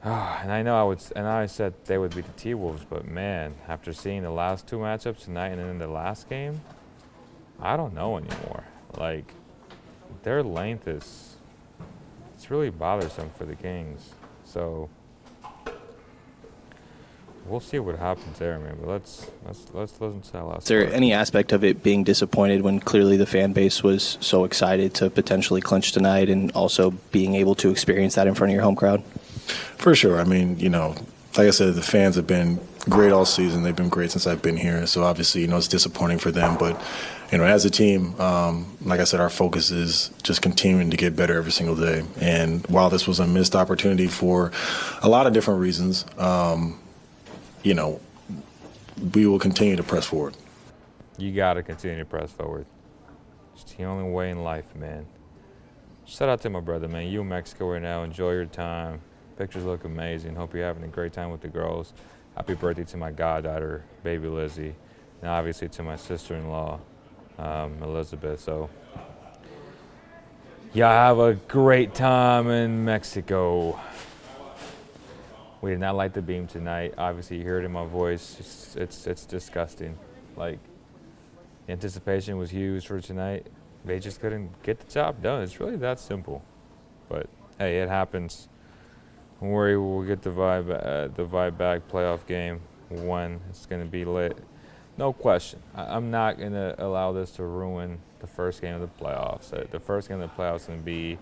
and 0.02 0.52
I 0.52 0.62
know 0.62 0.80
I 0.80 0.84
would, 0.84 1.02
and 1.16 1.26
I 1.26 1.46
said 1.46 1.74
they 1.86 1.98
would 1.98 2.14
be 2.14 2.20
the 2.20 2.32
T 2.32 2.54
Wolves, 2.54 2.84
but 2.88 3.06
man, 3.06 3.54
after 3.66 3.92
seeing 3.92 4.22
the 4.22 4.30
last 4.30 4.66
two 4.66 4.78
matchups 4.78 5.24
tonight 5.24 5.52
and 5.52 5.60
then 5.60 5.78
the 5.78 5.88
last 5.88 6.28
game, 6.28 6.60
I 7.60 7.76
don't 7.76 7.94
know 7.94 8.16
anymore. 8.16 8.64
Like, 8.96 9.32
their 10.22 10.42
length 10.42 10.86
is, 10.86 11.36
it's 12.34 12.50
really 12.50 12.70
bothersome 12.70 13.30
for 13.30 13.44
the 13.44 13.56
Kings. 13.56 14.14
So, 14.44 14.88
we'll 17.48 17.60
see 17.60 17.78
what 17.78 17.98
happens 17.98 18.38
there, 18.38 18.58
man. 18.58 18.76
But 18.80 18.88
let's 18.88 19.30
let's 19.46 19.66
let's 19.72 20.00
listen 20.00 20.20
to 20.20 20.32
that 20.32 20.44
last. 20.44 20.62
Is 20.62 20.68
there 20.68 20.84
part. 20.84 20.94
any 20.94 21.12
aspect 21.12 21.52
of 21.52 21.64
it 21.64 21.82
being 21.82 22.04
disappointed 22.04 22.62
when 22.62 22.80
clearly 22.80 23.16
the 23.16 23.26
fan 23.26 23.52
base 23.52 23.82
was 23.82 24.18
so 24.20 24.44
excited 24.44 24.94
to 24.94 25.10
potentially 25.10 25.60
clinch 25.60 25.92
tonight, 25.92 26.28
and 26.28 26.52
also 26.52 26.90
being 27.12 27.34
able 27.34 27.54
to 27.56 27.70
experience 27.70 28.14
that 28.14 28.26
in 28.26 28.34
front 28.34 28.50
of 28.50 28.54
your 28.54 28.62
home 28.62 28.76
crowd? 28.76 29.02
For 29.78 29.94
sure. 29.94 30.20
I 30.20 30.24
mean, 30.24 30.58
you 30.58 30.68
know, 30.68 30.94
like 31.36 31.46
I 31.46 31.50
said, 31.50 31.74
the 31.74 31.82
fans 31.82 32.16
have 32.16 32.26
been 32.26 32.60
great 32.88 33.12
all 33.12 33.24
season. 33.24 33.62
They've 33.62 33.76
been 33.76 33.88
great 33.88 34.10
since 34.10 34.26
I've 34.26 34.42
been 34.42 34.56
here. 34.56 34.86
So 34.86 35.04
obviously, 35.04 35.42
you 35.42 35.46
know, 35.46 35.56
it's 35.56 35.68
disappointing 35.68 36.18
for 36.18 36.30
them. 36.30 36.56
But, 36.58 36.80
you 37.30 37.38
know, 37.38 37.44
as 37.44 37.64
a 37.64 37.70
team, 37.70 38.18
um, 38.20 38.76
like 38.82 39.00
I 39.00 39.04
said, 39.04 39.20
our 39.20 39.30
focus 39.30 39.70
is 39.70 40.10
just 40.22 40.42
continuing 40.42 40.90
to 40.90 40.96
get 40.96 41.14
better 41.14 41.36
every 41.36 41.52
single 41.52 41.76
day. 41.76 42.04
And 42.20 42.66
while 42.66 42.90
this 42.90 43.06
was 43.06 43.20
a 43.20 43.26
missed 43.26 43.54
opportunity 43.54 44.06
for 44.06 44.52
a 45.02 45.08
lot 45.08 45.26
of 45.26 45.32
different 45.32 45.60
reasons, 45.60 46.04
um, 46.18 46.78
you 47.62 47.74
know, 47.74 48.00
we 49.14 49.26
will 49.26 49.38
continue 49.38 49.76
to 49.76 49.82
press 49.82 50.06
forward. 50.06 50.36
You 51.16 51.32
got 51.32 51.54
to 51.54 51.62
continue 51.62 51.98
to 51.98 52.04
press 52.04 52.30
forward. 52.30 52.66
It's 53.54 53.64
the 53.74 53.84
only 53.84 54.10
way 54.10 54.30
in 54.30 54.44
life, 54.44 54.74
man. 54.76 55.06
Shout 56.06 56.28
out 56.28 56.40
to 56.42 56.50
my 56.50 56.60
brother, 56.60 56.88
man. 56.88 57.08
You 57.08 57.20
in 57.22 57.28
Mexico 57.28 57.72
right 57.72 57.82
now. 57.82 58.02
Enjoy 58.02 58.32
your 58.32 58.46
time. 58.46 59.00
Pictures 59.36 59.64
look 59.64 59.84
amazing. 59.84 60.34
Hope 60.34 60.54
you're 60.54 60.64
having 60.64 60.84
a 60.84 60.88
great 60.88 61.12
time 61.12 61.30
with 61.30 61.40
the 61.40 61.48
girls. 61.48 61.92
Happy 62.36 62.54
birthday 62.54 62.84
to 62.84 62.96
my 62.96 63.10
goddaughter, 63.10 63.84
baby 64.04 64.28
Lizzie, 64.28 64.74
and 65.20 65.30
obviously 65.30 65.68
to 65.68 65.82
my 65.82 65.96
sister-in-law, 65.96 66.80
um, 67.38 67.82
Elizabeth. 67.82 68.40
So, 68.40 68.70
y'all 70.72 70.88
have 70.88 71.18
a 71.18 71.34
great 71.34 71.94
time 71.94 72.48
in 72.48 72.84
Mexico. 72.84 73.78
We 75.60 75.70
did 75.70 75.80
not 75.80 75.96
like 75.96 76.12
the 76.12 76.22
beam 76.22 76.46
tonight. 76.46 76.94
Obviously, 76.98 77.38
you 77.38 77.44
heard 77.44 77.64
it 77.64 77.66
in 77.66 77.72
my 77.72 77.86
voice. 77.86 78.36
It's 78.38 78.76
it's, 78.76 79.06
it's 79.06 79.26
disgusting. 79.26 79.98
Like, 80.36 80.60
anticipation 81.68 82.38
was 82.38 82.50
huge 82.50 82.86
for 82.86 83.00
tonight. 83.00 83.46
They 83.84 83.98
just 83.98 84.20
couldn't 84.20 84.62
get 84.62 84.78
the 84.78 84.90
job 84.90 85.22
done. 85.22 85.42
It's 85.42 85.58
really 85.58 85.76
that 85.76 85.98
simple. 85.98 86.42
But 87.08 87.28
hey, 87.58 87.80
it 87.80 87.88
happens. 87.88 88.48
Don't 89.40 89.50
worry, 89.50 89.78
we'll 89.78 90.02
get 90.02 90.22
the 90.22 90.30
vibe, 90.30 90.70
uh, 90.70 91.08
the 91.14 91.24
vibe 91.24 91.56
back. 91.56 91.88
Playoff 91.88 92.26
game 92.26 92.60
one. 92.88 93.40
It's 93.50 93.66
gonna 93.66 93.84
be 93.84 94.04
lit, 94.04 94.36
no 94.96 95.12
question. 95.12 95.60
I, 95.74 95.84
I'm 95.96 96.10
not 96.10 96.38
gonna 96.38 96.74
allow 96.78 97.12
this 97.12 97.30
to 97.32 97.44
ruin 97.44 97.98
the 98.20 98.26
first 98.26 98.60
game 98.60 98.74
of 98.74 98.80
the 98.80 99.04
playoffs. 99.04 99.52
Uh, 99.52 99.64
the 99.70 99.80
first 99.80 100.08
game 100.08 100.20
of 100.20 100.28
the 100.28 100.42
playoffs 100.42 100.62
is 100.62 100.66
gonna 100.66 100.82
be 100.82 101.18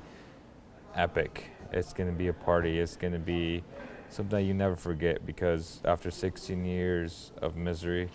epic. 0.94 1.50
It's 1.72 1.92
gonna 1.92 2.12
be 2.12 2.28
a 2.28 2.32
party. 2.32 2.78
It's 2.78 2.96
gonna 2.96 3.18
be 3.18 3.62
something 4.10 4.44
you 4.44 4.54
never 4.54 4.76
forget 4.76 5.24
because 5.26 5.80
after 5.84 6.10
16 6.10 6.64
years 6.64 7.32
of 7.42 7.56
misery, 7.56 8.08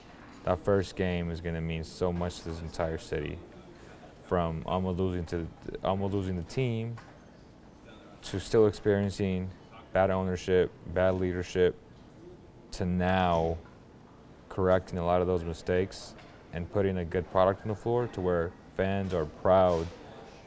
that 0.43 0.59
first 0.59 0.95
game 0.95 1.29
is 1.29 1.41
gonna 1.41 1.61
mean 1.61 1.83
so 1.83 2.11
much 2.11 2.39
to 2.39 2.49
this 2.49 2.61
entire 2.61 2.97
city. 2.97 3.37
From 4.23 4.63
almost 4.65 4.97
losing 4.99 5.25
to 5.25 5.47
almost 5.83 6.13
losing 6.13 6.37
the 6.37 6.43
team 6.43 6.95
to 8.23 8.39
still 8.39 8.67
experiencing 8.67 9.49
bad 9.93 10.09
ownership, 10.09 10.71
bad 10.93 11.15
leadership, 11.15 11.75
to 12.71 12.85
now 12.85 13.57
correcting 14.49 14.99
a 14.99 15.05
lot 15.05 15.21
of 15.21 15.27
those 15.27 15.43
mistakes 15.43 16.13
and 16.53 16.71
putting 16.71 16.97
a 16.97 17.05
good 17.05 17.29
product 17.31 17.61
on 17.63 17.69
the 17.69 17.75
floor 17.75 18.07
to 18.07 18.21
where 18.21 18.51
fans 18.77 19.13
are 19.13 19.25
proud 19.25 19.87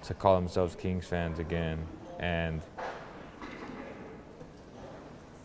to 0.02 0.14
call 0.14 0.34
themselves 0.34 0.74
Kings 0.76 1.06
fans 1.06 1.38
again. 1.38 1.78
And 2.18 2.62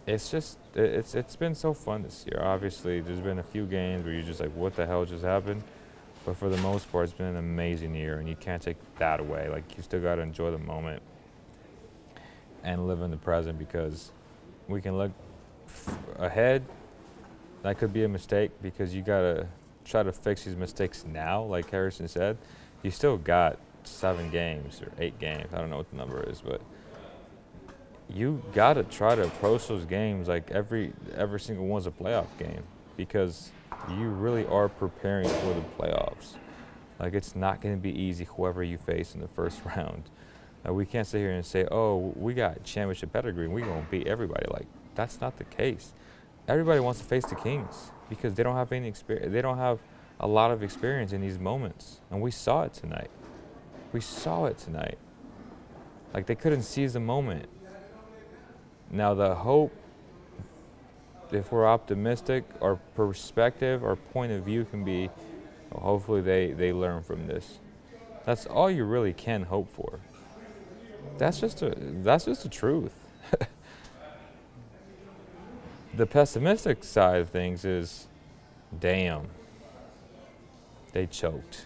it's 0.10 0.32
just 0.32 0.58
it's 0.74 1.14
it's 1.14 1.36
been 1.36 1.54
so 1.54 1.72
fun 1.72 2.02
this 2.02 2.26
year. 2.26 2.42
Obviously, 2.44 3.00
there's 3.00 3.20
been 3.20 3.38
a 3.40 3.44
few 3.44 3.66
games 3.66 4.04
where 4.04 4.14
you're 4.14 4.24
just 4.24 4.40
like, 4.40 4.52
what 4.56 4.76
the 4.76 4.86
hell 4.86 5.06
just 5.06 5.24
happened? 5.24 5.62
But 6.26 6.36
for 6.36 6.50
the 6.50 6.58
most 6.58 6.92
part, 6.92 7.06
it's 7.06 7.14
been 7.14 7.28
an 7.28 7.38
amazing 7.38 7.94
year, 7.94 8.18
and 8.18 8.28
you 8.28 8.36
can't 8.36 8.62
take 8.62 8.78
that 8.98 9.20
away. 9.20 9.50
Like 9.50 9.78
you 9.78 9.84
still 9.84 10.02
got 10.02 10.16
to 10.16 10.22
enjoy 10.22 10.50
the 10.50 10.58
moment 10.58 11.04
and 12.64 12.88
live 12.88 13.02
in 13.02 13.12
the 13.12 13.18
present 13.18 13.60
because 13.60 14.12
we 14.68 14.82
can 14.82 14.98
look 14.98 15.12
ahead. 16.18 16.66
That 17.62 17.78
could 17.78 17.94
be 17.94 18.04
a 18.04 18.10
mistake 18.10 18.52
because 18.64 18.96
you 18.96 19.04
gotta 19.04 19.48
try 19.86 20.02
to 20.02 20.12
fix 20.12 20.44
these 20.44 20.56
mistakes 20.56 21.06
now. 21.06 21.44
Like 21.44 21.70
Harrison 21.70 22.08
said, 22.08 22.38
you 22.82 22.90
still 22.90 23.18
got 23.18 23.60
seven 23.84 24.32
games 24.32 24.82
or 24.82 24.92
eight 24.98 25.20
games. 25.20 25.54
I 25.54 25.60
don't 25.60 25.70
know 25.70 25.78
what 25.78 25.90
the 25.92 25.98
number 25.98 26.24
is, 26.24 26.42
but 26.42 26.62
you 28.14 28.42
gotta 28.54 28.84
try 28.84 29.16
to 29.16 29.24
approach 29.24 29.68
those 29.68 29.86
games 29.86 30.28
like 30.28 30.50
every 30.52 30.94
every 31.16 31.40
single 31.40 31.68
one's 31.68 31.88
a 31.88 31.92
playoff 31.92 32.28
game 32.38 32.64
because 32.98 33.52
you 33.90 34.10
really 34.10 34.46
are 34.48 34.68
preparing 34.68 35.28
for 35.28 35.54
the 35.54 35.62
playoffs. 35.78 36.36
Like 37.00 37.14
it's 37.14 37.36
not 37.36 37.62
going 37.62 37.76
to 37.76 37.82
be 37.82 37.98
easy 37.98 38.26
whoever 38.26 38.62
you 38.62 38.78
face 38.78 39.16
in 39.16 39.22
the 39.22 39.28
first 39.28 39.64
round. 39.66 40.10
We 40.66 40.86
can't 40.86 41.08
sit 41.08 41.20
here 41.20 41.32
and 41.32 41.46
say, 41.46 41.66
"Oh, 41.72 42.14
we 42.16 42.34
got 42.34 42.64
championship 42.64 43.14
pedigree 43.14 43.48
we're 43.48 43.64
to 43.64 43.86
beat 43.90 44.08
everybody." 44.08 44.46
Like 44.52 44.68
that's 44.94 45.22
not 45.22 45.38
the 45.38 45.46
case. 45.46 45.94
Everybody 46.48 46.82
wants 46.82 47.00
to 47.00 47.06
face 47.06 47.26
the 47.26 47.36
Kings 47.36 47.92
because 48.10 48.34
they 48.34 48.44
don't 48.44 48.56
have 48.56 48.72
any 48.72 48.88
experience. 48.88 49.32
They 49.32 49.42
don't 49.42 49.58
have 49.58 49.80
a 50.20 50.28
lot 50.28 50.52
of 50.52 50.62
experience 50.62 51.14
in 51.14 51.22
these 51.22 51.40
moments, 51.40 52.02
and 52.12 52.22
we 52.22 52.32
saw 52.32 52.64
it 52.64 52.74
tonight. 52.74 53.10
We 53.94 54.02
saw 54.02 54.46
it 54.46 54.58
tonight. 54.58 54.98
Like 56.14 56.26
they 56.26 56.36
couldn't 56.36 56.64
seize 56.64 56.94
the 56.94 57.00
moment. 57.00 57.48
Now 58.92 59.14
the 59.14 59.36
hope, 59.36 59.74
if 61.32 61.52
we're 61.52 61.68
optimistic, 61.68 62.44
our 62.62 62.76
perspective, 62.96 63.84
our 63.84 63.96
point 63.96 64.32
of 64.32 64.44
view 64.44 64.66
can 64.66 64.84
be, 64.84 65.10
well, 65.72 65.84
hopefully 65.84 66.22
they, 66.22 66.52
they 66.52 66.74
learn 66.74 67.04
from 67.04 67.28
this. 67.28 67.60
That's 68.26 68.46
all 68.46 68.70
you 68.70 68.84
really 68.84 69.14
can 69.14 69.44
hope 69.44 69.72
for. 69.72 70.00
That's 71.18 71.40
just 71.40 71.62
a 71.62 71.76
that's 71.76 72.26
just 72.26 72.44
the 72.44 72.50
truth. 72.50 72.94
the 75.96 76.06
pessimistic 76.06 76.84
side 76.84 77.22
of 77.22 77.30
things 77.30 77.66
is, 77.66 78.08
damn, 78.80 79.28
they 80.94 81.08
choked. 81.08 81.66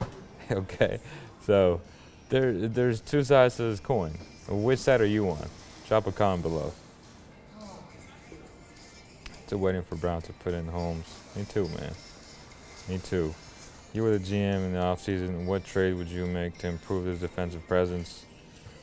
okay, 0.50 1.00
so 1.42 1.80
there 2.28 2.52
there's 2.52 3.00
two 3.00 3.22
sides 3.24 3.56
to 3.56 3.64
this 3.64 3.80
coin. 3.80 4.12
Which 4.48 4.80
side 4.80 5.00
are 5.00 5.06
you 5.06 5.30
on? 5.30 5.48
Drop 5.94 6.08
a 6.08 6.10
comment 6.10 6.42
below. 6.42 6.72
Still 9.46 9.58
waiting 9.58 9.84
for 9.84 9.94
Brown 9.94 10.22
to 10.22 10.32
put 10.32 10.52
in 10.52 10.66
Holmes. 10.66 11.06
Me 11.36 11.44
too, 11.44 11.68
man. 11.68 11.92
Me 12.88 12.98
too. 12.98 13.32
You 13.92 14.02
were 14.02 14.18
the 14.18 14.18
GM 14.18 14.56
in 14.56 14.72
the 14.72 14.80
offseason. 14.80 15.46
What 15.46 15.64
trade 15.64 15.94
would 15.94 16.08
you 16.08 16.26
make 16.26 16.58
to 16.58 16.66
improve 16.66 17.06
his 17.06 17.20
defensive 17.20 17.64
presence? 17.68 18.24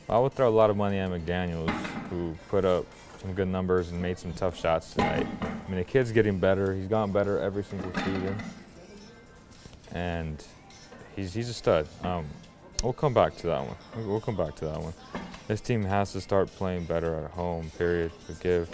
I 0.08 0.18
would 0.18 0.32
throw 0.32 0.48
a 0.48 0.56
lot 0.56 0.70
of 0.70 0.78
money 0.78 0.96
at 0.96 1.10
McDaniels, 1.10 1.68
who 2.08 2.34
put 2.48 2.64
up 2.64 2.86
some 3.20 3.34
good 3.34 3.48
numbers 3.48 3.90
and 3.90 4.00
made 4.00 4.18
some 4.18 4.32
tough 4.32 4.58
shots 4.58 4.94
tonight. 4.94 5.26
I 5.42 5.68
mean, 5.68 5.80
the 5.80 5.84
kid's 5.84 6.12
getting 6.12 6.38
better. 6.38 6.72
He's 6.72 6.88
gotten 6.88 7.12
better 7.12 7.38
every 7.40 7.62
single 7.62 7.92
season, 7.92 8.42
and 9.92 10.42
he's 11.14 11.34
he's 11.34 11.50
a 11.50 11.52
stud. 11.52 11.86
Um, 12.04 12.24
we'll 12.82 12.94
come 12.94 13.12
back 13.12 13.36
to 13.36 13.48
that 13.48 13.66
one. 13.66 14.08
We'll 14.08 14.22
come 14.22 14.34
back 14.34 14.54
to 14.56 14.64
that 14.64 14.80
one. 14.80 14.94
This 15.48 15.60
team 15.60 15.82
has 15.84 16.12
to 16.12 16.20
start 16.20 16.48
playing 16.48 16.84
better 16.84 17.14
at 17.14 17.30
home. 17.32 17.70
Period. 17.76 18.12
To 18.26 18.32
give 18.34 18.70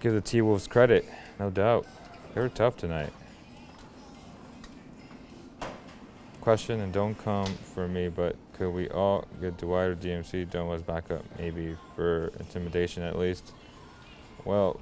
give 0.00 0.12
the 0.12 0.20
T 0.20 0.42
Wolves 0.42 0.66
credit, 0.66 1.04
no 1.38 1.50
doubt. 1.50 1.86
They 2.34 2.40
were 2.40 2.48
tough 2.48 2.76
tonight. 2.76 3.12
Question 6.40 6.80
and 6.80 6.92
don't 6.92 7.16
come 7.16 7.46
for 7.74 7.86
me, 7.86 8.08
but 8.08 8.36
could 8.54 8.70
we 8.70 8.88
all 8.90 9.26
get 9.40 9.58
Dwight 9.58 9.88
or 9.88 9.96
DMC 9.96 10.48
done 10.48 10.70
as 10.70 10.82
backup, 10.82 11.22
maybe 11.38 11.76
for 11.96 12.30
intimidation 12.38 13.02
at 13.02 13.18
least? 13.18 13.52
Well, 14.44 14.80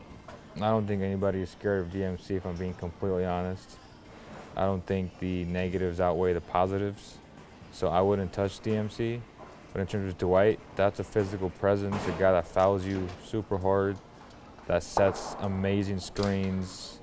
I 0.57 0.71
don't 0.71 0.87
think 0.87 1.03
anybody 1.03 1.43
is 1.43 1.51
scared 1.51 1.87
of 1.87 1.93
DMC 1.93 2.33
if 2.33 2.47
I'm 2.47 2.57
being 2.57 2.75
completely 2.75 3.25
honest. 3.25 3.77
I 4.57 4.63
don't 4.63 4.85
think 4.87 5.19
the 5.21 5.45
negatives 5.45 6.01
outweigh 6.01 6.33
the 6.33 6.41
positives, 6.41 7.19
so 7.73 7.89
I 7.89 8.01
wouldn't 8.01 8.33
touch 8.33 8.61
DMC. 8.61 9.21
But 9.73 9.81
in 9.81 9.87
terms 9.87 10.09
of 10.09 10.19
Dwight, 10.19 10.59
that's 10.77 11.01
a 11.01 11.05
physical 11.05 11.51
presence, 11.51 11.97
a 12.07 12.13
guy 12.13 12.33
that 12.33 12.47
fouls 12.47 12.85
you 12.85 13.07
super 13.25 13.59
hard, 13.59 13.97
that 14.67 14.83
sets 14.83 15.37
amazing 15.41 16.01
screens, 16.01 16.99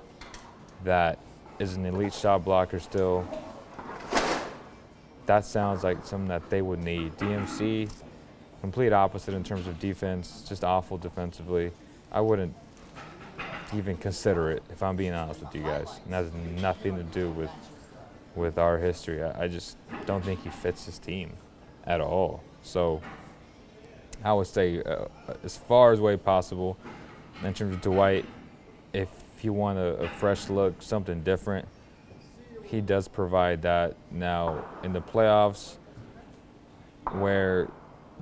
that 0.84 1.18
is 1.58 1.74
an 1.74 1.86
elite 1.86 2.12
shot 2.12 2.44
blocker 2.44 2.80
still. 2.80 3.26
That 5.26 5.44
sounds 5.44 5.82
like 5.82 6.04
something 6.04 6.28
that 6.28 6.48
they 6.50 6.62
would 6.62 6.82
need. 6.82 7.16
DMC, 7.16 7.90
complete 8.60 8.92
opposite 8.92 9.34
in 9.34 9.42
terms 9.42 9.66
of 9.66 9.78
defense, 9.80 10.44
just 10.48 10.62
awful 10.62 10.98
defensively. 10.98 11.72
I 12.12 12.20
wouldn't 12.20 12.54
even 13.74 13.96
consider 13.96 14.50
it 14.50 14.62
if 14.70 14.82
I'm 14.82 14.96
being 14.96 15.12
honest 15.12 15.40
with 15.40 15.54
you 15.54 15.62
guys. 15.62 15.88
And 16.04 16.12
that 16.12 16.24
has 16.24 16.32
nothing 16.62 16.96
to 16.96 17.02
do 17.02 17.30
with 17.30 17.50
with 18.36 18.58
our 18.58 18.78
history. 18.78 19.22
I, 19.22 19.44
I 19.44 19.48
just 19.48 19.76
don't 20.04 20.24
think 20.24 20.42
he 20.44 20.50
fits 20.50 20.84
his 20.84 20.98
team 20.98 21.32
at 21.84 22.00
all. 22.00 22.42
So 22.66 23.00
I 24.24 24.32
would 24.32 24.48
say, 24.48 24.82
uh, 24.82 25.04
as 25.44 25.56
far 25.56 25.92
as 25.92 26.00
way 26.00 26.16
possible, 26.16 26.76
in 27.44 27.54
terms 27.54 27.74
of 27.74 27.80
Dwight, 27.80 28.24
if 28.92 29.08
you 29.42 29.52
want 29.52 29.78
a, 29.78 29.94
a 29.98 30.08
fresh 30.08 30.50
look, 30.50 30.82
something 30.82 31.22
different, 31.22 31.68
he 32.64 32.80
does 32.80 33.06
provide 33.06 33.62
that. 33.62 33.94
Now 34.10 34.64
in 34.82 34.92
the 34.92 35.00
playoffs, 35.00 35.76
where 37.12 37.68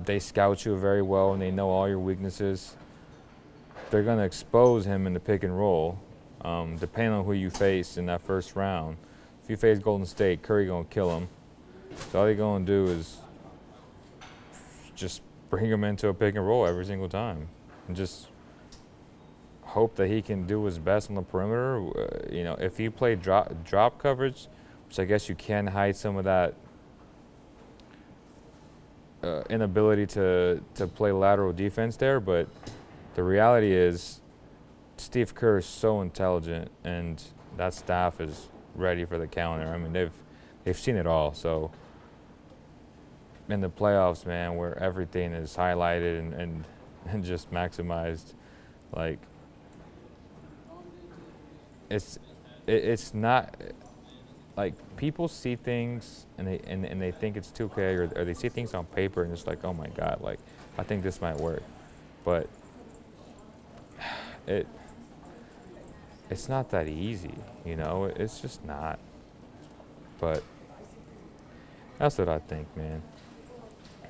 they 0.03 0.19
scout 0.19 0.63
you 0.63 0.75
very 0.77 1.01
well 1.01 1.33
and 1.33 1.41
they 1.41 1.49
know 1.49 1.69
all 1.69 1.87
your 1.87 1.99
weaknesses, 1.99 2.75
they're 3.89 4.03
going 4.03 4.19
to 4.19 4.25
expose 4.25 4.85
him 4.85 5.07
in 5.07 5.13
the 5.13 5.19
pick 5.19 5.43
and 5.43 5.57
roll, 5.57 5.99
um, 6.41 6.77
depending 6.77 7.13
on 7.13 7.25
who 7.25 7.33
you 7.33 7.49
face 7.49 7.97
in 7.97 8.05
that 8.05 8.21
first 8.21 8.55
round. 8.55 8.97
If 9.43 9.49
you 9.49 9.57
face 9.57 9.79
Golden 9.79 10.05
State, 10.05 10.43
Curry 10.43 10.67
going 10.67 10.85
to 10.85 10.93
kill 10.93 11.17
him. 11.17 11.29
So 12.11 12.19
all 12.19 12.25
they're 12.25 12.35
going 12.35 12.65
to 12.65 12.71
do 12.71 12.91
is 12.91 13.17
just 14.95 15.21
bring 15.49 15.65
him 15.65 15.83
into 15.83 16.07
a 16.07 16.13
pick 16.13 16.35
and 16.35 16.45
roll 16.45 16.65
every 16.65 16.85
single 16.85 17.09
time, 17.09 17.49
and 17.87 17.95
just 17.95 18.27
hope 19.61 19.95
that 19.95 20.07
he 20.07 20.21
can 20.21 20.47
do 20.47 20.63
his 20.63 20.79
best 20.79 21.09
on 21.09 21.15
the 21.15 21.21
perimeter. 21.21 21.77
Uh, 21.77 22.33
you 22.33 22.43
know, 22.43 22.53
if 22.53 22.79
you 22.79 22.89
play 22.89 23.15
drop 23.15 23.51
drop 23.63 23.99
coverage, 23.99 24.47
which 24.87 24.99
I 24.99 25.05
guess 25.05 25.29
you 25.29 25.35
can 25.35 25.67
hide 25.67 25.95
some 25.95 26.17
of 26.17 26.23
that 26.23 26.55
uh, 29.23 29.43
inability 29.49 30.05
to 30.07 30.61
to 30.75 30.87
play 30.87 31.11
lateral 31.11 31.53
defense 31.53 31.97
there, 31.97 32.19
but 32.19 32.47
the 33.15 33.23
reality 33.23 33.73
is 33.73 34.21
Steve 34.97 35.35
Kerr 35.35 35.57
is 35.59 35.65
so 35.65 36.01
intelligent, 36.01 36.71
and 36.83 37.21
that 37.57 37.73
staff 37.73 38.21
is 38.21 38.49
ready 38.75 39.05
for 39.05 39.17
the 39.17 39.27
counter. 39.27 39.67
I 39.73 39.77
mean, 39.77 39.93
they've 39.93 40.13
they've 40.63 40.77
seen 40.77 40.95
it 40.95 41.07
all. 41.07 41.33
So 41.33 41.71
in 43.49 43.61
the 43.61 43.69
playoffs, 43.69 44.25
man, 44.25 44.55
where 44.55 44.77
everything 44.81 45.33
is 45.33 45.55
highlighted 45.55 46.19
and 46.19 46.33
and, 46.33 46.65
and 47.07 47.23
just 47.23 47.51
maximized, 47.51 48.33
like 48.95 49.19
it's 51.89 52.17
it, 52.67 52.83
it's 52.83 53.13
not 53.13 53.55
like 54.57 54.73
people 54.97 55.27
see 55.27 55.55
things 55.55 56.25
and 56.37 56.47
they 56.47 56.59
and, 56.65 56.85
and 56.85 57.01
they 57.01 57.11
think 57.11 57.37
it's 57.37 57.51
2K 57.51 57.77
or, 57.77 58.19
or 58.19 58.25
they 58.25 58.33
see 58.33 58.49
things 58.49 58.73
on 58.73 58.85
paper 58.85 59.23
and 59.23 59.31
it's 59.31 59.47
like, 59.47 59.63
oh 59.63 59.73
my 59.73 59.87
god, 59.87 60.21
like 60.21 60.39
I 60.77 60.83
think 60.83 61.03
this 61.03 61.21
might 61.21 61.37
work, 61.37 61.63
but 62.23 62.49
it 64.47 64.67
it's 66.29 66.49
not 66.49 66.69
that 66.71 66.87
easy, 66.87 67.35
you 67.63 67.75
know. 67.75 68.05
It's 68.05 68.39
just 68.41 68.65
not. 68.65 68.99
But 70.19 70.43
that's 71.99 72.17
what 72.17 72.29
I 72.29 72.39
think, 72.39 72.75
man. 72.75 73.01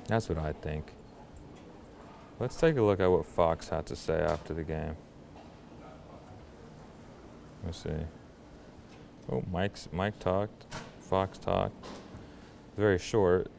That's 0.08 0.28
what 0.28 0.38
I 0.38 0.52
think. 0.52 0.92
Let's 2.38 2.56
take 2.56 2.76
a 2.76 2.82
look 2.82 3.00
at 3.00 3.10
what 3.10 3.26
Fox 3.26 3.70
had 3.70 3.86
to 3.86 3.96
say 3.96 4.20
after 4.20 4.54
the 4.54 4.62
game. 4.62 4.96
Let's 7.64 7.82
see. 7.82 7.90
Oh, 9.30 9.42
Mike's 9.50 9.88
Mike 9.90 10.18
talked. 10.20 10.66
Fox 11.00 11.38
talked. 11.38 11.74
Very 12.76 12.98
short. 12.98 13.50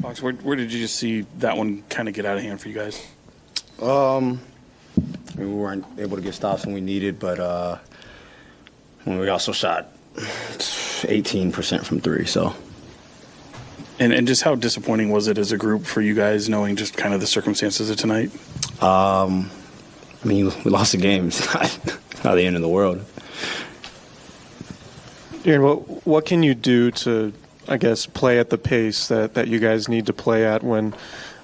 Fox, 0.00 0.20
where, 0.20 0.32
where 0.32 0.56
did 0.56 0.72
you 0.72 0.80
just 0.80 0.96
see 0.96 1.26
that 1.38 1.56
one 1.56 1.84
kind 1.88 2.08
of 2.08 2.14
get 2.14 2.26
out 2.26 2.36
of 2.36 2.42
hand 2.42 2.60
for 2.60 2.68
you 2.68 2.74
guys? 2.74 3.06
Um, 3.80 4.40
I 4.96 5.38
mean, 5.38 5.48
we 5.48 5.54
weren't 5.54 5.84
able 5.98 6.16
to 6.16 6.22
get 6.22 6.34
stops 6.34 6.66
when 6.66 6.74
we 6.74 6.80
needed, 6.80 7.20
but 7.20 7.38
uh, 7.38 7.78
when 9.04 9.18
we 9.18 9.28
also 9.28 9.52
shot 9.52 9.88
18% 10.16 11.84
from 11.84 12.00
three. 12.00 12.26
So 12.26 12.54
And 13.98 14.12
and 14.12 14.26
just 14.26 14.42
how 14.42 14.54
disappointing 14.54 15.10
was 15.10 15.28
it 15.28 15.38
as 15.38 15.52
a 15.52 15.56
group 15.56 15.84
for 15.84 16.00
you 16.00 16.14
guys, 16.14 16.48
knowing 16.48 16.76
just 16.76 16.96
kind 16.96 17.14
of 17.14 17.20
the 17.20 17.26
circumstances 17.26 17.90
of 17.90 17.96
tonight? 17.96 18.30
Um, 18.82 19.50
I 20.22 20.26
mean, 20.26 20.52
we 20.64 20.70
lost 20.70 20.92
the 20.92 20.98
game. 20.98 21.26
It's 21.32 21.54
not, 21.54 21.98
not 22.24 22.34
the 22.36 22.46
end 22.46 22.56
of 22.56 22.62
the 22.62 22.68
world. 22.68 23.04
Aaron, 25.44 25.62
what 25.62 26.06
what 26.06 26.26
can 26.26 26.42
you 26.42 26.54
do 26.54 26.90
to, 26.90 27.32
I 27.68 27.76
guess, 27.76 28.06
play 28.06 28.38
at 28.38 28.50
the 28.50 28.58
pace 28.58 29.08
that, 29.08 29.34
that 29.34 29.48
you 29.48 29.58
guys 29.58 29.88
need 29.88 30.06
to 30.06 30.12
play 30.12 30.44
at 30.44 30.62
when 30.62 30.94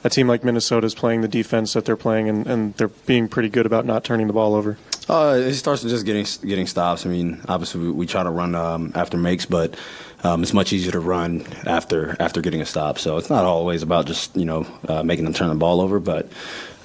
a 0.04 0.10
team 0.10 0.28
like 0.28 0.44
Minnesota 0.44 0.86
is 0.86 0.94
playing 0.94 1.22
the 1.22 1.28
defense 1.28 1.72
that 1.72 1.84
they're 1.84 1.96
playing 1.96 2.28
and, 2.28 2.46
and 2.46 2.74
they're 2.74 2.88
being 2.88 3.28
pretty 3.28 3.48
good 3.48 3.66
about 3.66 3.84
not 3.84 4.04
turning 4.04 4.28
the 4.28 4.32
ball 4.32 4.54
over? 4.54 4.78
Uh, 5.08 5.38
it 5.40 5.54
starts 5.54 5.82
with 5.82 5.90
just 5.90 6.04
getting 6.04 6.26
getting 6.46 6.66
stops. 6.66 7.06
I 7.06 7.08
mean, 7.08 7.40
obviously 7.48 7.80
we, 7.80 7.90
we 7.90 8.06
try 8.06 8.22
to 8.22 8.30
run 8.30 8.54
um, 8.54 8.92
after 8.94 9.16
makes, 9.16 9.46
but 9.46 9.74
um, 10.22 10.42
it's 10.42 10.52
much 10.52 10.72
easier 10.72 10.92
to 10.92 11.00
run 11.00 11.46
after 11.66 12.14
after 12.20 12.42
getting 12.42 12.60
a 12.60 12.66
stop. 12.66 12.98
So 12.98 13.16
it's 13.16 13.30
not 13.30 13.44
always 13.44 13.82
about 13.82 14.06
just 14.06 14.36
you 14.36 14.44
know 14.44 14.66
uh, 14.86 15.02
making 15.02 15.24
them 15.24 15.32
turn 15.32 15.48
the 15.48 15.54
ball 15.54 15.80
over, 15.80 15.98
but 15.98 16.28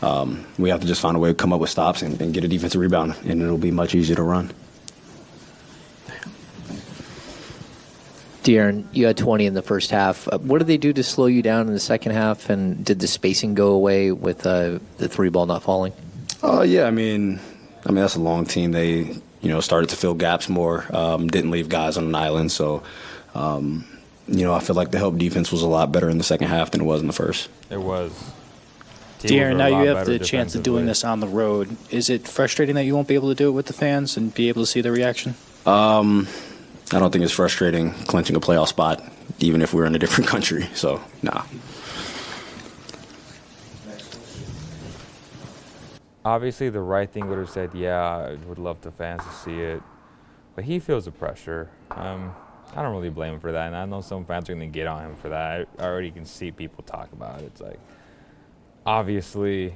um, 0.02 0.46
we 0.58 0.70
have 0.70 0.80
to 0.82 0.88
just 0.88 1.02
find 1.02 1.18
a 1.18 1.20
way 1.20 1.30
to 1.30 1.36
come 1.36 1.52
up 1.52 1.60
with 1.60 1.70
stops 1.70 2.02
and, 2.02 2.20
and 2.22 2.34
get 2.34 2.46
a 2.46 2.48
defensive 2.48 2.80
rebound, 2.80 3.16
and 3.26 3.42
it'll 3.42 3.58
be 3.58 3.72
much 3.72 3.94
easier 3.94 4.16
to 4.16 4.24
run. 4.24 4.52
De'Aaron, 8.44 8.84
you 8.92 9.06
had 9.06 9.16
20 9.16 9.46
in 9.46 9.54
the 9.54 9.62
first 9.62 9.90
half. 9.90 10.28
Uh, 10.28 10.38
what 10.40 10.58
did 10.58 10.68
they 10.68 10.76
do 10.78 10.92
to 10.92 11.02
slow 11.02 11.28
you 11.28 11.42
down 11.42 11.68
in 11.68 11.74
the 11.74 11.80
second 11.80 12.12
half? 12.12 12.50
And 12.50 12.84
did 12.84 13.00
the 13.00 13.08
spacing 13.08 13.54
go 13.54 13.70
away 13.70 14.12
with 14.12 14.46
uh, 14.46 14.80
the 14.98 15.08
three 15.08 15.30
ball 15.30 15.46
not 15.46 15.64
falling? 15.64 15.94
Uh, 16.44 16.64
yeah, 16.64 16.84
I 16.84 16.92
mean, 16.92 17.40
I 17.86 17.90
mean 17.90 18.02
that's 18.02 18.16
a 18.16 18.22
long 18.22 18.46
team. 18.46 18.72
They 18.72 18.98
you 19.42 19.50
know 19.50 19.60
started 19.60 19.90
to 19.90 19.96
fill 19.96 20.14
gaps 20.14 20.50
more. 20.50 20.86
Um, 20.96 21.28
didn't 21.28 21.52
leave 21.52 21.70
guys 21.70 21.98
on 21.98 22.06
an 22.06 22.16
island, 22.16 22.52
so 22.52 22.84
um, 23.36 23.86
you 24.28 24.44
know 24.46 24.54
I 24.54 24.60
feel 24.60 24.76
like 24.76 24.92
the 24.92 24.98
help 24.98 25.18
defense 25.18 25.52
was 25.52 25.62
a 25.62 25.68
lot 25.68 25.92
better 25.92 26.10
in 26.10 26.18
the 26.18 26.24
second 26.24 26.48
half 26.48 26.72
than 26.72 26.82
it 26.82 26.86
was 26.86 27.02
in 27.02 27.08
the 27.08 27.14
first. 27.14 27.50
It 27.70 27.82
was. 27.82 28.12
De'Aaron, 29.20 29.56
now 29.56 29.68
you 29.68 29.88
have 29.88 30.06
the 30.06 30.20
chance 30.20 30.54
of 30.54 30.64
doing 30.64 30.86
this 30.86 31.06
on 31.06 31.22
the 31.22 31.28
road. 31.28 31.78
Is 31.90 32.10
it 32.10 32.28
frustrating 32.28 32.76
that 32.76 32.84
you 32.84 32.94
won't 32.94 33.08
be 33.08 33.16
able 33.16 33.30
to 33.30 33.36
do 33.36 33.48
it 33.48 33.52
with 33.52 33.68
the 33.68 33.74
fans 33.74 34.18
and 34.18 34.34
be 34.34 34.50
able 34.50 34.64
to 34.64 34.66
see 34.66 34.82
the 34.82 34.92
reaction? 34.92 35.36
Um, 35.66 36.28
I 36.92 37.00
don't 37.00 37.12
think 37.12 37.24
it's 37.24 37.34
frustrating 37.34 37.92
clinching 37.92 38.36
a 38.36 38.42
playoff 38.42 38.68
spot, 38.68 39.02
even 39.40 39.62
if 39.62 39.74
we're 39.74 39.86
in 39.86 39.96
a 39.96 40.00
different 40.00 40.30
country. 40.30 40.68
So, 40.74 41.02
nah. 41.22 41.44
Obviously, 46.26 46.70
the 46.70 46.80
right 46.82 47.10
thing 47.10 47.28
would 47.28 47.38
have 47.38 47.50
said, 47.50 47.74
"Yeah, 47.74 48.00
I 48.00 48.36
would 48.48 48.60
love 48.60 48.82
the 48.82 48.92
fans 48.92 49.24
to 49.24 49.32
see 49.32 49.60
it," 49.60 49.82
but 50.56 50.64
he 50.64 50.80
feels 50.80 51.06
the 51.06 51.12
pressure. 51.12 51.70
Um, 51.92 52.34
I 52.76 52.82
don't 52.82 52.94
really 52.94 53.10
blame 53.10 53.36
him 53.36 53.40
for 53.40 53.52
that, 53.52 53.68
and 53.68 53.76
I 53.76 53.86
know 53.86 54.02
some 54.02 54.26
fans 54.26 54.50
are 54.50 54.56
going 54.56 54.72
to 54.72 54.74
get 54.74 54.88
on 54.88 55.04
him 55.04 55.16
for 55.16 55.30
that. 55.30 55.68
I 55.78 55.84
already 55.84 56.12
can 56.12 56.26
see 56.26 56.52
people 56.52 56.84
talk 56.84 57.12
about 57.12 57.42
it. 57.42 57.46
It's 57.46 57.62
like, 57.62 57.80
obviously, 58.86 59.76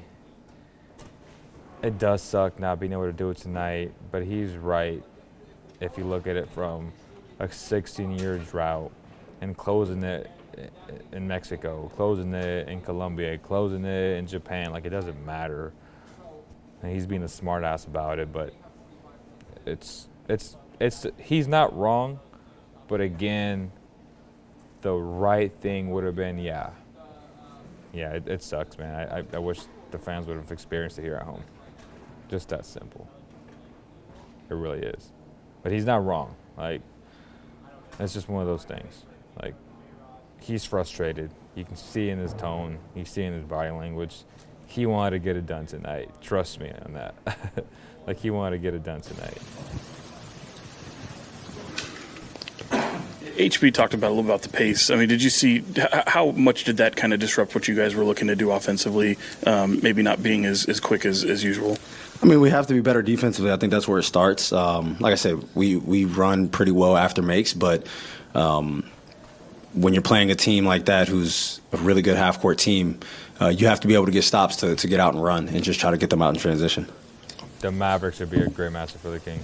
it 1.84 2.00
does 2.00 2.22
suck 2.24 2.60
not 2.60 2.80
being 2.80 2.94
able 2.94 3.06
to 3.06 3.14
do 3.14 3.30
it 3.30 3.38
tonight, 3.38 3.94
but 4.12 4.24
he's 4.24 4.56
right. 4.56 5.04
if 5.80 5.96
you 5.96 6.06
look 6.06 6.26
at 6.26 6.36
it 6.36 6.50
from 6.50 6.92
a 7.40 7.52
16 7.52 8.18
year 8.18 8.40
drought 8.40 8.92
and 9.42 9.56
closing 9.56 10.04
it 10.04 10.32
in 11.12 11.28
Mexico, 11.28 11.92
closing 11.96 12.34
it 12.34 12.68
in 12.68 12.82
Colombia, 12.82 13.38
closing 13.38 13.86
it 13.86 14.18
in 14.18 14.26
Japan, 14.26 14.72
like 14.72 14.86
it 14.86 14.90
doesn't 14.90 15.24
matter. 15.24 15.72
And 16.82 16.92
he's 16.92 17.08
being 17.08 17.24
a 17.24 17.28
smartass 17.28 17.88
about 17.88 18.20
it, 18.20 18.32
but 18.32 18.54
it's 19.66 20.08
it's 20.30 20.56
it's 20.80 21.06
he's 21.20 21.48
not 21.48 21.76
wrong, 21.78 22.20
but 22.88 23.02
again, 23.02 23.72
the 24.82 24.94
right 24.94 25.52
thing 25.62 25.92
would 25.92 26.04
have 26.04 26.16
been 26.16 26.38
yeah, 26.38 26.70
yeah. 27.94 28.12
It, 28.12 28.28
it 28.28 28.44
sucks, 28.44 28.78
man. 28.78 29.10
I, 29.10 29.20
I, 29.20 29.24
I 29.34 29.40
wish 29.40 29.60
the 29.92 29.98
fans 29.98 30.28
would 30.28 30.38
have 30.38 30.52
experienced 30.52 31.00
it 31.00 31.02
here 31.02 31.16
at 31.16 31.24
home. 31.24 31.44
Just 32.30 32.50
that 32.50 32.66
simple. 32.66 33.08
It 34.50 34.54
really 34.54 34.80
is. 34.80 35.12
But 35.64 35.72
he's 35.72 35.86
not 35.86 36.06
wrong. 36.06 36.36
Like 36.58 36.82
it's 38.00 38.14
just 38.14 38.30
one 38.30 38.42
of 38.42 38.48
those 38.48 38.64
things. 38.64 39.06
Like 39.42 39.56
he's 40.40 40.64
frustrated. 40.64 41.32
You 41.56 41.66
can 41.66 41.76
see 41.76 42.10
in 42.10 42.20
his 42.20 42.34
tone. 42.34 42.78
You 42.96 43.06
see 43.06 43.24
in 43.24 43.34
his 43.34 43.44
body 43.44 43.72
language. 43.72 44.24
He 44.68 44.86
wanted 44.86 45.12
to 45.12 45.20
get 45.20 45.36
it 45.36 45.46
done 45.46 45.66
tonight. 45.66 46.10
Trust 46.22 46.60
me 46.60 46.72
on 46.86 46.94
that. 46.94 47.16
like 48.08 48.20
he 48.20 48.30
wanted 48.30 48.58
to 48.58 48.62
get 48.62 48.74
it 48.74 48.84
done 48.84 49.02
tonight. 49.02 49.38
HB 53.38 53.74
talked 53.74 53.94
about 53.94 54.08
a 54.08 54.14
little 54.14 54.26
about 54.26 54.42
the 54.42 54.50
pace. 54.50 54.90
I 54.90 54.96
mean, 54.96 55.08
did 55.08 55.22
you 55.22 55.30
see 55.30 55.64
how 56.08 56.32
much 56.32 56.64
did 56.64 56.78
that 56.78 56.96
kind 56.96 57.14
of 57.14 57.20
disrupt 57.20 57.54
what 57.54 57.68
you 57.68 57.76
guys 57.76 57.94
were 57.94 58.04
looking 58.04 58.28
to 58.28 58.36
do 58.36 58.52
offensively? 58.52 59.18
Um, 59.46 59.80
maybe 59.84 60.02
not 60.02 60.24
being 60.24 60.46
as, 60.46 60.66
as 60.66 60.80
quick 60.80 61.06
as, 61.06 61.24
as 61.24 61.44
usual. 61.44 61.78
I 62.22 62.26
mean, 62.26 62.42
we 62.42 62.50
have 62.50 62.66
to 62.68 62.74
be 62.74 62.82
better 62.82 63.04
defensively. 63.04 63.52
I 63.52 63.58
think 63.58 63.72
that's 63.72 63.88
where 63.88 64.00
it 64.00 64.04
starts. 64.04 64.52
Um, 64.52 64.98
like 65.00 65.12
I 65.12 65.16
said, 65.16 65.44
we 65.54 65.76
we 65.76 66.06
run 66.06 66.50
pretty 66.50 66.72
well 66.72 66.98
after 66.98 67.22
makes, 67.22 67.54
but 67.54 67.86
um, 68.34 68.90
when 69.74 69.94
you're 69.94 70.02
playing 70.02 70.32
a 70.32 70.36
team 70.36 70.66
like 70.66 70.86
that, 70.86 71.08
who's 71.08 71.62
a 71.72 71.78
really 71.78 72.02
good 72.02 72.18
half 72.18 72.42
court 72.42 72.58
team, 72.58 73.00
uh, 73.42 73.48
you 73.48 73.68
have 73.68 73.80
to 73.82 73.88
be 73.88 73.94
able 73.94 74.06
to 74.06 74.12
get 74.12 74.24
stops 74.24 74.56
to, 74.58 74.76
to 74.76 74.88
get 74.88 75.00
out 75.00 75.14
and 75.14 75.24
run 75.24 75.48
and 75.50 75.64
just 75.64 75.80
try 75.80 75.92
to 75.92 75.98
get 75.98 76.10
them 76.10 76.22
out 76.22 76.34
in 76.34 76.40
transition. 76.40 76.88
The 77.60 77.72
Mavericks 77.72 78.20
would 78.20 78.30
be 78.30 78.42
a 78.42 78.50
great 78.50 78.72
matchup 78.72 78.98
for 78.98 79.10
the 79.10 79.20
Kings. 79.20 79.44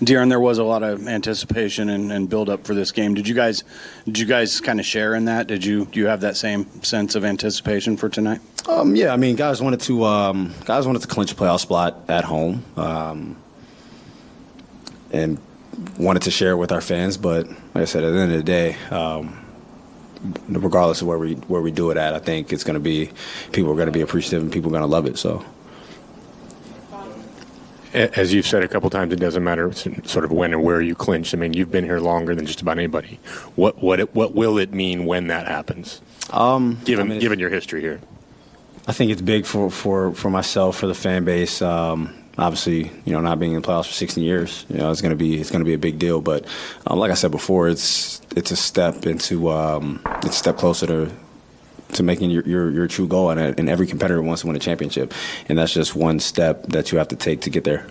De'Aaron, 0.00 0.30
there 0.30 0.40
was 0.40 0.56
a 0.56 0.64
lot 0.64 0.82
of 0.82 1.06
anticipation 1.06 1.90
and, 1.90 2.10
and 2.10 2.28
build 2.28 2.48
up 2.48 2.64
for 2.64 2.74
this 2.74 2.90
game. 2.90 3.12
Did 3.12 3.28
you 3.28 3.34
guys, 3.34 3.64
did 4.06 4.18
you 4.18 4.24
guys 4.24 4.58
kind 4.58 4.80
of 4.80 4.86
share 4.86 5.14
in 5.14 5.26
that? 5.26 5.46
Did 5.46 5.62
you 5.62 5.84
do 5.84 6.00
you 6.00 6.06
have 6.06 6.22
that 6.22 6.38
same 6.38 6.82
sense 6.82 7.14
of 7.16 7.24
anticipation 7.24 7.98
for 7.98 8.08
tonight? 8.08 8.40
Um, 8.66 8.96
yeah, 8.96 9.12
I 9.12 9.16
mean, 9.16 9.36
guys 9.36 9.60
wanted 9.60 9.80
to 9.80 10.04
um, 10.04 10.54
guys 10.64 10.86
wanted 10.86 11.02
to 11.02 11.08
clinch 11.08 11.32
a 11.32 11.34
playoff 11.34 11.60
spot 11.60 11.98
at 12.08 12.24
home, 12.24 12.64
um, 12.76 13.36
and 15.12 15.38
wanted 15.98 16.22
to 16.22 16.30
share 16.30 16.52
it 16.52 16.56
with 16.56 16.72
our 16.72 16.80
fans. 16.80 17.18
But 17.18 17.46
like 17.48 17.82
I 17.82 17.84
said, 17.84 18.02
at 18.02 18.12
the 18.12 18.20
end 18.20 18.32
of 18.32 18.38
the 18.38 18.42
day, 18.42 18.76
um, 18.90 19.39
regardless 20.48 21.00
of 21.00 21.08
where 21.08 21.18
we 21.18 21.34
where 21.34 21.60
we 21.60 21.70
do 21.70 21.90
it 21.90 21.96
at, 21.96 22.14
I 22.14 22.18
think 22.18 22.52
it's 22.52 22.64
going 22.64 22.74
to 22.74 22.80
be 22.80 23.10
people 23.52 23.70
are 23.72 23.76
going 23.76 23.86
to 23.86 23.92
be 23.92 24.00
appreciative 24.00 24.42
and 24.42 24.52
people 24.52 24.70
are 24.70 24.78
going 24.78 24.82
to 24.82 24.86
love 24.86 25.06
it. 25.06 25.18
So 25.18 25.44
as 27.92 28.32
you've 28.32 28.46
said 28.46 28.62
a 28.62 28.68
couple 28.68 28.88
times, 28.90 29.12
it 29.12 29.16
doesn't 29.16 29.42
matter 29.42 29.72
sort 29.72 30.24
of 30.24 30.30
when 30.30 30.52
and 30.52 30.62
where 30.62 30.80
you 30.80 30.94
clinch. 30.94 31.34
I 31.34 31.38
mean, 31.38 31.52
you've 31.54 31.70
been 31.70 31.84
here 31.84 31.98
longer 31.98 32.34
than 32.34 32.46
just 32.46 32.60
about 32.60 32.78
anybody. 32.78 33.18
What 33.56 33.82
what 33.82 34.00
it, 34.00 34.14
what 34.14 34.34
will 34.34 34.58
it 34.58 34.72
mean 34.72 35.06
when 35.06 35.26
that 35.28 35.46
happens? 35.46 36.00
Um, 36.30 36.78
given 36.84 37.06
I 37.06 37.10
mean, 37.10 37.20
given 37.20 37.38
your 37.38 37.50
history 37.50 37.80
here, 37.80 38.00
I 38.86 38.92
think 38.92 39.10
it's 39.10 39.22
big 39.22 39.44
for 39.44 39.70
for 39.70 40.12
for 40.12 40.30
myself, 40.30 40.76
for 40.76 40.86
the 40.86 40.94
fan 40.94 41.24
base. 41.24 41.60
Um, 41.62 42.14
obviously, 42.38 42.90
you 43.04 43.12
know, 43.12 43.20
not 43.20 43.38
being 43.38 43.52
in 43.52 43.60
the 43.60 43.66
playoffs 43.66 43.86
for 43.86 43.92
16 43.92 44.22
years, 44.22 44.64
you 44.68 44.78
know, 44.78 44.90
it's 44.90 45.00
going 45.00 45.10
to 45.10 45.16
be 45.16 45.40
it's 45.40 45.50
going 45.50 45.60
to 45.60 45.66
be 45.66 45.74
a 45.74 45.78
big 45.78 45.98
deal. 45.98 46.20
But 46.20 46.46
um, 46.86 46.98
like 46.98 47.10
I 47.10 47.14
said 47.14 47.30
before, 47.30 47.68
it's 47.68 48.20
it's 48.36 48.50
a 48.50 48.56
step 48.56 49.06
into 49.06 49.50
um, 49.50 50.00
it's 50.22 50.36
a 50.36 50.38
step 50.38 50.56
closer 50.56 50.86
to 50.86 51.10
to 51.94 52.02
making 52.02 52.30
your, 52.30 52.42
your, 52.44 52.70
your 52.70 52.86
true 52.86 53.08
goal. 53.08 53.30
And, 53.30 53.58
and 53.58 53.68
every 53.68 53.86
competitor 53.86 54.22
wants 54.22 54.42
to 54.42 54.46
win 54.46 54.56
a 54.56 54.60
championship. 54.60 55.12
And 55.48 55.58
that's 55.58 55.72
just 55.72 55.94
one 55.94 56.20
step 56.20 56.64
that 56.68 56.92
you 56.92 56.98
have 56.98 57.08
to 57.08 57.16
take 57.16 57.42
to 57.42 57.50
get 57.50 57.64
there. 57.64 57.86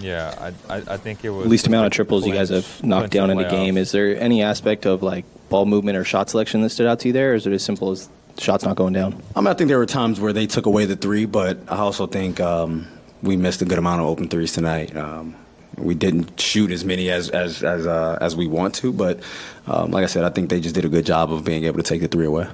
Yeah, 0.00 0.52
I, 0.68 0.76
I, 0.76 0.82
I 0.90 0.96
think 0.96 1.24
it 1.24 1.30
was. 1.30 1.46
Least 1.46 1.66
amount 1.66 1.86
of 1.86 1.92
triples 1.92 2.26
you 2.26 2.32
guys 2.32 2.50
have 2.50 2.84
knocked 2.84 3.10
down 3.10 3.30
in 3.30 3.38
a 3.38 3.50
game. 3.50 3.76
Is 3.76 3.90
there 3.90 4.18
any 4.18 4.42
aspect 4.42 4.86
of 4.86 5.02
like 5.02 5.24
ball 5.48 5.66
movement 5.66 5.98
or 5.98 6.04
shot 6.04 6.30
selection 6.30 6.60
that 6.62 6.70
stood 6.70 6.86
out 6.86 7.00
to 7.00 7.08
you 7.08 7.12
there, 7.12 7.32
or 7.32 7.34
is 7.34 7.46
it 7.46 7.52
as 7.52 7.64
simple 7.64 7.90
as 7.90 8.08
shots 8.38 8.64
not 8.64 8.76
going 8.76 8.92
down? 8.92 9.20
I 9.34 9.40
mean, 9.40 9.48
I 9.48 9.54
think 9.54 9.66
there 9.66 9.78
were 9.78 9.86
times 9.86 10.20
where 10.20 10.32
they 10.32 10.46
took 10.46 10.66
away 10.66 10.84
the 10.84 10.94
three, 10.94 11.26
but 11.26 11.58
I 11.68 11.78
also 11.78 12.06
think 12.06 12.38
um, 12.38 12.86
we 13.22 13.36
missed 13.36 13.62
a 13.62 13.64
good 13.64 13.78
amount 13.78 14.00
of 14.00 14.06
open 14.06 14.28
threes 14.28 14.52
tonight. 14.52 14.96
Um, 14.96 15.34
we 15.76 15.94
didn't 15.94 16.40
shoot 16.40 16.70
as 16.70 16.84
many 16.84 17.10
as 17.10 17.28
as 17.30 17.62
as, 17.62 17.86
uh, 17.86 18.18
as 18.20 18.34
we 18.36 18.46
want 18.46 18.74
to, 18.76 18.92
but 18.92 19.20
um, 19.66 19.90
like 19.90 20.04
I 20.04 20.06
said, 20.06 20.24
I 20.24 20.30
think 20.30 20.50
they 20.50 20.60
just 20.60 20.74
did 20.74 20.84
a 20.84 20.88
good 20.88 21.06
job 21.06 21.32
of 21.32 21.44
being 21.44 21.64
able 21.64 21.78
to 21.78 21.82
take 21.82 22.00
the 22.00 22.08
three 22.08 22.26
away. 22.26 22.48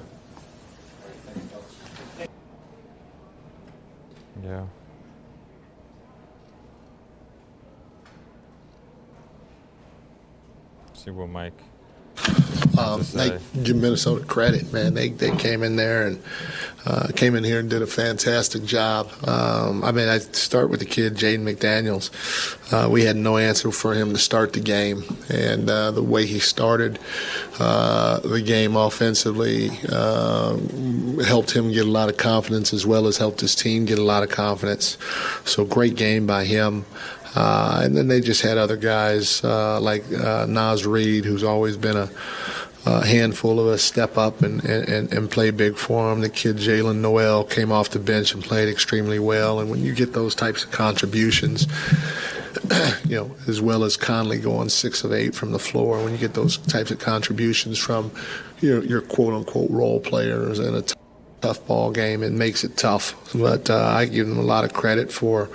Yeah. 4.43 4.65
See 10.93 11.11
what 11.11 11.29
Mike. 11.29 11.53
Um, 12.77 13.01
they 13.13 13.39
give 13.63 13.77
Minnesota 13.77 14.25
credit, 14.25 14.71
man. 14.73 14.93
They 14.93 15.09
they 15.09 15.31
came 15.35 15.63
in 15.63 15.75
there 15.75 16.07
and 16.07 16.21
uh, 16.85 17.07
came 17.15 17.35
in 17.35 17.43
here 17.43 17.59
and 17.59 17.69
did 17.69 17.81
a 17.81 17.87
fantastic 17.87 18.63
job. 18.63 19.09
Um, 19.27 19.83
I 19.83 19.91
mean, 19.91 20.07
I 20.07 20.19
start 20.19 20.69
with 20.69 20.79
the 20.79 20.85
kid 20.85 21.15
Jaden 21.15 21.41
McDaniels. 21.41 22.11
Uh, 22.71 22.89
we 22.89 23.03
had 23.03 23.15
no 23.15 23.37
answer 23.37 23.71
for 23.71 23.93
him 23.93 24.11
to 24.13 24.19
start 24.19 24.53
the 24.53 24.59
game, 24.59 25.03
and 25.29 25.69
uh, 25.69 25.91
the 25.91 26.03
way 26.03 26.25
he 26.25 26.39
started 26.39 26.99
uh, 27.59 28.19
the 28.19 28.41
game 28.41 28.75
offensively 28.75 29.69
um, 29.87 31.19
helped 31.19 31.51
him 31.51 31.71
get 31.71 31.85
a 31.85 31.91
lot 31.91 32.09
of 32.09 32.17
confidence, 32.17 32.73
as 32.73 32.85
well 32.85 33.07
as 33.07 33.17
helped 33.17 33.41
his 33.41 33.55
team 33.55 33.85
get 33.85 33.97
a 33.97 34.03
lot 34.03 34.23
of 34.23 34.29
confidence. 34.29 34.97
So 35.45 35.65
great 35.65 35.95
game 35.95 36.27
by 36.27 36.45
him. 36.45 36.85
Uh, 37.35 37.81
and 37.83 37.95
then 37.95 38.07
they 38.07 38.21
just 38.21 38.41
had 38.41 38.57
other 38.57 38.77
guys 38.77 39.43
uh, 39.43 39.79
like 39.79 40.03
uh, 40.13 40.45
Naz 40.47 40.85
Reid, 40.85 41.25
who's 41.25 41.43
always 41.43 41.75
been 41.75 41.97
a, 41.97 42.09
a 42.85 43.05
handful 43.05 43.59
of 43.59 43.67
us, 43.67 43.81
step 43.81 44.17
up 44.17 44.41
and, 44.41 44.63
and, 44.63 45.11
and 45.11 45.29
play 45.29 45.51
big 45.51 45.75
for 45.75 46.11
him. 46.11 46.21
The 46.21 46.29
kid 46.29 46.57
Jaylen 46.57 46.97
Nowell 46.97 47.43
came 47.43 47.71
off 47.71 47.89
the 47.89 47.99
bench 47.99 48.33
and 48.33 48.43
played 48.43 48.69
extremely 48.69 49.19
well. 49.19 49.59
And 49.59 49.69
when 49.69 49.83
you 49.83 49.93
get 49.93 50.13
those 50.13 50.33
types 50.33 50.63
of 50.63 50.71
contributions, 50.71 51.67
you 53.05 53.17
know, 53.17 53.35
as 53.47 53.59
well 53.61 53.83
as 53.83 53.97
Conley 53.97 54.39
going 54.39 54.69
six 54.69 55.03
of 55.03 55.11
eight 55.11 55.35
from 55.35 55.51
the 55.51 55.59
floor, 55.59 56.01
when 56.03 56.13
you 56.13 56.19
get 56.19 56.35
those 56.35 56.57
types 56.57 56.91
of 56.91 56.99
contributions 56.99 57.77
from 57.77 58.11
your, 58.61 58.83
your 58.83 59.01
quote 59.01 59.33
unquote 59.33 59.69
role 59.69 59.99
players 59.99 60.59
and 60.59 60.75
a 60.75 60.81
t- 60.81 60.95
tough 61.41 61.65
ball 61.67 61.91
game. 61.91 62.23
It 62.23 62.31
makes 62.31 62.63
it 62.63 62.77
tough, 62.77 63.15
but 63.33 63.69
uh, 63.69 63.85
I 63.85 64.05
give 64.05 64.27
them 64.27 64.37
a 64.37 64.43
lot 64.43 64.63
of 64.63 64.73
credit 64.73 65.11
for 65.11 65.49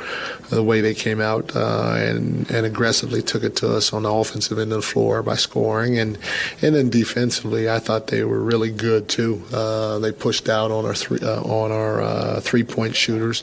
the 0.50 0.62
way 0.62 0.80
they 0.80 0.94
came 0.94 1.20
out 1.20 1.54
uh, 1.56 1.94
and 1.96 2.50
and 2.50 2.66
aggressively 2.66 3.22
took 3.22 3.42
it 3.44 3.56
to 3.56 3.76
us 3.76 3.92
on 3.92 4.02
the 4.02 4.12
offensive 4.12 4.58
end 4.58 4.72
of 4.72 4.82
the 4.82 4.86
floor 4.86 5.22
by 5.22 5.36
scoring, 5.36 5.98
and 5.98 6.18
and 6.62 6.74
then 6.74 6.90
defensively, 6.90 7.68
I 7.68 7.78
thought 7.78 8.08
they 8.08 8.24
were 8.24 8.40
really 8.40 8.70
good 8.70 9.08
too. 9.08 9.42
Uh, 9.52 9.98
they 9.98 10.12
pushed 10.12 10.48
out 10.48 10.70
on 10.70 10.84
our 10.84 10.94
three 10.94 11.18
uh, 11.20 11.42
on 11.42 11.72
our 11.72 12.02
uh, 12.02 12.40
three 12.40 12.64
point 12.64 12.94
shooters. 12.94 13.42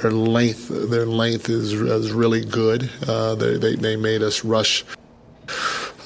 Their 0.00 0.10
length 0.10 0.68
their 0.68 1.06
length 1.06 1.48
is, 1.48 1.72
is 1.72 2.12
really 2.12 2.44
good. 2.44 2.90
Uh, 3.06 3.34
they, 3.34 3.56
they 3.56 3.76
they 3.76 3.96
made 3.96 4.22
us 4.22 4.44
rush 4.44 4.84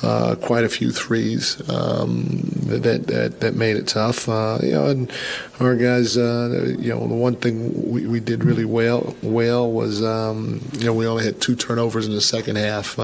uh, 0.03 0.37
quite 0.37 0.65
a 0.65 0.69
few 0.69 0.91
threes 0.91 1.61
um, 1.69 2.41
that, 2.67 3.07
that 3.07 3.41
that 3.41 3.55
made 3.55 3.77
it 3.77 3.89
tough. 3.89 4.29
Uh, 4.29 4.59
you 4.63 4.73
know, 4.73 4.87
and 4.87 5.13
our 5.61 5.75
guys, 5.75 6.17
uh, 6.17 6.75
you 6.79 6.91
know, 6.91 7.07
the 7.07 7.15
one 7.15 7.35
thing 7.35 7.91
we, 7.91 8.07
we 8.07 8.21
did 8.21 8.45
really 8.45 8.65
well 8.65 9.15
well 9.23 9.71
was 9.71 10.03
um, 10.05 10.61
you 10.75 10.85
know 10.85 10.95
we 10.95 11.07
only 11.07 11.25
had 11.25 11.41
two 11.41 11.57
turnovers 11.57 12.07
in 12.07 12.13
the 12.13 12.21
second 12.21 12.57
half. 12.57 12.99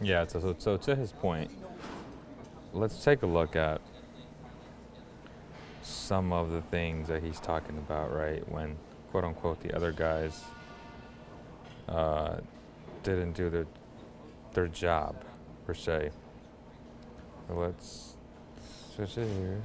Yeah. 0.00 0.26
So, 0.26 0.40
so, 0.40 0.56
so 0.58 0.76
to 0.76 0.94
his 0.94 1.12
point, 1.12 1.50
let's 2.72 3.02
take 3.02 3.22
a 3.22 3.26
look 3.26 3.56
at 3.56 3.80
some 5.82 6.32
of 6.32 6.52
the 6.52 6.62
things 6.62 7.08
that 7.08 7.22
he's 7.22 7.40
talking 7.40 7.76
about, 7.78 8.14
right? 8.14 8.48
When 8.48 8.76
quote 9.10 9.24
unquote 9.24 9.60
the 9.62 9.74
other 9.74 9.92
guys 9.92 10.44
uh, 11.88 12.36
didn't 13.02 13.32
do 13.32 13.50
their 13.50 13.66
their 14.54 14.68
job 14.68 15.16
per 15.66 15.74
se. 15.74 16.10
Let's 17.50 18.14
switch 18.94 19.16
it 19.16 19.28
here. 19.28 19.62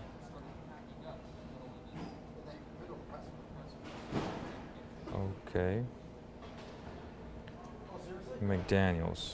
Okay. 5.49 5.83
McDaniels. 8.41 9.33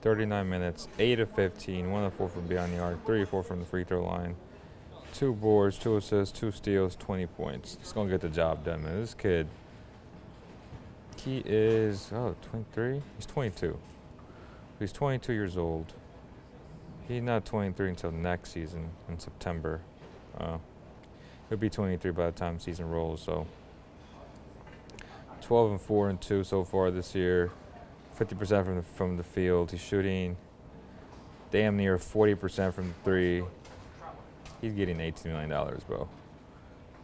39 0.00 0.48
minutes, 0.48 0.88
8 0.98 1.20
of 1.20 1.30
15, 1.30 1.90
1 1.90 2.04
of 2.04 2.14
4 2.14 2.28
from 2.28 2.46
beyond 2.46 2.72
the 2.72 2.80
arc, 2.80 3.06
3 3.06 3.22
of 3.22 3.28
4 3.28 3.42
from 3.44 3.60
the 3.60 3.64
free 3.64 3.84
throw 3.84 4.04
line. 4.04 4.34
Two 5.14 5.32
boards, 5.32 5.78
two 5.78 5.96
assists, 5.96 6.36
two 6.36 6.50
steals, 6.50 6.96
20 6.96 7.26
points. 7.26 7.76
He's 7.80 7.92
going 7.92 8.08
to 8.08 8.14
get 8.14 8.20
the 8.20 8.28
job 8.28 8.64
done, 8.64 8.82
man. 8.82 9.00
This 9.00 9.14
kid, 9.14 9.46
he 11.16 11.42
is, 11.44 12.10
oh, 12.12 12.34
23? 12.50 13.02
He's 13.16 13.26
22. 13.26 13.78
He's 14.80 14.92
22 14.92 15.32
years 15.32 15.56
old. 15.56 15.92
He's 17.08 17.22
not 17.22 17.44
23 17.44 17.90
until 17.90 18.12
next 18.12 18.52
season 18.52 18.90
in 19.08 19.18
September. 19.18 19.80
Uh, 20.38 20.58
he'll 21.48 21.58
be 21.58 21.68
23 21.68 22.10
by 22.12 22.26
the 22.26 22.32
time 22.32 22.58
season 22.58 22.88
rolls. 22.88 23.22
So 23.22 23.46
12 25.42 25.72
and 25.72 25.80
4 25.80 26.10
and 26.10 26.20
2 26.20 26.44
so 26.44 26.64
far 26.64 26.90
this 26.90 27.14
year. 27.14 27.50
50% 28.18 28.64
from 28.64 28.76
the 28.76 28.82
from 28.82 29.16
the 29.16 29.22
field. 29.22 29.70
He's 29.70 29.80
shooting 29.80 30.36
damn 31.50 31.76
near 31.76 31.98
40% 31.98 32.72
from 32.72 32.94
three. 33.04 33.42
He's 34.60 34.72
getting 34.74 35.00
18 35.00 35.32
million 35.32 35.50
dollars, 35.50 35.82
bro. 35.84 36.08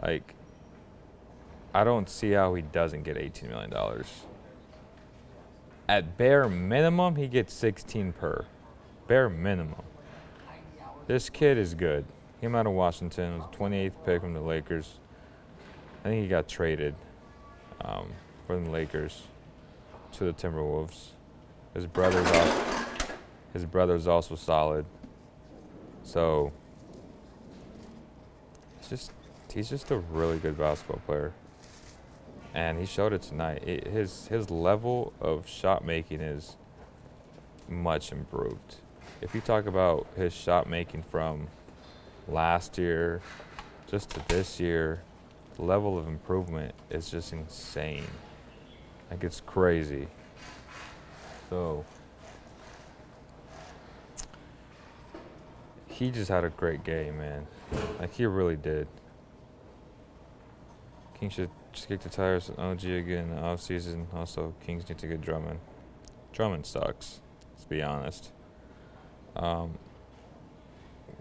Like, 0.02 0.34
I 1.74 1.84
don't 1.84 2.08
see 2.08 2.32
how 2.32 2.54
he 2.54 2.62
doesn't 2.62 3.02
get 3.02 3.16
18 3.16 3.48
million 3.48 3.70
dollars. 3.70 4.06
At 5.88 6.16
bare 6.18 6.48
minimum, 6.48 7.16
he 7.16 7.26
gets 7.26 7.54
16 7.54 8.12
per. 8.12 8.44
Bare 9.08 9.30
minimum. 9.30 9.82
This 11.06 11.30
kid 11.30 11.56
is 11.56 11.72
good. 11.72 12.04
He 12.36 12.42
came 12.42 12.54
out 12.54 12.66
of 12.66 12.72
Washington, 12.72 13.38
was 13.38 13.48
the 13.50 13.56
28th 13.56 13.92
pick 14.04 14.20
from 14.20 14.34
the 14.34 14.40
Lakers. 14.40 15.00
I 16.04 16.10
think 16.10 16.22
he 16.22 16.28
got 16.28 16.46
traded 16.46 16.94
um, 17.80 18.12
from 18.46 18.66
the 18.66 18.70
Lakers 18.70 19.22
to 20.12 20.24
the 20.24 20.34
Timberwolves. 20.34 21.12
His 21.72 21.86
brother's 21.86 22.30
also, 22.30 22.86
his 23.54 23.64
brother's 23.64 24.06
also 24.06 24.34
solid. 24.34 24.84
So 26.02 26.52
it's 28.78 28.90
just 28.90 29.12
he's 29.52 29.70
just 29.70 29.90
a 29.90 29.96
really 29.96 30.38
good 30.38 30.58
basketball 30.58 31.00
player, 31.06 31.32
and 32.52 32.78
he 32.78 32.84
showed 32.84 33.14
it 33.14 33.22
tonight. 33.22 33.66
It, 33.66 33.86
his 33.86 34.28
his 34.28 34.50
level 34.50 35.14
of 35.20 35.48
shot 35.48 35.84
making 35.84 36.20
is 36.20 36.56
much 37.68 38.12
improved. 38.12 38.76
If 39.20 39.34
you 39.34 39.40
talk 39.40 39.66
about 39.66 40.06
his 40.16 40.32
shot 40.32 40.68
making 40.68 41.02
from 41.02 41.48
last 42.28 42.78
year 42.78 43.20
just 43.90 44.10
to 44.10 44.22
this 44.28 44.60
year, 44.60 45.02
the 45.56 45.62
level 45.64 45.98
of 45.98 46.06
improvement 46.06 46.74
is 46.88 47.10
just 47.10 47.32
insane. 47.32 48.04
Like 49.10 49.24
it's 49.24 49.40
crazy. 49.40 50.06
So 51.50 51.84
he 55.88 56.12
just 56.12 56.28
had 56.28 56.44
a 56.44 56.50
great 56.50 56.84
game, 56.84 57.18
man. 57.18 57.46
Like 57.98 58.14
he 58.14 58.24
really 58.24 58.56
did. 58.56 58.86
Kings 61.18 61.32
should 61.32 61.50
just 61.72 61.88
kick 61.88 62.00
the 62.00 62.08
tires 62.08 62.50
on 62.56 62.72
OG 62.72 62.84
again 62.84 63.24
in 63.24 63.30
the 63.30 63.40
offseason. 63.40 64.06
Also, 64.14 64.54
Kings 64.64 64.88
need 64.88 64.98
to 64.98 65.08
get 65.08 65.20
Drummond. 65.20 65.58
Drummond 66.32 66.66
sucks, 66.66 67.20
let's 67.52 67.64
be 67.64 67.82
honest. 67.82 68.30
Um, 69.36 69.72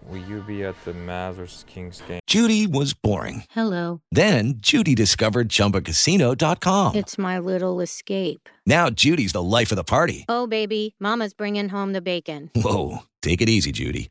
will 0.08 0.18
you 0.28 0.42
be 0.42 0.64
at 0.64 0.74
the 0.84 0.92
Mavs 0.92 1.34
versus 1.34 1.64
Kings 1.66 2.02
game? 2.08 2.20
Judy 2.26 2.66
was 2.66 2.94
boring. 2.94 3.44
Hello. 3.50 4.00
Then 4.10 4.54
Judy 4.58 4.94
discovered 4.94 5.48
ChumbaCasino.com. 5.48 6.96
It's 6.96 7.16
my 7.18 7.38
little 7.38 7.80
escape. 7.80 8.48
Now 8.66 8.90
Judy's 8.90 9.32
the 9.32 9.42
life 9.42 9.72
of 9.72 9.76
the 9.76 9.84
party. 9.84 10.24
Oh, 10.28 10.46
baby, 10.46 10.94
Mama's 11.00 11.32
bringing 11.34 11.68
home 11.70 11.92
the 11.92 12.02
bacon. 12.02 12.50
Whoa, 12.54 12.98
take 13.22 13.40
it 13.40 13.48
easy, 13.48 13.72
Judy. 13.72 14.10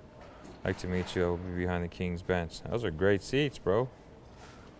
Like 0.63 0.77
to 0.79 0.87
meet 0.87 1.15
you. 1.15 1.23
I'll 1.23 1.37
be 1.37 1.61
behind 1.61 1.83
the 1.83 1.87
Kings 1.87 2.21
bench. 2.21 2.61
Those 2.69 2.83
are 2.83 2.91
great 2.91 3.23
seats, 3.23 3.57
bro. 3.57 3.89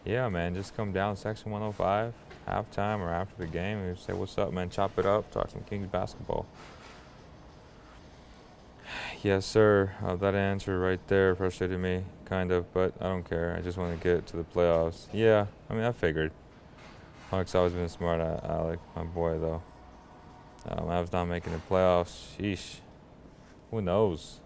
Yeah, 0.05 0.29
man. 0.29 0.53
Just 0.53 0.75
come 0.75 0.91
down 0.91 1.15
section 1.15 1.51
105, 1.51 2.13
halftime 2.47 2.99
or 2.99 3.09
after 3.09 3.35
the 3.37 3.47
game, 3.47 3.79
and 3.79 3.97
say, 3.97 4.13
"What's 4.13 4.37
up, 4.37 4.51
man? 4.53 4.69
Chop 4.69 4.97
it 4.99 5.05
up. 5.05 5.31
Talk 5.31 5.49
some 5.49 5.63
Kings 5.63 5.87
basketball." 5.87 6.45
Yes, 9.23 9.45
sir. 9.45 9.93
Uh, 10.03 10.15
that 10.15 10.33
answer 10.33 10.79
right 10.79 10.99
there 11.07 11.35
frustrated 11.35 11.79
me, 11.79 12.03
kind 12.25 12.51
of, 12.51 12.73
but 12.73 12.95
I 12.99 13.03
don't 13.03 13.23
care. 13.23 13.55
I 13.55 13.61
just 13.61 13.77
want 13.77 13.95
to 13.95 14.03
get 14.03 14.25
to 14.27 14.37
the 14.37 14.43
playoffs. 14.43 15.05
Yeah, 15.13 15.45
I 15.69 15.75
mean, 15.75 15.83
I 15.83 15.91
figured. 15.91 16.31
Alex 17.31 17.53
always 17.53 17.73
been 17.73 17.87
smart, 17.87 18.19
Alec, 18.19 18.79
my 18.95 19.03
boy, 19.03 19.37
though. 19.37 19.61
Um, 20.67 20.89
I 20.89 20.99
was 20.99 21.11
not 21.11 21.25
making 21.25 21.53
the 21.53 21.59
playoffs. 21.59 22.35
Sheesh. 22.37 22.79
Who 23.69 23.81
knows? 23.81 24.39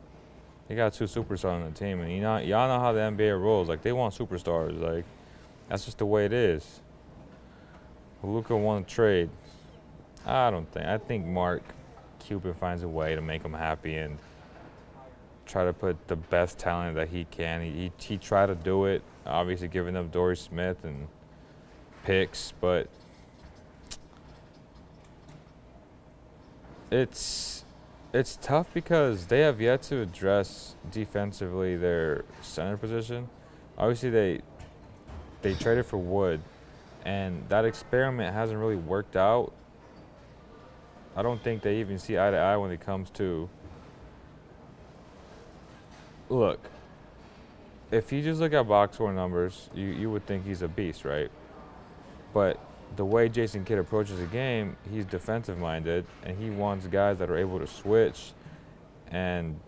They 0.67 0.75
got 0.75 0.93
two 0.93 1.05
superstars 1.05 1.53
on 1.53 1.65
the 1.65 1.79
team, 1.79 2.01
and 2.01 2.11
you 2.11 2.21
know, 2.21 2.37
y'all 2.37 2.67
know 2.67 2.79
how 2.79 2.91
the 2.91 2.99
NBA 2.99 3.39
rolls. 3.39 3.69
Like 3.69 3.83
they 3.83 3.93
want 3.93 4.15
superstars. 4.15 4.79
Like 4.81 5.05
that's 5.69 5.85
just 5.85 5.99
the 5.99 6.05
way 6.05 6.25
it 6.25 6.33
is. 6.33 6.81
Luka 8.23 8.55
won 8.57 8.81
a 8.81 8.85
trade. 8.85 9.29
I 10.25 10.49
don't 10.49 10.69
think. 10.71 10.85
I 10.85 10.97
think 10.97 11.25
Mark 11.25 11.61
Cuban 12.19 12.55
finds 12.55 12.81
a 12.81 12.87
way 12.87 13.15
to 13.15 13.21
make 13.21 13.43
him 13.43 13.53
happy 13.53 13.95
and 13.95 14.17
try 15.45 15.63
to 15.65 15.73
put 15.73 16.07
the 16.07 16.15
best 16.15 16.57
talent 16.57 16.95
that 16.95 17.09
he 17.09 17.25
can. 17.25 17.61
He, 17.61 17.71
he, 17.71 17.91
he 17.99 18.17
tried 18.17 18.47
to 18.47 18.55
do 18.55 18.85
it, 18.85 19.03
obviously 19.27 19.67
giving 19.67 19.95
up 19.95 20.11
Dory 20.11 20.35
Smith 20.35 20.83
and 20.83 21.07
picks, 22.03 22.53
but 22.59 22.87
it's 26.89 27.54
it's 28.15 28.37
tough 28.41 28.73
because 28.73 29.25
they 29.25 29.41
have 29.41 29.59
yet 29.59 29.81
to 29.81 29.99
address 29.99 30.75
defensively 30.89 31.75
their 31.75 32.23
center 32.41 32.77
position. 32.77 33.27
Obviously, 33.77 34.09
they 34.09 34.41
they 35.41 35.53
traded 35.53 35.85
for 35.85 35.97
Wood, 35.97 36.39
and 37.03 37.43
that 37.49 37.65
experiment 37.65 38.33
hasn't 38.33 38.57
really 38.57 38.77
worked 38.77 39.17
out. 39.17 39.51
I 41.13 41.23
don't 41.23 41.43
think 41.43 41.61
they 41.61 41.81
even 41.81 41.99
see 41.99 42.17
eye 42.17 42.31
to 42.31 42.37
eye 42.37 42.55
when 42.55 42.71
it 42.71 42.79
comes 42.79 43.09
to. 43.11 43.49
Look, 46.29 46.69
if 47.91 48.13
you 48.13 48.21
just 48.21 48.39
look 48.39 48.53
at 48.53 48.65
box 48.65 48.95
score 48.95 49.11
numbers, 49.11 49.69
you, 49.75 49.87
you 49.87 50.09
would 50.09 50.25
think 50.25 50.45
he's 50.45 50.61
a 50.61 50.69
beast, 50.69 51.03
right? 51.03 51.29
But 52.33 52.59
the 52.95 53.05
way 53.05 53.29
Jason 53.29 53.65
Kidd 53.65 53.77
approaches 53.77 54.19
the 54.19 54.25
game, 54.25 54.77
he's 54.91 55.05
defensive 55.05 55.57
minded 55.57 56.05
and 56.23 56.37
he 56.37 56.49
wants 56.49 56.87
guys 56.87 57.19
that 57.19 57.29
are 57.29 57.37
able 57.37 57.59
to 57.59 57.67
switch 57.67 58.31
and 59.11 59.59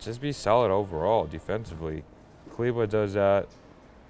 just 0.00 0.20
be 0.20 0.32
solid 0.32 0.70
overall 0.70 1.26
defensively. 1.26 2.04
Kleber 2.50 2.86
does 2.86 3.14
that. 3.14 3.48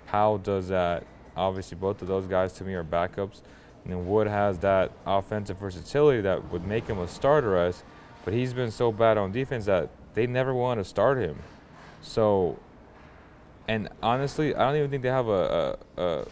Powell 0.07 0.39
does 0.39 0.69
that. 0.69 1.05
Obviously, 1.37 1.77
both 1.77 2.03
of 2.03 2.09
those 2.09 2.27
guys 2.27 2.53
to 2.55 2.64
me 2.64 2.75
are 2.75 2.85
backups. 2.85 3.43
And 3.85 3.93
then 3.93 4.07
Wood 4.09 4.27
has 4.27 4.59
that 4.59 4.93
offensive 5.07 5.59
versatility 5.59 6.21
that 6.23 6.51
would 6.51 6.66
make 6.66 6.87
him 6.87 6.99
a 6.99 7.09
starter 7.09 7.57
as, 7.57 7.83
but 8.25 8.35
he's 8.35 8.53
been 8.53 8.71
so 8.71 8.91
bad 8.93 9.16
on 9.16 9.33
defense 9.33 9.66
that 9.66 9.91
they 10.14 10.27
never 10.27 10.53
want 10.53 10.81
to 10.81 10.85
start 10.85 11.19
him. 11.19 11.39
So, 12.03 12.59
and 13.66 13.89
honestly, 14.03 14.55
I 14.55 14.66
don't 14.66 14.77
even 14.77 14.91
think 14.91 15.03
they 15.03 15.09
have 15.09 15.29
a, 15.29 15.79
a, 15.97 16.03
a 16.03 16.27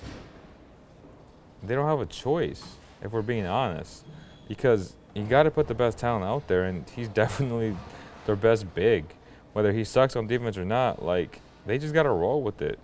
they 1.66 1.74
don't 1.74 1.88
have 1.88 2.00
a 2.00 2.06
choice 2.06 2.62
if 3.02 3.12
we're 3.12 3.22
being 3.22 3.46
honest, 3.46 4.04
because 4.48 4.94
you 5.14 5.24
got 5.24 5.44
to 5.44 5.50
put 5.50 5.68
the 5.68 5.74
best 5.74 5.98
talent 5.98 6.24
out 6.24 6.46
there, 6.48 6.64
and 6.64 6.88
he's 6.90 7.08
definitely 7.22 7.76
their 8.26 8.36
best 8.36 8.74
big. 8.74 9.04
Whether 9.52 9.72
he 9.72 9.84
sucks 9.84 10.16
on 10.16 10.26
defense 10.26 10.58
or 10.58 10.64
not, 10.64 11.02
like 11.02 11.40
they 11.64 11.78
just 11.78 11.94
got 11.94 12.02
to 12.04 12.10
roll 12.10 12.42
with 12.42 12.60
it. 12.60 12.78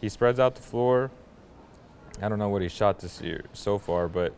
He 0.00 0.08
spreads 0.08 0.38
out 0.38 0.54
the 0.54 0.62
floor. 0.62 1.10
I 2.22 2.28
don't 2.28 2.38
know 2.38 2.48
what 2.48 2.62
he 2.62 2.68
shot 2.68 3.00
this 3.00 3.20
year 3.20 3.44
so 3.52 3.78
far, 3.78 4.08
but 4.08 4.32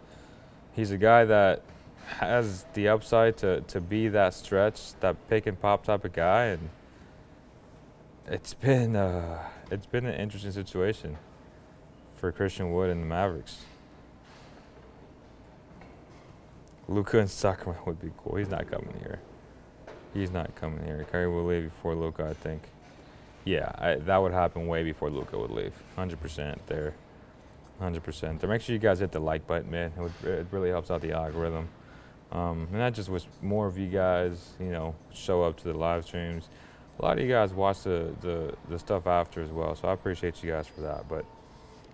he's 0.73 0.91
a 0.91 0.97
guy 0.97 1.25
that 1.27 1.63
has 2.07 2.65
the 2.73 2.89
upside 2.89 3.37
to, 3.39 3.61
to 3.63 3.81
be 3.81 4.09
that 4.09 4.35
stretch, 4.35 4.95
that 5.01 5.17
pick 5.29 5.47
and 5.47 5.61
pop 5.61 5.85
type 5.85 6.05
of 6.05 6.13
guy, 6.13 6.47
and 6.47 6.71
it's 8.27 8.55
been 8.55 8.97
uh, 8.97 9.43
it's 9.71 9.87
been 9.87 10.07
an 10.07 10.15
interesting 10.15 10.53
situation 10.53 11.19
for 12.17 12.33
Christian 12.33 12.73
Wood 12.73 12.91
and 12.91 13.03
the 13.03 13.07
Mavericks. 13.07 13.59
Luka 16.89 17.19
in 17.19 17.29
Sacramento 17.29 17.83
would 17.87 18.01
be 18.01 18.11
cool. 18.17 18.37
He's 18.37 18.49
not 18.49 18.71
coming 18.71 18.95
here. 19.01 19.21
He's 20.15 20.31
not 20.31 20.55
coming 20.55 20.85
here. 20.85 21.07
Kyrie 21.13 21.29
will 21.29 21.45
leave 21.45 21.65
before 21.65 21.95
Luka, 21.95 22.27
I 22.29 22.35
think. 22.35 22.63
Yeah, 23.45 23.71
I, 23.77 23.95
that 23.97 24.17
would 24.17 24.33
happen 24.33 24.67
way 24.67 24.83
before 24.83 25.11
Luka 25.11 25.39
would 25.39 25.51
leave. 25.51 25.73
100% 25.97 26.59
there. 26.67 26.95
100% 27.81 28.41
there. 28.41 28.51
Make 28.51 28.63
sure 28.63 28.73
you 28.73 28.79
guys 28.79 28.99
hit 29.01 29.13
the 29.13 29.21
like 29.21 29.47
button, 29.47 29.71
man. 29.71 29.93
It, 29.97 30.01
would, 30.01 30.25
it 30.25 30.47
really 30.51 30.71
helps 30.71 30.91
out 30.91 31.03
the 31.03 31.13
algorithm. 31.13 31.69
Um, 32.33 32.69
and 32.73 32.83
I 32.83 32.91
just 32.91 33.09
wish 33.09 33.25
more 33.43 33.67
of 33.67 33.79
you 33.79 33.89
guys, 33.89 34.51
you 34.59 34.71
know, 34.71 34.95
show 35.13 35.43
up 35.43 35.59
to 35.59 35.65
the 35.65 35.75
live 35.75 36.05
streams. 36.05 36.49
A 36.99 37.03
lot 37.03 37.19
of 37.19 37.25
you 37.25 37.31
guys 37.31 37.53
watch 37.55 37.83
the, 37.83 38.13
the, 38.21 38.55
the 38.69 38.79
stuff 38.79 39.07
after 39.07 39.41
as 39.41 39.51
well, 39.51 39.75
so 39.75 39.89
I 39.89 39.93
appreciate 39.93 40.43
you 40.43 40.51
guys 40.51 40.67
for 40.67 40.81
that. 40.81 41.09
But, 41.09 41.25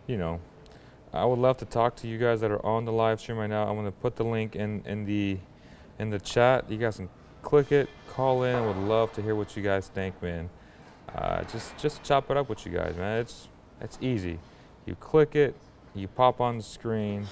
you 0.07 0.17
know, 0.17 0.41
I 1.15 1.25
would 1.25 1.39
love 1.39 1.59
to 1.59 1.65
talk 1.65 1.95
to 1.97 2.09
you 2.09 2.19
guys 2.19 2.41
that 2.41 2.51
are 2.51 2.65
on 2.67 2.85
the 2.85 2.93
live 2.93 3.21
stream 3.21 3.39
right 3.39 3.49
now. 3.49 3.69
I'm 3.69 3.85
to 3.85 3.93
put 3.93 4.17
the 4.17 4.25
link 4.25 4.57
in, 4.57 4.83
in 4.85 5.05
the 5.05 5.39
in 6.01 6.11
the 6.11 6.19
chat. 6.19 6.69
You 6.69 6.77
guys 6.77 6.97
can 6.97 7.09
click 7.43 7.71
it, 7.71 7.89
call 8.09 8.43
in. 8.43 8.57
I 8.57 8.67
would 8.67 8.77
love 8.77 9.13
to 9.13 9.23
hear 9.23 9.37
what 9.37 9.57
you 9.57 9.63
guys 9.63 9.87
think, 9.87 10.21
man. 10.21 10.51
Uh, 11.15 11.45
just 11.45 11.77
just 11.79 12.03
chop 12.03 12.31
it 12.31 12.37
up 12.37 12.49
with 12.49 12.67
you 12.67 12.73
guys, 12.73 12.97
man. 12.97 13.21
It's 13.21 13.49
it's 13.81 13.97
easy. 14.01 14.41
You 14.87 14.97
click 14.97 15.37
it, 15.37 15.55
you 15.95 16.09
pop 16.09 16.41
on 16.41 16.57
the 16.57 16.65
screen, 16.65 17.29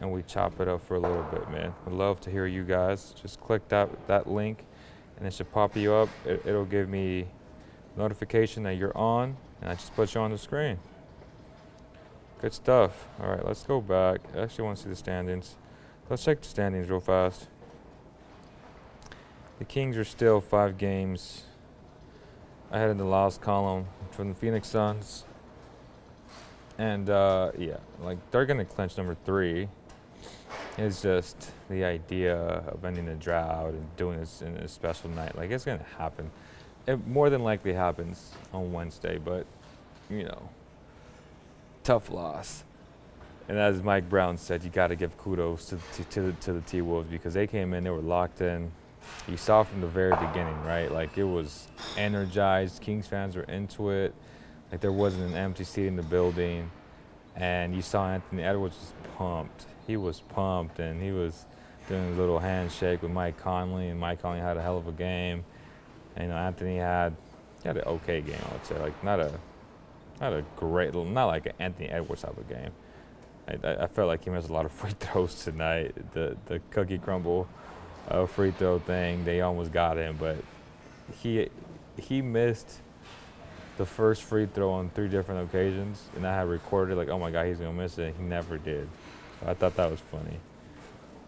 and 0.00 0.12
we 0.12 0.22
chop 0.24 0.60
it 0.60 0.66
up 0.66 0.84
for 0.84 0.96
a 0.96 1.00
little 1.00 1.22
bit, 1.30 1.48
man. 1.48 1.72
I'd 1.86 1.92
love 1.92 2.20
to 2.22 2.30
hear 2.30 2.46
you 2.46 2.64
guys. 2.64 3.14
Just 3.22 3.40
click 3.40 3.68
that 3.68 3.88
that 4.08 4.28
link, 4.28 4.64
and 5.16 5.28
it 5.28 5.32
should 5.32 5.52
pop 5.52 5.76
you 5.76 5.92
up. 5.92 6.08
It, 6.26 6.42
it'll 6.44 6.64
give 6.64 6.88
me 6.88 7.28
notification 7.96 8.64
that 8.64 8.74
you're 8.74 8.96
on, 8.98 9.36
and 9.60 9.70
I 9.70 9.74
just 9.74 9.94
put 9.94 10.12
you 10.12 10.20
on 10.20 10.32
the 10.32 10.38
screen. 10.38 10.78
Good 12.42 12.54
stuff. 12.54 13.06
All 13.20 13.30
right, 13.30 13.46
let's 13.46 13.62
go 13.62 13.80
back. 13.80 14.18
I 14.34 14.40
actually 14.40 14.64
want 14.64 14.76
to 14.78 14.82
see 14.82 14.88
the 14.88 14.96
standings. 14.96 15.54
Let's 16.10 16.24
check 16.24 16.42
the 16.42 16.48
standings 16.48 16.90
real 16.90 16.98
fast. 16.98 17.46
The 19.60 19.64
Kings 19.64 19.96
are 19.96 20.02
still 20.02 20.40
five 20.40 20.76
games 20.76 21.44
ahead 22.72 22.90
in 22.90 22.98
the 22.98 23.04
last 23.04 23.40
column 23.40 23.86
from 24.10 24.30
the 24.30 24.34
Phoenix 24.34 24.66
Suns. 24.66 25.24
And 26.78 27.08
uh, 27.08 27.52
yeah, 27.56 27.76
like 28.00 28.18
they're 28.32 28.44
going 28.44 28.58
to 28.58 28.64
clinch 28.64 28.96
number 28.96 29.16
three. 29.24 29.68
It's 30.76 31.00
just 31.00 31.52
the 31.70 31.84
idea 31.84 32.36
of 32.36 32.84
ending 32.84 33.06
the 33.06 33.14
drought 33.14 33.74
and 33.74 33.96
doing 33.96 34.18
this 34.18 34.42
in 34.42 34.56
a 34.56 34.66
special 34.66 35.10
night. 35.10 35.36
Like 35.36 35.52
it's 35.52 35.64
going 35.64 35.78
to 35.78 35.84
happen. 35.96 36.28
It 36.88 37.06
more 37.06 37.30
than 37.30 37.44
likely 37.44 37.72
happens 37.72 38.32
on 38.52 38.72
Wednesday, 38.72 39.18
but 39.18 39.46
you 40.10 40.24
know, 40.24 40.48
tough 41.84 42.10
loss. 42.10 42.64
And 43.48 43.58
as 43.58 43.82
Mike 43.82 44.08
Brown 44.08 44.38
said, 44.38 44.62
you 44.62 44.70
got 44.70 44.88
to 44.88 44.96
give 44.96 45.16
kudos 45.18 45.66
to, 45.66 45.78
to, 45.94 46.04
to, 46.04 46.22
the, 46.22 46.32
to 46.32 46.52
the 46.52 46.60
T 46.62 46.80
Wolves 46.80 47.08
because 47.10 47.34
they 47.34 47.46
came 47.46 47.74
in, 47.74 47.84
they 47.84 47.90
were 47.90 47.98
locked 47.98 48.40
in. 48.40 48.70
You 49.26 49.36
saw 49.36 49.62
from 49.64 49.80
the 49.80 49.88
very 49.88 50.14
beginning, 50.14 50.62
right? 50.64 50.90
Like 50.90 51.18
it 51.18 51.24
was 51.24 51.68
energized. 51.96 52.80
Kings 52.80 53.06
fans 53.06 53.36
were 53.36 53.42
into 53.44 53.90
it. 53.90 54.14
Like 54.70 54.80
there 54.80 54.92
wasn't 54.92 55.30
an 55.30 55.36
empty 55.36 55.64
seat 55.64 55.86
in 55.86 55.96
the 55.96 56.02
building. 56.02 56.70
And 57.34 57.74
you 57.74 57.82
saw 57.82 58.08
Anthony 58.08 58.42
Edwards 58.42 58.76
was 58.76 58.92
pumped. 59.16 59.66
He 59.86 59.96
was 59.96 60.20
pumped 60.20 60.78
and 60.78 61.02
he 61.02 61.10
was 61.10 61.46
doing 61.88 62.14
a 62.14 62.16
little 62.16 62.38
handshake 62.38 63.02
with 63.02 63.10
Mike 63.10 63.38
Conley. 63.38 63.88
And 63.88 63.98
Mike 63.98 64.22
Conley 64.22 64.40
had 64.40 64.56
a 64.56 64.62
hell 64.62 64.78
of 64.78 64.86
a 64.86 64.92
game. 64.92 65.44
And 66.14 66.28
you 66.28 66.32
know, 66.32 66.36
Anthony 66.36 66.76
had, 66.76 67.16
he 67.62 67.68
had 67.68 67.76
an 67.76 67.84
okay 67.84 68.20
game, 68.20 68.38
I 68.48 68.52
would 68.52 68.66
say. 68.66 68.78
Like 68.78 69.02
not 69.02 69.18
a 69.18 69.32
not 70.22 70.32
a 70.32 70.44
great, 70.56 70.94
not 70.94 71.26
like 71.26 71.46
an 71.46 71.52
Anthony 71.58 71.88
Edwards 71.88 72.22
type 72.22 72.38
of 72.38 72.48
game. 72.48 72.70
I, 73.48 73.84
I, 73.84 73.86
felt 73.88 74.06
like 74.06 74.22
he 74.22 74.30
missed 74.30 74.48
a 74.48 74.52
lot 74.52 74.64
of 74.64 74.72
free 74.80 74.92
throws 74.98 75.42
tonight. 75.44 75.94
The 76.12 76.36
the 76.46 76.60
cookie 76.70 76.98
crumble 76.98 77.48
uh, 78.08 78.26
free 78.26 78.52
throw 78.52 78.78
thing, 78.78 79.24
they 79.24 79.40
almost 79.40 79.72
got 79.72 79.98
him, 79.98 80.16
but 80.18 80.36
he 81.20 81.48
he 81.98 82.22
missed 82.22 82.78
the 83.78 83.84
first 83.84 84.22
free 84.22 84.46
throw 84.46 84.70
on 84.70 84.90
three 84.90 85.08
different 85.08 85.48
occasions, 85.48 86.04
and 86.14 86.26
I 86.26 86.34
had 86.34 86.48
recorded 86.48 86.96
like, 86.96 87.08
oh 87.08 87.18
my 87.18 87.30
god, 87.30 87.46
he's 87.46 87.58
gonna 87.58 87.72
miss 87.72 87.98
it. 87.98 88.08
And 88.08 88.16
He 88.16 88.22
never 88.22 88.58
did. 88.58 88.88
So 89.40 89.50
I 89.50 89.54
thought 89.54 89.76
that 89.76 89.90
was 89.90 90.00
funny. 90.00 90.38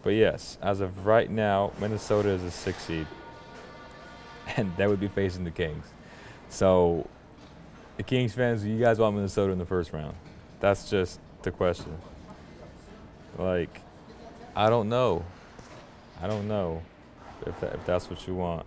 But 0.03 0.11
yes, 0.11 0.57
as 0.61 0.79
of 0.79 1.05
right 1.05 1.29
now, 1.29 1.73
Minnesota 1.79 2.29
is 2.29 2.43
a 2.43 2.51
six 2.51 2.77
seed, 2.83 3.07
and 4.55 4.75
that 4.77 4.87
would 4.87 5.01
be 5.01 5.09
facing 5.09 5.43
the 5.43 5.51
Kings. 5.51 5.85
So 6.47 7.09
the 7.97 8.03
Kings 8.03 8.33
fans, 8.33 8.65
you 8.65 8.79
guys 8.79 8.99
want 8.99 9.15
Minnesota 9.15 9.51
in 9.51 9.59
the 9.59 9.65
first 9.65 9.93
round? 9.93 10.15
That's 10.59 10.89
just 10.89 11.19
the 11.41 11.51
question. 11.51 11.97
Like, 13.37 13.81
I 14.55 14.69
don't 14.69 14.89
know. 14.89 15.23
I 16.21 16.27
don't 16.27 16.47
know 16.47 16.81
if, 17.45 17.59
that, 17.59 17.75
if 17.75 17.85
that's 17.85 18.09
what 18.09 18.25
you 18.27 18.35
want. 18.35 18.65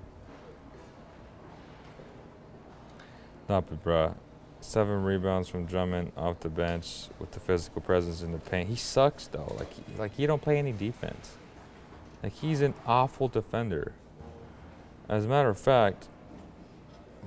Not 3.48 3.66
but 3.68 3.82
bruh. 3.82 4.14
Seven 4.60 5.04
rebounds 5.04 5.48
from 5.48 5.64
Drummond 5.64 6.12
off 6.16 6.40
the 6.40 6.48
bench 6.48 7.08
with 7.18 7.30
the 7.30 7.40
physical 7.40 7.80
presence 7.80 8.22
in 8.22 8.32
the 8.32 8.38
paint. 8.38 8.68
He 8.68 8.76
sucks 8.76 9.26
though. 9.26 9.54
Like, 9.58 9.72
he, 9.72 9.82
like 9.96 10.14
he 10.16 10.26
don't 10.26 10.42
play 10.42 10.58
any 10.58 10.72
defense. 10.72 11.36
Like 12.22 12.34
he's 12.34 12.60
an 12.60 12.74
awful 12.86 13.28
defender. 13.28 13.92
As 15.08 15.24
a 15.24 15.28
matter 15.28 15.48
of 15.48 15.58
fact, 15.58 16.08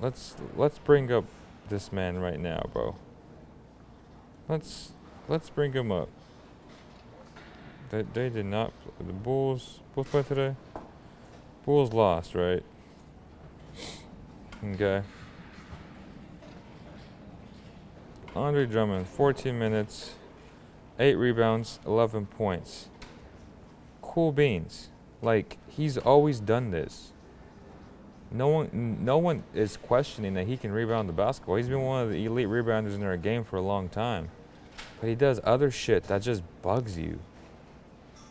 let's 0.00 0.36
let's 0.56 0.78
bring 0.78 1.10
up 1.10 1.24
this 1.72 1.90
man 1.90 2.18
right 2.18 2.38
now, 2.38 2.68
bro. 2.70 2.94
Let's 4.46 4.92
let's 5.26 5.48
bring 5.48 5.72
him 5.72 5.90
up. 5.90 6.10
They 7.88 8.02
they 8.02 8.28
did 8.28 8.44
not 8.44 8.74
the 8.98 9.12
Bulls 9.12 9.80
Bulls 9.94 10.08
play 10.08 10.22
today. 10.22 10.54
Bulls 11.64 11.94
lost, 11.94 12.34
right? 12.34 12.62
Okay. 14.62 15.02
Andre 18.36 18.66
Drummond, 18.66 19.06
14 19.08 19.58
minutes, 19.58 20.14
8 20.98 21.14
rebounds, 21.16 21.80
11 21.86 22.26
points. 22.26 22.88
Cool 24.00 24.32
beans. 24.32 24.88
Like, 25.20 25.58
he's 25.68 25.98
always 25.98 26.40
done 26.40 26.70
this 26.70 27.11
no 28.32 28.48
one 28.48 28.98
no 29.04 29.18
one 29.18 29.42
is 29.54 29.76
questioning 29.76 30.34
that 30.34 30.46
he 30.46 30.56
can 30.56 30.72
rebound 30.72 31.08
the 31.08 31.12
basketball. 31.12 31.56
He's 31.56 31.68
been 31.68 31.82
one 31.82 32.02
of 32.02 32.10
the 32.10 32.24
elite 32.24 32.48
rebounders 32.48 32.94
in 32.94 33.00
their 33.00 33.16
game 33.16 33.44
for 33.44 33.56
a 33.56 33.62
long 33.62 33.88
time. 33.88 34.30
But 35.00 35.08
he 35.08 35.14
does 35.14 35.40
other 35.44 35.70
shit 35.70 36.04
that 36.04 36.22
just 36.22 36.42
bugs 36.62 36.96
you. 36.96 37.18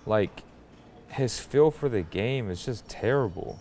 Like 0.06 0.44
his 1.10 1.40
feel 1.40 1.72
for 1.72 1.90
the 1.90 2.02
game 2.02 2.50
is 2.50 2.66
just 2.66 2.88
terrible. 2.88 3.60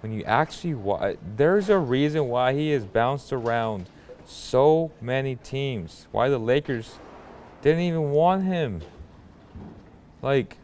When 0.00 0.12
you 0.12 0.24
actually 0.24 0.74
watch, 0.74 1.18
there's 1.36 1.68
a 1.68 1.78
reason 1.78 2.28
why 2.28 2.54
he 2.54 2.70
has 2.70 2.84
bounced 2.84 3.32
around 3.32 3.86
so 4.24 4.90
many 5.00 5.36
teams. 5.36 6.06
Why 6.10 6.28
the 6.28 6.38
Lakers 6.38 6.94
didn't 7.62 7.82
even 7.82 8.10
want 8.10 8.44
him. 8.44 8.80
Like 10.22 10.56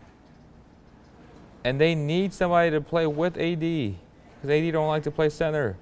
and 1.67 1.81
they 1.81 1.97
need 1.97 2.33
somebody 2.33 2.71
to 2.71 2.81
play 2.81 3.09
with 3.09 3.37
AD 3.37 3.97
because 4.37 4.51
AD 4.51 4.72
don't 4.72 4.89
like 4.89 5.03
to 5.05 5.11
play 5.11 5.28
center. 5.28 5.76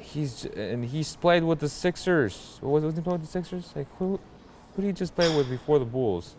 He's 0.00 0.44
and 0.44 0.84
he's 0.84 1.16
played 1.16 1.44
with 1.44 1.60
the 1.60 1.68
Sixers. 1.68 2.58
What 2.60 2.82
was 2.82 2.94
he 2.94 3.00
playing 3.00 3.20
with 3.20 3.30
the 3.30 3.32
Sixers? 3.32 3.72
Like 3.76 3.86
who, 3.98 4.18
who 4.74 4.82
did 4.82 4.88
he 4.88 4.92
just 4.92 5.14
play 5.14 5.34
with 5.34 5.50
before 5.50 5.78
the 5.78 5.84
Bulls? 5.84 6.34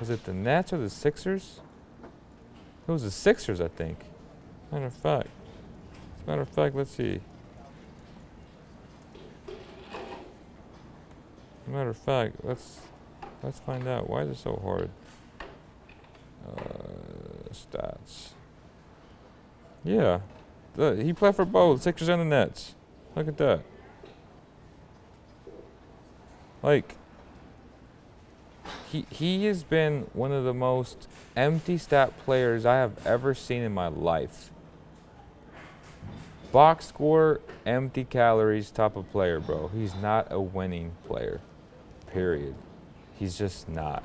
Was 0.00 0.10
it 0.10 0.24
the 0.24 0.34
Nets 0.34 0.72
or 0.72 0.78
the 0.78 0.90
Sixers? 0.90 1.60
It 2.86 2.90
was 2.90 3.02
the 3.02 3.10
Sixers, 3.10 3.60
I 3.60 3.68
think. 3.68 3.98
Matter 4.72 4.86
of 4.86 4.92
fact. 4.92 5.28
Matter 6.26 6.42
of 6.42 6.48
fact, 6.48 6.74
let's 6.74 6.90
see. 6.90 7.20
matter 11.66 11.90
of 11.90 11.96
fact, 11.96 12.36
let's 12.42 12.80
let's 13.42 13.58
find 13.60 13.88
out 13.88 14.08
why 14.08 14.22
is 14.22 14.30
it 14.30 14.36
so 14.36 14.60
hard. 14.62 14.90
Uh, 16.46 17.52
stats. 17.52 18.30
Yeah. 19.84 20.20
The, 20.74 21.02
he 21.02 21.12
played 21.12 21.36
for 21.36 21.44
both 21.44 21.82
Sixers 21.82 22.08
and 22.08 22.20
the 22.20 22.24
Nets. 22.24 22.74
Look 23.14 23.28
at 23.28 23.36
that. 23.36 23.60
Like, 26.62 26.96
he, 28.90 29.06
he 29.10 29.44
has 29.44 29.62
been 29.62 30.06
one 30.14 30.32
of 30.32 30.44
the 30.44 30.54
most 30.54 31.08
empty 31.36 31.78
stat 31.78 32.12
players 32.24 32.64
I 32.64 32.76
have 32.76 33.06
ever 33.06 33.34
seen 33.34 33.62
in 33.62 33.72
my 33.72 33.88
life. 33.88 34.50
Box 36.50 36.86
score, 36.86 37.40
empty 37.66 38.04
calories 38.04 38.70
type 38.70 38.96
of 38.96 39.10
player, 39.10 39.40
bro. 39.40 39.68
He's 39.68 39.94
not 39.96 40.28
a 40.30 40.40
winning 40.40 40.92
player. 41.06 41.40
Period. 42.06 42.54
He's 43.18 43.36
just 43.36 43.68
not. 43.68 44.04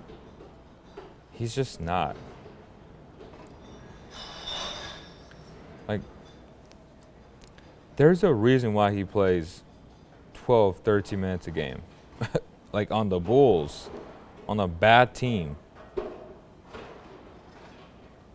He's 1.31 1.55
just 1.55 1.79
not. 1.79 2.15
Like, 5.89 6.01
there's 7.95 8.23
a 8.23 8.31
reason 8.31 8.75
why 8.75 8.93
he 8.93 9.03
plays 9.03 9.63
12, 10.35 10.77
13 10.77 11.19
minutes 11.19 11.47
a 11.47 11.51
game. 11.51 11.81
like 12.71 12.91
on 12.91 13.09
the 13.09 13.19
Bulls, 13.19 13.89
on 14.47 14.59
a 14.59 14.67
bad 14.67 15.15
team. 15.15 15.55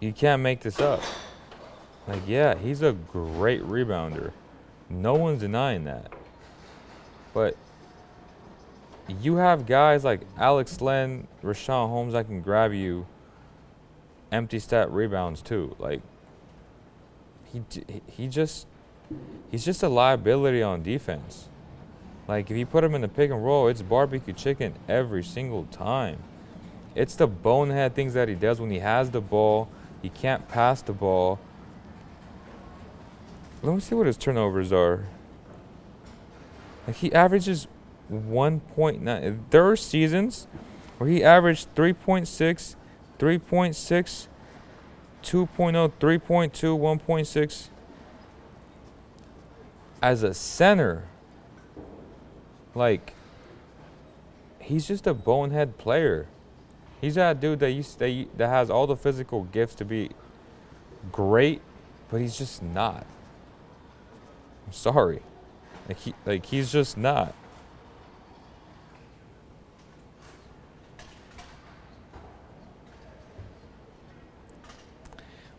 you 0.01 0.13
can't 0.13 0.43
make 0.43 0.61
this 0.63 0.81
up. 0.81 1.01
Like, 2.09 2.23
yeah, 2.27 2.59
he's 2.59 2.83
a 2.83 2.93
great 2.93 3.63
rebounder. 3.63 4.33
No 4.91 5.15
one's 5.15 5.41
denying 5.41 5.85
that. 5.85 6.13
But 7.33 7.57
you 9.21 9.37
have 9.37 9.65
guys 9.65 10.03
like 10.03 10.23
Alex 10.37 10.81
Len, 10.81 11.29
Richaun 11.41 11.89
Holmes 11.89 12.15
that 12.15 12.27
can 12.27 12.43
grab 12.43 12.73
you 12.73 13.07
empty 14.33 14.59
stat 14.59 14.91
rebounds 14.91 15.41
too. 15.41 15.77
Like 15.79 16.03
he 17.55 18.03
he 18.07 18.27
just 18.27 18.67
he's 19.51 19.65
just 19.65 19.83
a 19.83 19.89
liability 19.89 20.63
on 20.63 20.83
defense. 20.83 21.49
Like 22.27 22.51
if 22.51 22.57
you 22.57 22.67
put 22.67 22.85
him 22.85 22.95
in 22.95 23.01
the 23.01 23.09
pick 23.09 23.31
and 23.31 23.45
roll, 23.45 23.69
it's 23.69 23.83
barbecue 23.83 24.33
chicken 24.33 24.75
every 24.89 25.23
single 25.23 25.65
time. 25.65 26.19
It's 26.95 27.15
the 27.15 27.27
bonehead 27.27 27.95
things 27.95 28.15
that 28.15 28.29
he 28.29 28.35
does 28.35 28.61
when 28.61 28.71
he 28.71 28.79
has 28.79 29.11
the 29.11 29.21
ball. 29.21 29.69
He 30.03 30.09
can't 30.09 30.49
pass 30.49 30.83
the 30.83 30.93
ball. 30.93 31.39
Let 33.63 33.75
me 33.75 33.81
see 33.81 33.95
what 33.95 34.07
his 34.07 34.17
turnovers 34.17 34.73
are. 34.73 35.07
Like 36.87 36.97
he 36.97 37.13
averages 37.13 37.67
1.9. 38.13 39.39
There 39.51 39.67
are 39.67 39.77
seasons 39.77 40.47
where 40.99 41.09
he 41.09 41.25
averaged 41.25 41.75
3.6, 41.75 42.77
3.6, 43.19 44.27
2.0, 45.25 45.93
3.2, 45.99 46.51
1.6 46.79 47.69
as 50.03 50.23
a 50.23 50.35
center. 50.35 51.05
Like 52.75 53.15
he's 54.61 54.87
just 54.87 55.07
a 55.07 55.15
bonehead 55.15 55.79
player. 55.79 56.29
He's 57.01 57.15
that 57.17 57.41
dude 57.41 57.61
that 57.61 57.71
used 57.73 57.99
that, 57.99 58.27
that 58.37 58.49
has 58.49 58.71
all 58.71 58.87
the 58.87 58.97
physical 58.97 59.45
gifts 59.45 59.75
to 59.77 59.85
be 59.85 60.11
great, 61.11 61.63
but 62.11 62.21
he's 62.21 62.37
just 62.37 62.63
not. 62.63 63.07
I'm 64.67 64.73
sorry. 64.73 65.23
Like 65.89 65.99
he 65.99 66.15
like 66.27 66.47
he's 66.47 66.71
just 66.71 66.97
not. 66.97 67.35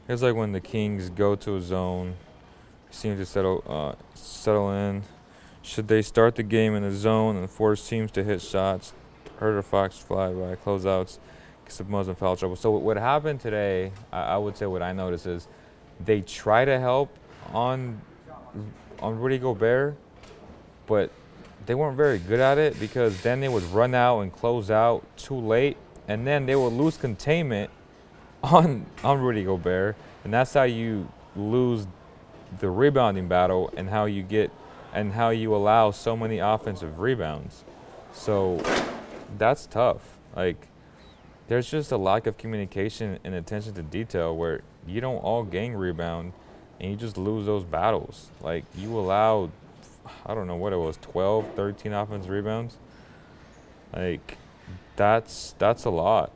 It's 0.07 0.21
like 0.21 0.35
when 0.35 0.51
the 0.51 0.61
Kings 0.61 1.09
go 1.09 1.35
to 1.35 1.55
a 1.55 1.61
zone, 1.61 2.15
seem 2.91 3.17
to 3.17 3.25
settle 3.25 3.63
uh, 3.67 3.95
settle 4.13 4.71
in. 4.71 5.01
Should 5.63 5.87
they 5.87 6.03
start 6.03 6.35
the 6.35 6.43
game 6.43 6.75
in 6.75 6.83
a 6.83 6.91
zone 6.91 7.35
and 7.37 7.49
force 7.49 7.87
teams 7.87 8.11
to 8.11 8.23
hit 8.23 8.39
shots, 8.39 8.93
hurt 9.37 9.57
or 9.57 9.63
fox 9.63 9.97
fly 9.97 10.31
by 10.31 10.55
closeouts, 10.57 11.17
of 11.79 11.89
Muslim 11.89 12.15
foul 12.15 12.35
trouble? 12.35 12.55
So 12.55 12.69
what 12.69 12.97
happened 12.97 13.39
today, 13.39 13.91
I, 14.11 14.21
I 14.21 14.37
would 14.37 14.55
say 14.55 14.67
what 14.67 14.83
I 14.83 14.93
noticed 14.93 15.25
is 15.25 15.47
they 15.99 16.21
try 16.21 16.65
to 16.65 16.79
help 16.79 17.09
on 17.51 17.99
on 19.01 19.19
Rudy 19.19 19.39
Gobert, 19.39 19.95
but 20.85 21.09
they 21.65 21.73
weren't 21.73 21.97
very 21.97 22.19
good 22.19 22.39
at 22.39 22.59
it 22.59 22.79
because 22.79 23.19
then 23.23 23.39
they 23.39 23.49
would 23.49 23.63
run 23.63 23.95
out 23.95 24.19
and 24.19 24.31
close 24.31 24.69
out 24.69 25.03
too 25.17 25.39
late, 25.39 25.77
and 26.07 26.27
then 26.27 26.45
they 26.45 26.55
would 26.55 26.73
lose 26.73 26.95
containment 26.95 27.71
on 28.45 28.85
on 29.03 29.19
Rudy 29.19 29.43
Gobert, 29.43 29.95
and 30.23 30.33
that's 30.33 30.53
how 30.53 30.63
you 30.63 31.07
lose 31.35 31.87
the 32.59 32.69
rebounding 32.69 33.27
battle 33.27 33.71
and 33.75 33.89
how 33.89 34.05
you 34.05 34.23
get 34.23 34.51
and 34.93 35.11
how 35.11 35.29
you 35.29 35.53
allow 35.53 35.91
so 35.91 36.15
many 36.15 36.39
offensive 36.39 36.99
rebounds. 36.99 37.63
So 38.13 38.61
that's 39.37 39.65
tough. 39.65 40.17
Like 40.35 40.67
there's 41.47 41.69
just 41.69 41.91
a 41.91 41.97
lack 41.97 42.27
of 42.27 42.37
communication 42.37 43.19
and 43.23 43.35
attention 43.35 43.73
to 43.73 43.83
detail 43.83 44.35
where 44.35 44.61
you 44.87 45.01
don't 45.01 45.17
all 45.17 45.43
gang 45.43 45.73
rebound 45.73 46.33
and 46.79 46.91
you 46.91 46.97
just 46.97 47.17
lose 47.17 47.45
those 47.45 47.63
battles. 47.63 48.29
Like 48.41 48.63
you 48.75 48.97
allow 48.97 49.49
I 50.25 50.33
don't 50.33 50.47
know 50.47 50.55
what 50.55 50.71
it 50.71 50.77
was 50.77 50.97
12, 50.97 51.55
13 51.55 51.93
offensive 51.93 52.29
rebounds. 52.29 52.77
Like 53.93 54.37
that's 54.95 55.55
that's 55.57 55.85
a 55.85 55.89
lot. 55.89 56.31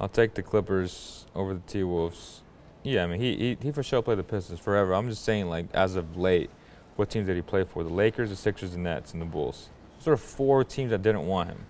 I'll 0.00 0.08
take 0.08 0.34
the 0.34 0.42
Clippers 0.42 1.26
over 1.34 1.54
the 1.54 1.60
T 1.60 1.82
Wolves. 1.82 2.42
Yeah, 2.82 3.04
I 3.04 3.06
mean 3.06 3.20
he, 3.20 3.36
he 3.36 3.58
he 3.60 3.72
for 3.72 3.82
sure 3.82 4.02
played 4.02 4.18
the 4.18 4.24
Pistons 4.24 4.60
forever. 4.60 4.94
I'm 4.94 5.08
just 5.08 5.24
saying 5.24 5.48
like 5.48 5.66
as 5.74 5.96
of 5.96 6.16
late, 6.16 6.50
what 6.96 7.10
teams 7.10 7.26
did 7.26 7.36
he 7.36 7.42
play 7.42 7.64
for? 7.64 7.82
The 7.82 7.92
Lakers, 7.92 8.30
the 8.30 8.36
Sixers, 8.36 8.72
the 8.72 8.78
Nets, 8.78 9.12
and 9.12 9.20
the 9.20 9.26
Bulls. 9.26 9.70
Sort 9.98 10.14
of 10.14 10.20
four 10.20 10.64
teams 10.64 10.90
that 10.90 11.02
didn't 11.02 11.26
want 11.26 11.50
him. 11.50 11.66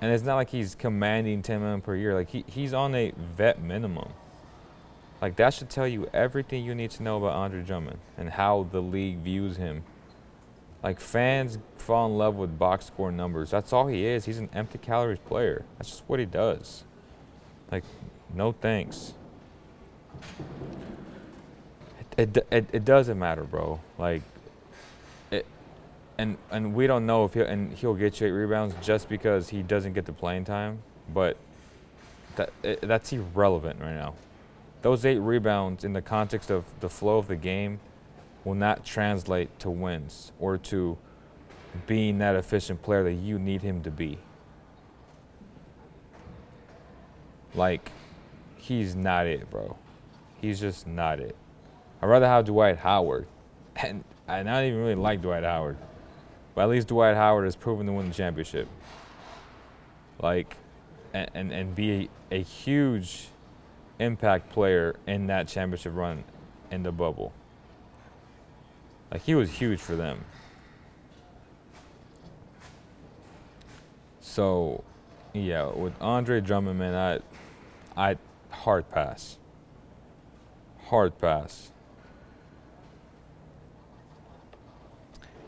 And 0.00 0.12
it's 0.12 0.24
not 0.24 0.36
like 0.36 0.50
he's 0.50 0.74
commanding 0.74 1.42
10 1.42 1.60
million 1.60 1.80
per 1.80 1.94
year. 1.94 2.14
Like 2.14 2.28
he, 2.28 2.44
he's 2.46 2.74
on 2.74 2.94
a 2.94 3.12
vet 3.36 3.62
minimum. 3.62 4.08
Like 5.22 5.36
that 5.36 5.54
should 5.54 5.70
tell 5.70 5.88
you 5.88 6.08
everything 6.12 6.64
you 6.64 6.74
need 6.74 6.90
to 6.92 7.02
know 7.02 7.16
about 7.16 7.34
Andre 7.34 7.62
Drummond 7.62 7.98
and 8.18 8.28
how 8.28 8.66
the 8.70 8.80
league 8.80 9.18
views 9.18 9.56
him. 9.56 9.84
Like 10.82 11.00
fans 11.00 11.58
fall 11.78 12.06
in 12.06 12.18
love 12.18 12.36
with 12.36 12.58
box 12.58 12.86
score 12.86 13.10
numbers. 13.10 13.50
That's 13.50 13.72
all 13.72 13.86
he 13.86 14.04
is. 14.04 14.26
He's 14.26 14.38
an 14.38 14.50
empty 14.52 14.78
calories 14.78 15.18
player. 15.20 15.64
That's 15.78 15.90
just 15.90 16.04
what 16.06 16.20
he 16.20 16.26
does. 16.26 16.84
Like, 17.70 17.84
no 18.34 18.52
thanks. 18.52 19.14
It, 22.16 22.36
it, 22.36 22.46
it, 22.50 22.66
it 22.72 22.84
doesn't 22.84 23.18
matter, 23.18 23.44
bro. 23.44 23.80
Like, 23.98 24.22
it, 25.30 25.46
and 26.18 26.36
and 26.50 26.74
we 26.74 26.86
don't 26.86 27.06
know 27.06 27.24
if 27.24 27.34
he'll 27.34 27.46
and 27.46 27.72
he'll 27.72 27.94
get 27.94 28.20
you 28.20 28.28
eight 28.28 28.30
rebounds 28.30 28.74
just 28.80 29.08
because 29.08 29.48
he 29.48 29.62
doesn't 29.62 29.92
get 29.92 30.06
the 30.06 30.12
playing 30.12 30.44
time. 30.44 30.78
But 31.12 31.36
that 32.36 32.52
it, 32.62 32.80
that's 32.82 33.12
irrelevant 33.12 33.80
right 33.80 33.94
now. 33.94 34.14
Those 34.82 35.04
eight 35.04 35.18
rebounds 35.18 35.84
in 35.84 35.92
the 35.92 36.02
context 36.02 36.50
of 36.50 36.64
the 36.80 36.88
flow 36.88 37.18
of 37.18 37.28
the 37.28 37.36
game 37.36 37.80
will 38.44 38.54
not 38.54 38.84
translate 38.84 39.58
to 39.58 39.68
wins 39.68 40.32
or 40.38 40.56
to 40.56 40.96
being 41.86 42.18
that 42.18 42.36
efficient 42.36 42.82
player 42.82 43.02
that 43.02 43.14
you 43.14 43.38
need 43.38 43.62
him 43.62 43.82
to 43.82 43.90
be. 43.90 44.18
Like, 47.56 47.90
he's 48.56 48.94
not 48.94 49.26
it, 49.26 49.50
bro. 49.50 49.76
He's 50.40 50.60
just 50.60 50.86
not 50.86 51.18
it. 51.18 51.34
I'd 52.02 52.06
rather 52.06 52.26
have 52.26 52.44
Dwight 52.44 52.78
Howard. 52.78 53.26
And, 53.82 54.04
I 54.28 54.42
don't 54.42 54.64
even 54.64 54.80
really 54.80 54.96
like 54.96 55.22
Dwight 55.22 55.44
Howard. 55.44 55.76
But 56.56 56.62
at 56.62 56.68
least 56.68 56.88
Dwight 56.88 57.14
Howard 57.14 57.44
has 57.44 57.54
proven 57.54 57.86
to 57.86 57.92
win 57.92 58.08
the 58.08 58.14
championship. 58.14 58.66
Like, 60.20 60.56
and, 61.14 61.30
and, 61.32 61.52
and 61.52 61.74
be 61.76 62.10
a, 62.32 62.38
a 62.38 62.42
huge 62.42 63.28
impact 64.00 64.50
player 64.50 64.96
in 65.06 65.28
that 65.28 65.46
championship 65.46 65.92
run 65.94 66.24
in 66.72 66.82
the 66.82 66.90
bubble. 66.90 67.32
Like, 69.12 69.22
he 69.22 69.36
was 69.36 69.48
huge 69.48 69.78
for 69.78 69.94
them. 69.94 70.24
So, 74.20 74.82
yeah, 75.34 75.66
with 75.66 75.94
Andre 76.00 76.40
Drummond, 76.40 76.78
man, 76.78 76.94
I 76.94 77.20
I 77.96 78.16
hard 78.50 78.90
pass. 78.90 79.38
Hard 80.86 81.18
pass. 81.18 81.72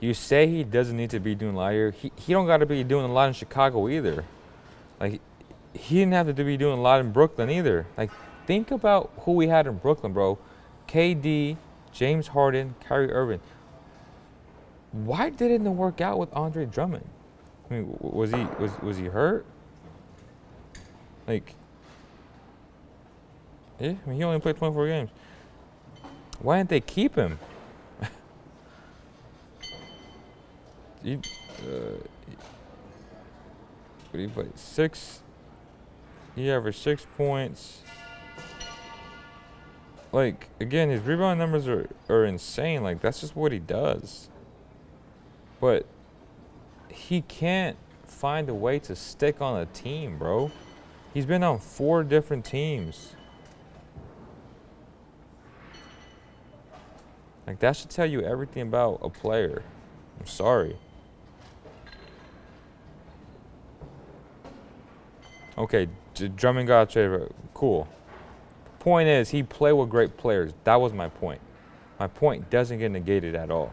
You 0.01 0.15
say 0.15 0.47
he 0.47 0.65
doesn't 0.65 0.97
need 0.97 1.11
to 1.11 1.21
be 1.21 1.35
doing 1.35 1.55
a 1.55 1.59
lot 1.59 1.73
here. 1.73 1.91
He 1.91 2.13
he 2.17 2.33
don't 2.33 2.47
got 2.47 2.59
to 2.59 2.67
be 2.67 2.85
doing 2.85 3.05
a 3.05 3.13
lot 3.13 3.29
in 3.29 3.35
Chicago 3.35 3.89
either. 3.89 4.25
Like 5.01 5.21
he 5.75 5.97
didn't 5.97 6.13
have 6.13 6.35
to 6.35 6.45
be 6.45 6.57
doing 6.57 6.79
a 6.79 6.83
lot 6.83 7.01
in 7.01 7.13
Brooklyn 7.13 7.51
either. 7.51 7.87
Like 7.97 8.11
think 8.47 8.71
about 8.71 9.11
who 9.21 9.33
we 9.33 9.49
had 9.49 9.67
in 9.67 9.77
Brooklyn, 9.77 10.13
bro. 10.13 10.39
KD, 10.87 11.57
James 11.93 12.29
Harden, 12.29 12.75
Kyrie 12.87 13.13
Irving. 13.13 13.41
Why 14.93 15.31
didn't 15.31 15.67
it 15.67 15.71
work 15.71 16.01
out 16.01 16.19
with 16.19 16.33
Andre 16.33 16.65
Drummond? 16.65 17.07
I 17.69 17.75
mean, 17.75 17.97
was 18.01 18.33
he 18.33 18.47
was 18.59 18.71
was 18.81 18.97
he 18.97 19.07
hurt? 19.07 19.45
Like 21.27 21.55
yeah, 23.81 23.95
he 24.13 24.25
only 24.25 24.41
played 24.41 24.57
24 24.57 24.87
games. 24.87 25.11
Why 26.41 26.59
didn't 26.59 26.71
they 26.71 26.81
keep 26.81 27.15
him? 27.15 27.39
he, 31.03 31.15
uh, 31.15 31.99
he 34.13 34.27
play? 34.27 34.47
Six. 34.55 35.23
He 36.35 36.51
averaged 36.51 36.79
six 36.79 37.07
points. 37.17 37.83
Like 40.13 40.49
again, 40.61 40.89
his 40.89 41.03
rebound 41.03 41.39
numbers 41.39 41.69
are 41.69 41.89
are 42.09 42.25
insane. 42.25 42.83
Like 42.83 43.01
that's 43.01 43.21
just 43.21 43.37
what 43.37 43.53
he 43.53 43.59
does. 43.59 44.29
But 45.61 45.87
he 46.89 47.21
can't 47.23 47.77
find 48.07 48.49
a 48.49 48.55
way 48.55 48.79
to 48.81 48.97
stick 48.97 49.43
on 49.43 49.61
a 49.61 49.67
team, 49.67 50.19
bro. 50.19 50.51
He's 51.13 51.27
been 51.27 51.43
on 51.43 51.59
four 51.59 52.05
different 52.05 52.45
teams. 52.45 53.15
Like 57.49 57.61
that 57.61 57.77
should 57.77 57.89
tell 57.89 58.05
you 58.05 58.21
everything 58.21 58.61
about 58.61 58.99
a 59.01 59.09
player. 59.09 59.63
I'm 60.21 60.27
sorry. 60.27 60.77
Okay, 65.57 65.89
Drummond 66.37 66.69
got 66.69 66.91
traded. 66.91 67.33
Cool. 67.55 67.89
Point 68.81 69.09
is, 69.09 69.31
he 69.31 69.43
played 69.43 69.73
with 69.73 69.89
great 69.89 70.19
players. 70.19 70.53
That 70.65 70.79
was 70.79 70.93
my 70.93 71.09
point. 71.09 71.41
My 71.99 72.07
point 72.07 72.51
doesn't 72.51 72.81
get 72.81 72.91
negated 72.91 73.35
at 73.35 73.51
all. 73.51 73.73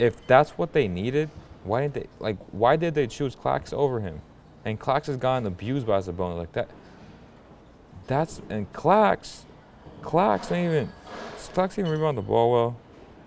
If 0.00 0.26
that's 0.26 0.50
what 0.58 0.72
they 0.72 0.88
needed, 0.88 1.30
why 1.62 1.82
did 1.82 1.94
they 1.94 2.06
like? 2.18 2.38
Why 2.50 2.74
did 2.74 2.96
they 2.96 3.06
choose 3.06 3.36
Clax 3.36 3.72
over 3.72 4.00
him? 4.00 4.20
And 4.64 4.80
Clax 4.80 5.06
has 5.06 5.16
gotten 5.16 5.46
abused 5.46 5.86
by 5.86 6.00
Sabonis 6.00 6.38
like 6.38 6.52
that. 6.54 6.70
That's 8.08 8.42
and 8.50 8.70
Clax, 8.72 9.42
Clax 10.02 10.50
ain't 10.50 10.72
even. 10.72 10.92
Clax 11.54 11.78
even 11.78 11.90
rebound 11.90 12.16
the 12.16 12.22
ball 12.22 12.50
well. 12.50 12.76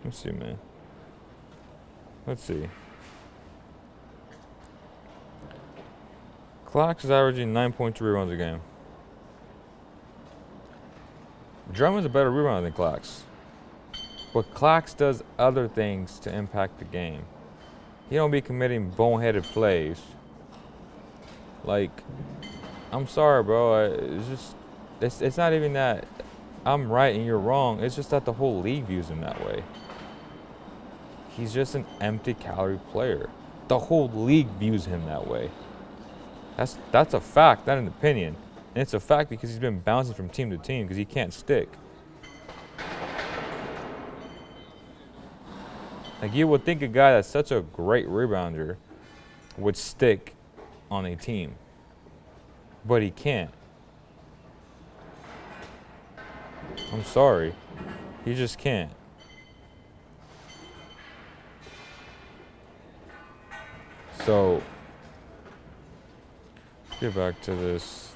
Let's 0.03 0.17
see, 0.17 0.31
man. 0.31 0.57
Let's 2.25 2.43
see. 2.43 2.67
Clax 6.65 7.03
is 7.03 7.11
averaging 7.11 7.53
9.3 7.53 8.01
rebounds 8.01 8.33
a 8.33 8.35
game. 8.35 8.61
Drummond's 11.71 12.07
a 12.07 12.09
better 12.09 12.31
rebounder 12.31 12.63
than 12.63 12.73
Clax. 12.73 13.21
But 14.33 14.51
Clax 14.55 14.97
does 14.97 15.23
other 15.37 15.67
things 15.67 16.19
to 16.19 16.35
impact 16.35 16.79
the 16.79 16.85
game. 16.85 17.25
He 18.09 18.15
don't 18.15 18.31
be 18.31 18.41
committing 18.41 18.91
boneheaded 18.91 19.43
plays. 19.43 20.01
Like, 21.63 21.91
I'm 22.91 23.07
sorry, 23.07 23.43
bro. 23.43 23.83
It's 23.83 24.27
just, 24.27 24.55
it's, 24.99 25.21
it's 25.21 25.37
not 25.37 25.53
even 25.53 25.73
that 25.73 26.05
I'm 26.65 26.91
right 26.91 27.15
and 27.15 27.25
you're 27.25 27.39
wrong. 27.39 27.81
It's 27.83 27.95
just 27.95 28.09
that 28.09 28.25
the 28.25 28.33
whole 28.33 28.61
league 28.61 28.85
views 28.85 29.09
him 29.09 29.21
that 29.21 29.39
way. 29.45 29.63
He's 31.29 31.53
just 31.53 31.75
an 31.75 31.85
empty 32.01 32.33
calorie 32.33 32.79
player. 32.91 33.29
The 33.67 33.77
whole 33.77 34.09
league 34.09 34.47
views 34.59 34.85
him 34.85 35.05
that 35.05 35.27
way. 35.27 35.51
That's 36.57 36.77
that's 36.91 37.13
a 37.13 37.19
fact, 37.19 37.67
not 37.67 37.77
an 37.77 37.87
opinion. 37.87 38.35
And 38.73 38.81
it's 38.81 38.93
a 38.93 38.99
fact 38.99 39.29
because 39.29 39.49
he's 39.49 39.59
been 39.59 39.79
bouncing 39.79 40.15
from 40.15 40.29
team 40.29 40.49
to 40.51 40.57
team 40.57 40.85
because 40.85 40.97
he 40.97 41.05
can't 41.05 41.33
stick. 41.33 41.69
Like 46.21 46.33
you 46.33 46.47
would 46.47 46.63
think 46.65 46.81
a 46.81 46.87
guy 46.87 47.13
that's 47.13 47.27
such 47.27 47.51
a 47.51 47.61
great 47.61 48.07
rebounder 48.07 48.77
would 49.57 49.77
stick 49.77 50.33
on 50.89 51.05
a 51.05 51.15
team. 51.15 51.55
But 52.85 53.01
he 53.01 53.11
can't. 53.11 53.51
I'm 56.95 57.03
sorry. 57.03 57.53
He 58.23 58.33
just 58.35 58.57
can't. 58.57 58.89
So, 64.23 64.63
get 67.01 67.13
back 67.13 67.41
to 67.41 67.53
this. 67.53 68.13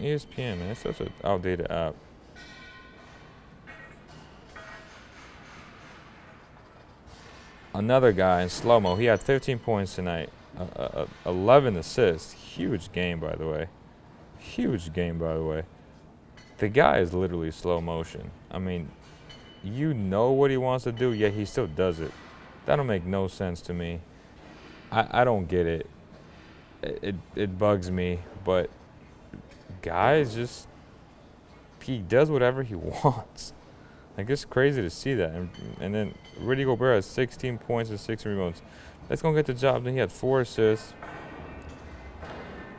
ESPN, 0.00 0.58
man, 0.58 0.70
it's 0.70 0.80
such 0.80 1.00
an 1.02 1.12
outdated 1.22 1.70
app. 1.70 1.94
Another 7.72 8.10
guy 8.10 8.42
in 8.42 8.48
slow 8.48 8.80
mo. 8.80 8.96
He 8.96 9.04
had 9.04 9.20
15 9.20 9.60
points 9.60 9.94
tonight, 9.94 10.30
uh, 10.58 10.82
uh, 10.82 11.06
11 11.26 11.76
assists. 11.76 12.32
Huge 12.32 12.90
game, 12.90 13.20
by 13.20 13.36
the 13.36 13.46
way. 13.46 13.68
Huge 14.40 14.92
game, 14.92 15.20
by 15.20 15.34
the 15.34 15.44
way. 15.44 15.62
The 16.58 16.68
guy 16.68 16.98
is 16.98 17.12
literally 17.12 17.50
slow 17.50 17.80
motion. 17.80 18.30
I 18.50 18.58
mean, 18.58 18.88
you 19.62 19.92
know 19.92 20.32
what 20.32 20.50
he 20.50 20.56
wants 20.56 20.84
to 20.84 20.92
do, 20.92 21.12
yet 21.12 21.32
he 21.34 21.44
still 21.44 21.66
does 21.66 22.00
it. 22.00 22.12
That 22.64 22.76
don't 22.76 22.86
make 22.86 23.04
no 23.04 23.28
sense 23.28 23.60
to 23.62 23.74
me. 23.74 24.00
I, 24.90 25.20
I 25.22 25.24
don't 25.24 25.46
get 25.48 25.66
it. 25.66 25.90
it. 26.82 26.98
It 27.02 27.14
it 27.34 27.58
bugs 27.58 27.90
me, 27.90 28.20
but 28.44 28.70
guys 29.82 30.34
just 30.34 30.68
he 31.82 31.98
does 31.98 32.30
whatever 32.30 32.62
he 32.62 32.74
wants. 33.04 33.52
Like 34.16 34.30
it's 34.30 34.44
crazy 34.44 34.82
to 34.82 34.90
see 34.90 35.14
that. 35.14 35.30
And, 35.30 35.50
and 35.80 35.94
then 35.94 36.14
Rudy 36.40 36.64
Gobert 36.64 36.96
has 36.96 37.06
16 37.06 37.58
points 37.58 37.90
and 37.90 38.00
six 38.00 38.24
rebounds. 38.24 38.62
That's 39.08 39.22
gonna 39.22 39.36
get 39.36 39.46
the 39.46 39.54
job 39.54 39.84
done. 39.84 39.92
He 39.92 39.98
had 39.98 40.10
four 40.10 40.40
assists. 40.40 40.94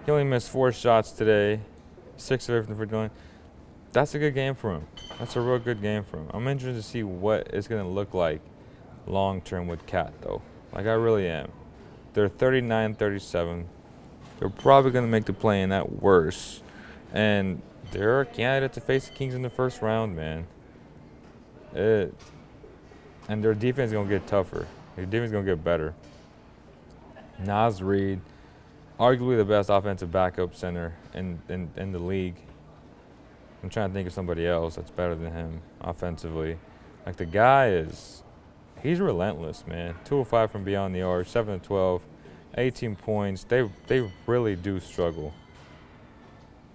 He 0.06 0.12
only 0.12 0.24
missed 0.24 0.50
four 0.50 0.72
shots 0.72 1.12
today, 1.12 1.60
six 2.16 2.50
of 2.50 2.56
everything 2.56 2.76
for 2.76 2.86
doing. 2.86 3.12
That's 3.98 4.14
a 4.14 4.20
good 4.20 4.36
game 4.36 4.54
for 4.54 4.76
him. 4.76 4.86
That's 5.18 5.36
a 5.36 5.42
real 5.42 5.58
good 5.58 5.82
game 5.82 6.04
for 6.04 6.18
him. 6.18 6.28
I'm 6.32 6.48
interested 6.48 6.80
to 6.80 6.88
see 6.88 7.02
what 7.02 7.48
it's 7.48 7.68
gonna 7.68 7.90
look 7.90 8.14
like 8.14 8.42
long 9.08 9.42
term 9.42 9.66
with 9.66 9.88
KAT 9.88 10.14
though. 10.22 10.44
Like 10.72 10.86
I 10.86 10.94
really 10.94 11.28
am. 11.28 11.52
They're 12.14 12.30
39 12.30 12.94
37. 12.94 13.68
They're 14.38 14.50
probably 14.50 14.92
going 14.92 15.06
to 15.06 15.10
make 15.10 15.26
the 15.26 15.34
play 15.34 15.64
in 15.64 15.70
that 15.70 16.00
worse. 16.04 16.62
And 17.12 17.60
they're 17.90 18.22
a 18.22 18.26
candidate 18.28 18.74
to 18.74 18.82
face 18.82 19.08
the 19.08 19.16
Kings 19.16 19.34
in 19.34 19.42
the 19.42 19.50
first 19.50 19.82
round, 19.82 20.16
man. 20.16 20.46
It, 21.74 22.14
and 23.28 23.44
their 23.44 23.56
defense 23.56 23.88
is 23.88 23.94
going 23.94 24.08
to 24.08 24.20
get 24.20 24.28
tougher. 24.28 24.68
Their 24.96 25.08
defense 25.08 25.30
is 25.30 25.32
going 25.32 25.46
to 25.46 25.52
get 25.56 25.64
better. 25.64 25.96
Naz 27.40 27.82
Reid, 27.82 28.22
arguably 29.00 29.38
the 29.38 29.46
best 29.46 29.72
offensive 29.72 30.12
backup 30.12 30.56
center 30.56 30.96
in, 31.16 31.40
in, 31.50 31.72
in 31.76 31.92
the 31.92 32.00
league. 32.00 32.36
I'm 33.64 33.70
trying 33.70 33.90
to 33.90 33.94
think 33.94 34.08
of 34.08 34.14
somebody 34.14 34.46
else 34.46 34.76
that's 34.76 34.92
better 34.92 35.16
than 35.16 35.32
him 35.34 35.62
offensively. 35.82 36.58
Like 37.06 37.18
the 37.18 37.26
guy 37.26 37.70
is 37.70 38.24
he's 38.84 39.00
relentless, 39.00 39.66
man. 39.68 39.96
Two 40.06 40.18
or 40.18 40.26
five 40.26 40.52
from 40.52 40.64
beyond 40.64 40.94
the 40.94 41.02
arc, 41.02 41.28
7 41.28 41.60
to 41.60 41.66
12, 41.66 42.02
18 42.58 42.96
points. 42.96 43.44
They 43.44 43.70
they 43.88 44.12
really 44.26 44.56
do 44.56 44.80
struggle 44.80 45.34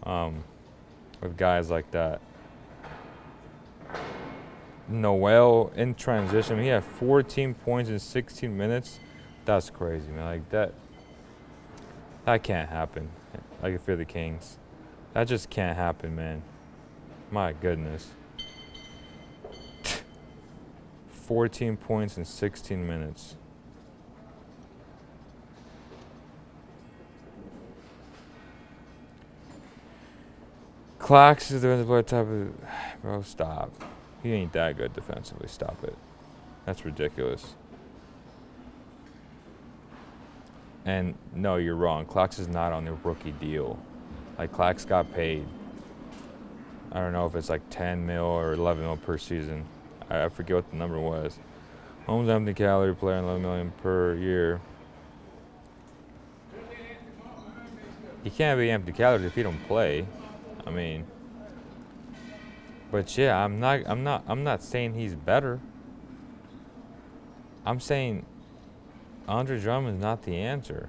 um, 0.05 0.43
with 1.21 1.37
guys 1.37 1.71
like 1.71 1.91
that. 1.93 2.21
Nowell 4.89 5.73
in 5.77 5.95
transition, 5.95 6.61
he 6.61 6.67
had 6.67 6.85
14 6.85 7.55
points 7.55 7.89
in 7.89 7.99
16 7.99 8.55
minutes. 8.57 8.99
That's 9.45 9.71
crazy, 9.71 10.11
man. 10.11 10.25
Like 10.25 10.51
that, 10.51 10.75
that 12.25 12.43
can't 12.43 12.69
happen. 12.69 13.09
Like 13.63 13.75
if 13.75 13.87
you're 13.87 13.97
the 13.97 14.05
Kings, 14.05 14.59
that 15.15 15.25
just 15.25 15.51
can't 15.51 15.77
happen, 15.77 16.15
man. 16.15 16.43
My 17.33 17.55
goodness. 17.55 18.11
14 21.09 21.79
points 21.79 22.19
in 22.19 22.27
16 22.27 22.87
minutes. 22.87 23.37
Clax 30.99 31.51
is 31.51 31.63
the 31.63 31.69
defensive 31.69 32.07
type 32.07 32.27
of. 32.27 32.53
Bro, 33.01 33.23
stop. 33.23 33.73
He 34.23 34.35
ain't 34.35 34.53
that 34.53 34.77
good 34.77 34.93
defensively. 34.93 35.49
Stop 35.49 35.83
it. 35.85 35.97
That's 36.67 36.85
ridiculous. 36.85 37.55
And 40.85 41.15
no, 41.35 41.57
you're 41.57 41.77
wrong. 41.77 42.05
Clax 42.05 42.39
is 42.39 42.49
not 42.49 42.73
on 42.73 42.85
the 42.85 42.93
rookie 42.93 43.33
deal. 43.33 43.79
Like, 44.37 44.53
Clax 44.53 44.87
got 44.87 45.11
paid. 45.15 45.47
I 46.93 47.01
don't 47.01 47.15
know 47.15 47.27
if 47.27 47.35
it's 47.35 47.49
like 47.49 47.63
10 47.71 48.07
mil 48.07 48.25
or 48.25 48.53
11 48.53 48.85
mil 48.85 48.99
per 48.99 49.17
season. 49.17 49.65
I, 50.11 50.29
forget 50.29 50.57
what 50.57 50.71
the 50.71 50.77
number 50.77 51.01
was. 51.01 51.39
Holmes 52.07 52.29
empty 52.29 52.53
calorie 52.53 52.95
player, 52.95 53.19
11 53.19 53.41
million 53.41 53.73
per 53.83 54.15
year. 54.15 54.61
He 58.23 58.29
can't 58.29 58.59
be 58.59 58.71
empty 58.71 58.93
calories 58.93 59.25
if 59.25 59.35
he 59.35 59.43
don't 59.43 59.63
play. 59.67 60.07
I 60.67 60.71
mean, 60.71 61.07
but 62.91 63.17
yeah, 63.17 63.43
I'm 63.43 63.59
not. 63.59 63.81
I'm 63.87 64.05
not. 64.05 64.25
I'm 64.29 64.45
not 64.45 64.63
saying 64.63 64.95
he's 64.95 65.15
better. 65.15 65.61
I'm 67.65 67.81
saying 67.81 68.27
Andre 69.27 69.59
Drummond's 69.59 70.03
not 70.03 70.23
the 70.23 70.37
answer. 70.37 70.89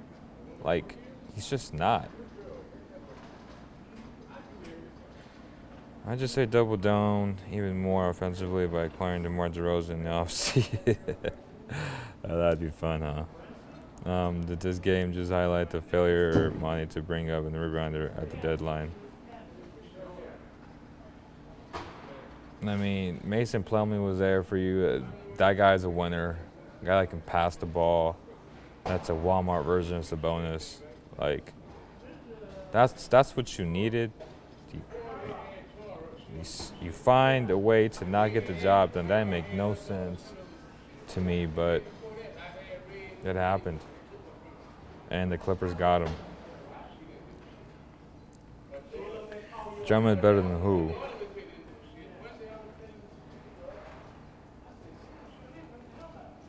Like, 0.63 0.97
he's 1.33 1.49
just 1.49 1.73
not. 1.73 2.09
I 6.05 6.15
just 6.17 6.33
say 6.33 6.45
double 6.45 6.75
down 6.75 7.37
even 7.49 7.81
more 7.81 8.09
offensively 8.09 8.67
by 8.67 8.83
acquiring 8.83 9.23
DeMar 9.23 9.49
DeRozan 9.49 9.89
in 9.91 10.03
the 10.03 10.09
offseason. 10.09 10.97
That'd 12.21 12.59
be 12.59 12.69
fun, 12.69 13.01
huh? 13.01 14.09
Um, 14.09 14.43
did 14.43 14.59
this 14.59 14.79
game 14.79 15.13
just 15.13 15.31
highlight 15.31 15.69
the 15.69 15.79
failure 15.79 16.51
Monte 16.59 16.87
to 16.95 17.01
bring 17.01 17.31
up 17.31 17.45
in 17.45 17.53
the 17.53 17.57
rebounder 17.57 18.17
at 18.17 18.29
the 18.29 18.37
deadline? 18.37 18.91
I 21.73 22.75
mean, 22.75 23.21
Mason 23.23 23.63
Plumlee 23.63 24.03
was 24.05 24.19
there 24.19 24.43
for 24.43 24.57
you. 24.57 24.85
Uh, 24.85 25.35
that 25.37 25.53
guy's 25.53 25.85
a 25.85 25.89
winner. 25.89 26.37
A 26.81 26.85
guy 26.85 27.01
that 27.01 27.11
can 27.11 27.21
pass 27.21 27.55
the 27.55 27.65
ball. 27.65 28.17
That's 28.83 29.07
a 29.09 29.13
Walmart 29.13 29.63
version 29.63 29.97
of 29.97 30.03
Sabonis. 30.03 30.79
Like, 31.17 31.53
that's 32.73 33.07
that's 33.07 33.37
what 33.37 33.57
you 33.57 33.65
needed 33.65 34.11
you, 36.35 36.43
you 36.81 36.91
find 36.91 37.49
a 37.49 37.57
way 37.57 37.87
to 37.87 38.09
not 38.09 38.33
get 38.33 38.47
the 38.47 38.53
job 38.53 38.93
done. 38.93 39.07
That 39.07 39.25
make 39.25 39.53
no 39.53 39.75
sense 39.75 40.21
to 41.09 41.21
me, 41.21 41.45
but 41.45 41.83
it 43.23 43.35
happened. 43.35 43.79
And 45.09 45.31
the 45.31 45.37
Clippers 45.37 45.73
got 45.73 46.01
him. 46.01 46.13
Drummond 49.85 50.21
better 50.21 50.41
than 50.41 50.61
who? 50.61 50.93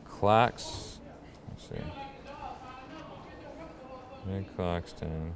Clax. 0.09 0.99
Let's 1.51 1.69
see. 1.69 1.75
Nick 4.27 4.57
Claxton. 4.57 5.35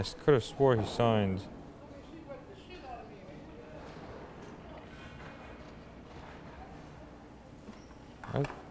I 0.00 0.02
could 0.24 0.32
have 0.32 0.44
swore 0.44 0.76
he 0.76 0.86
signed. 0.86 1.42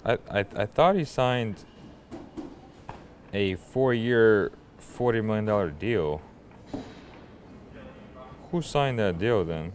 I, 0.04 0.18
I, 0.32 0.40
I, 0.56 0.66
thought 0.66 0.96
he 0.96 1.04
signed 1.04 1.58
a 3.32 3.56
four-year, 3.56 4.52
forty 4.80 5.22
million 5.22 5.46
dollar 5.46 5.70
deal. 5.70 6.20
Who 8.50 8.64
signed 8.64 8.98
that 8.98 9.20
deal 9.20 9.46
then? 9.46 9.74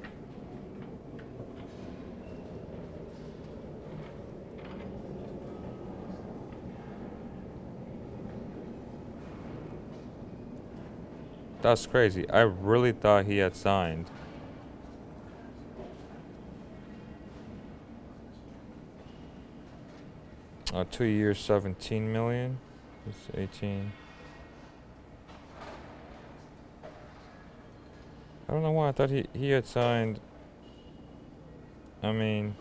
That's 11.65 11.87
crazy. 11.87 12.29
I 12.29 12.41
really 12.43 12.93
thought 12.93 13.25
he 13.25 13.39
had 13.39 13.57
signed. 13.57 14.11
Uh, 20.75 20.85
two 20.91 21.07
years, 21.07 21.39
17 21.39 22.13
million. 22.13 22.59
It's 23.09 23.29
18. 23.63 23.91
I 28.47 28.53
don't 28.53 28.63
know 28.63 28.73
why. 28.73 28.91
I 28.91 28.93
thought 28.93 29.09
he, 29.09 29.25
he 29.33 29.49
had 29.49 29.65
signed. 29.67 30.21
I 32.03 32.13
mean, 32.13 32.57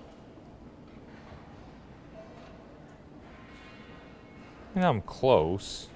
I 4.73 4.79
mean, 4.79 4.85
I'm 4.85 5.01
close. 5.01 5.89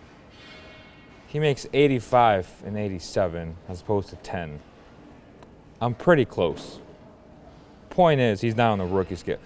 He 1.28 1.40
makes 1.40 1.68
85 1.74 2.64
and 2.66 2.78
87 2.78 3.56
as 3.68 3.82
opposed 3.82 4.10
to 4.10 4.16
10. 4.18 4.60
I'm 5.82 5.94
pretty 5.94 6.26
close. 6.26 6.80
Point 7.90 8.22
is, 8.22 8.42
he's 8.42 8.56
not 8.56 8.72
on 8.72 8.80
the 8.80 8.86
rookie 8.86 9.16
scale. 9.16 9.40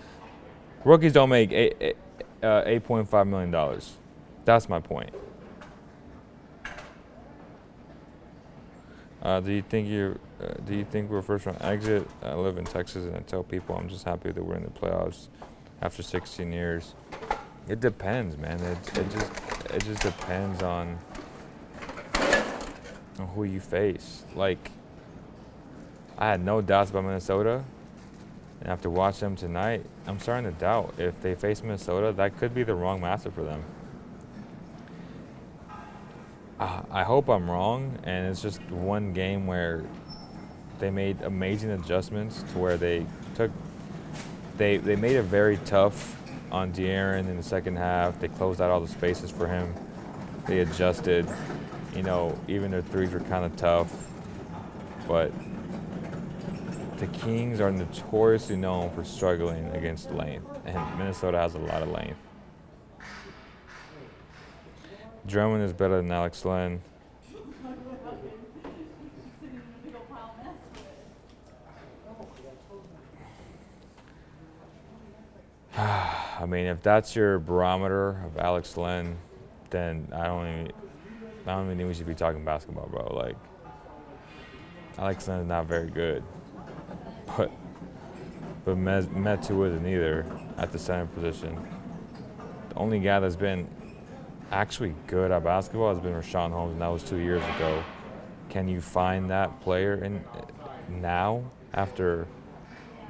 Rookies 0.85 1.13
don't 1.13 1.29
make 1.29 1.51
eight, 1.51 1.75
eight, 1.81 1.97
uh, 2.43 2.63
$8.5 2.63 3.27
million. 3.27 3.81
That's 4.45 4.69
my 4.69 4.79
point. 4.79 5.13
Uh, 9.21 9.39
do 9.39 9.51
you 9.51 9.61
think 9.61 9.87
you 9.87 10.19
uh, 10.41 10.53
do 10.65 10.73
you 10.75 10.83
think 10.83 11.09
we're 11.11 11.21
first 11.21 11.45
round 11.45 11.61
exit? 11.61 12.07
I 12.23 12.33
live 12.33 12.57
in 12.57 12.65
Texas 12.65 13.05
and 13.05 13.15
I 13.15 13.19
tell 13.19 13.43
people 13.43 13.75
I'm 13.75 13.87
just 13.87 14.03
happy 14.03 14.31
that 14.31 14.43
we're 14.43 14.55
in 14.55 14.63
the 14.63 14.71
playoffs 14.71 15.27
after 15.83 16.01
16 16.01 16.51
years. 16.51 16.95
It 17.67 17.79
depends, 17.79 18.35
man. 18.37 18.59
It, 18.59 18.97
it 18.97 19.11
just 19.11 19.31
it 19.71 19.85
just 19.85 20.01
depends 20.01 20.63
on 20.63 20.97
on 23.21 23.27
who 23.29 23.43
you 23.43 23.59
face. 23.59 24.23
Like 24.35 24.71
I 26.17 26.27
had 26.27 26.43
no 26.43 26.61
doubts 26.61 26.91
about 26.91 27.05
Minnesota. 27.05 27.63
And 28.61 28.69
after 28.69 28.89
watching 28.89 29.21
them 29.21 29.35
tonight, 29.35 29.83
I'm 30.05 30.19
starting 30.19 30.51
to 30.51 30.59
doubt 30.59 30.93
if 30.97 31.19
they 31.21 31.33
face 31.33 31.63
Minnesota, 31.63 32.11
that 32.13 32.37
could 32.37 32.53
be 32.53 32.63
the 32.63 32.75
wrong 32.75 33.01
matchup 33.01 33.33
for 33.33 33.43
them. 33.43 33.63
Uh, 36.59 36.83
I 36.91 37.03
hope 37.03 37.27
I'm 37.27 37.49
wrong, 37.49 37.97
and 38.03 38.27
it's 38.27 38.39
just 38.39 38.61
one 38.69 39.13
game 39.13 39.47
where 39.47 39.83
they 40.77 40.91
made 40.91 41.19
amazing 41.23 41.71
adjustments 41.71 42.43
to 42.53 42.59
where 42.59 42.77
they 42.77 43.05
took 43.33 43.49
they 44.57 44.77
they 44.77 44.95
made 44.95 45.15
it 45.15 45.23
very 45.23 45.57
tough 45.65 46.15
on 46.51 46.71
De'Aaron 46.71 47.21
in 47.21 47.37
the 47.37 47.43
second 47.43 47.77
half. 47.77 48.19
They 48.19 48.27
closed 48.27 48.61
out 48.61 48.69
all 48.69 48.79
the 48.79 48.87
spaces 48.87 49.31
for 49.31 49.47
him. 49.47 49.73
They 50.45 50.59
adjusted. 50.59 51.27
You 51.95 52.03
know, 52.03 52.39
even 52.47 52.71
their 52.71 52.81
threes 52.81 53.11
were 53.11 53.19
kind 53.19 53.43
of 53.43 53.55
tough, 53.57 53.91
but 55.07 55.31
the 56.97 57.07
Kings 57.07 57.59
are 57.59 57.71
notoriously 57.71 58.55
known 58.55 58.91
for 58.91 59.03
struggling 59.03 59.67
against 59.71 60.11
length, 60.11 60.47
and 60.65 60.97
Minnesota 60.97 61.37
has 61.37 61.55
a 61.55 61.59
lot 61.59 61.81
of 61.81 61.89
length. 61.89 62.17
Drummond 65.27 65.63
is 65.63 65.73
better 65.73 65.97
than 65.97 66.11
Alex 66.11 66.45
Len. 66.45 66.81
I 75.77 76.45
mean, 76.47 76.65
if 76.67 76.81
that's 76.81 77.15
your 77.15 77.39
barometer 77.39 78.21
of 78.25 78.37
Alex 78.37 78.77
Len, 78.77 79.17
then 79.69 80.07
I 80.11 80.25
don't 80.27 80.47
even, 80.47 80.71
I 81.45 81.55
don't 81.55 81.65
even 81.65 81.77
think 81.77 81.87
we 81.87 81.93
should 81.93 82.07
be 82.07 82.13
talking 82.13 82.45
basketball, 82.45 82.87
bro. 82.87 83.15
Like, 83.15 83.35
Alex 84.97 85.27
Len 85.27 85.39
is 85.39 85.47
not 85.47 85.65
very 85.65 85.89
good, 85.89 86.23
but 87.37 87.51
but 88.63 88.77
Metu 88.77 89.67
isn't 89.67 89.87
either 89.87 90.25
at 90.57 90.71
the 90.71 90.77
center 90.77 91.07
position. 91.07 91.55
The 92.69 92.75
only 92.75 92.99
guy 92.99 93.19
that's 93.19 93.35
been 93.35 93.67
actually 94.51 94.93
good 95.07 95.31
at 95.31 95.43
basketball 95.43 95.93
has 95.93 95.99
been 95.99 96.13
Richaun 96.13 96.51
Holmes, 96.51 96.73
and 96.73 96.81
that 96.81 96.87
was 96.87 97.03
two 97.03 97.17
years 97.17 97.43
ago. 97.55 97.83
Can 98.49 98.67
you 98.67 98.81
find 98.81 99.29
that 99.31 99.61
player 99.61 99.95
in 100.03 100.23
now 100.89 101.43
after 101.73 102.27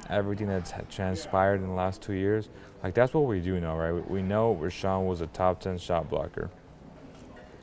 everything 0.08 0.46
that's 0.46 0.72
transpired 0.88 1.56
in 1.56 1.66
the 1.66 1.74
last 1.74 2.00
two 2.00 2.14
years? 2.14 2.48
Like 2.82 2.94
that's 2.94 3.12
what 3.12 3.24
we 3.26 3.40
do 3.40 3.60
know, 3.60 3.76
right? 3.76 4.10
We 4.10 4.22
know 4.22 4.58
Richaun 4.60 5.06
was 5.06 5.20
a 5.20 5.26
top 5.28 5.60
10 5.60 5.78
shot 5.78 6.08
blocker. 6.08 6.50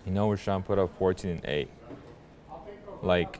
You 0.05 0.11
know 0.11 0.27
Richaun 0.29 0.65
put 0.65 0.79
up 0.79 0.97
14 0.97 1.31
and 1.31 1.45
8. 1.45 1.69
Like, 3.01 3.39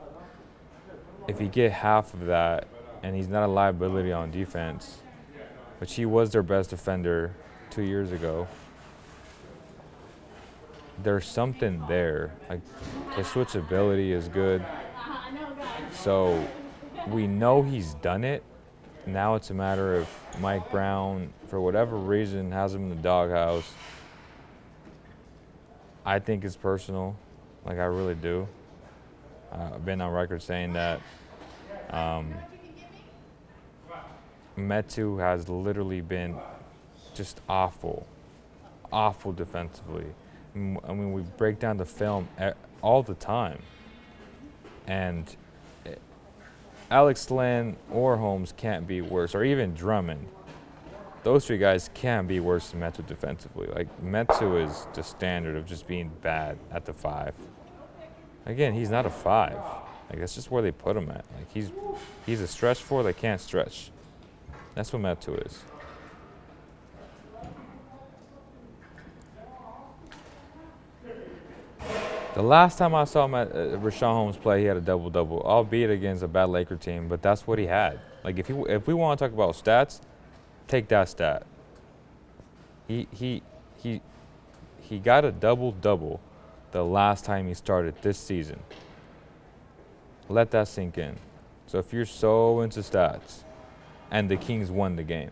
if 1.28 1.40
you 1.40 1.48
get 1.48 1.72
half 1.72 2.14
of 2.14 2.26
that, 2.26 2.68
and 3.02 3.16
he's 3.16 3.28
not 3.28 3.44
a 3.44 3.52
liability 3.52 4.12
on 4.12 4.30
defense, 4.30 4.98
which 5.78 5.94
he 5.94 6.06
was 6.06 6.30
their 6.30 6.42
best 6.42 6.70
defender 6.70 7.34
two 7.70 7.82
years 7.82 8.12
ago 8.12 8.46
there's 11.02 11.26
something 11.26 11.82
there. 11.88 12.32
Like 12.48 12.60
the 13.16 13.22
switchability 13.22 14.10
is 14.10 14.28
good. 14.28 14.64
So 15.92 16.46
we 17.08 17.26
know 17.26 17.62
he's 17.62 17.94
done 17.94 18.24
it. 18.24 18.42
Now 19.06 19.34
it's 19.34 19.50
a 19.50 19.54
matter 19.54 19.96
of 19.96 20.08
Mike 20.40 20.70
Brown, 20.70 21.32
for 21.48 21.60
whatever 21.60 21.96
reason, 21.96 22.52
has 22.52 22.74
him 22.74 22.84
in 22.84 22.88
the 22.90 23.02
doghouse. 23.02 23.72
I 26.10 26.18
think 26.18 26.44
it's 26.44 26.56
personal. 26.56 27.14
Like 27.64 27.78
I 27.78 27.84
really 27.84 28.16
do. 28.16 28.48
Uh, 29.52 29.70
I've 29.74 29.84
been 29.84 30.00
on 30.00 30.12
record 30.12 30.42
saying 30.42 30.72
that 30.72 31.00
um, 31.90 32.34
Metu 34.58 35.20
has 35.20 35.48
literally 35.48 36.00
been 36.00 36.36
just 37.14 37.40
awful, 37.48 38.08
awful 38.92 39.32
defensively. 39.32 40.06
I 40.56 40.58
mean, 40.58 41.12
we 41.12 41.22
break 41.36 41.60
down 41.60 41.76
the 41.76 41.86
film 41.86 42.28
all 42.82 43.04
the 43.04 43.14
time. 43.14 43.62
And 44.88 45.36
eh, 45.86 45.94
Alex 46.90 47.30
Len 47.30 47.76
or 47.88 48.16
Holmes 48.16 48.52
can't 48.56 48.84
be 48.84 49.00
worse, 49.00 49.32
or 49.32 49.44
even 49.44 49.74
Drummond. 49.74 50.26
Those 51.22 51.46
three 51.46 51.58
guys 51.58 51.90
can't 51.92 52.26
be 52.26 52.40
worse 52.40 52.70
than 52.70 52.80
Metu 52.80 53.06
defensively. 53.06 53.66
Like, 53.66 53.88
Metu 54.02 54.64
is 54.64 54.86
the 54.94 55.02
standard 55.02 55.56
of 55.56 55.66
just 55.66 55.86
being 55.86 56.10
bad 56.22 56.56
at 56.70 56.86
the 56.86 56.94
five. 56.94 57.34
Again, 58.46 58.72
he's 58.72 58.88
not 58.88 59.04
a 59.04 59.10
five. 59.10 59.58
Like, 60.08 60.18
that's 60.18 60.34
just 60.34 60.50
where 60.50 60.62
they 60.62 60.72
put 60.72 60.96
him 60.96 61.10
at. 61.10 61.24
Like, 61.36 61.52
he's, 61.52 61.70
he's 62.24 62.40
a 62.40 62.46
stretch 62.46 62.82
four 62.82 63.02
that 63.02 63.18
can't 63.18 63.40
stretch. 63.40 63.90
That's 64.74 64.92
what 64.92 65.02
Metu 65.02 65.46
is. 65.46 65.62
The 72.34 72.42
last 72.42 72.78
time 72.78 72.94
I 72.94 73.04
saw 73.04 73.26
at 73.36 73.48
uh, 73.48 73.76
Richaun 73.78 74.12
Holmes 74.14 74.36
play, 74.36 74.60
he 74.60 74.66
had 74.66 74.76
a 74.76 74.80
double 74.80 75.10
double, 75.10 75.42
albeit 75.42 75.90
against 75.90 76.22
a 76.22 76.28
bad 76.28 76.48
Laker 76.48 76.76
team, 76.76 77.08
but 77.08 77.20
that's 77.20 77.46
what 77.46 77.58
he 77.58 77.66
had. 77.66 77.98
Like 78.22 78.38
if 78.38 78.46
he 78.46 78.54
if 78.68 78.86
we 78.86 78.94
want 78.94 79.18
to 79.18 79.24
talk 79.24 79.34
about 79.34 79.54
stats, 79.56 80.00
take 80.70 80.88
that 80.88 81.08
stat. 81.08 81.44
He 82.86 83.08
he 83.12 83.42
he 83.82 84.00
he 84.80 84.98
got 84.98 85.24
a 85.24 85.32
double 85.32 85.72
double 85.72 86.20
the 86.70 86.84
last 86.84 87.24
time 87.24 87.48
he 87.48 87.54
started 87.54 88.00
this 88.02 88.18
season. 88.18 88.60
Let 90.28 90.52
that 90.52 90.68
sink 90.68 90.96
in. 90.96 91.16
So 91.66 91.78
if 91.78 91.92
you're 91.92 92.06
so 92.06 92.60
into 92.60 92.80
stats, 92.80 93.42
and 94.10 94.28
the 94.28 94.36
Kings 94.36 94.70
won 94.70 94.96
the 94.96 95.02
game. 95.02 95.30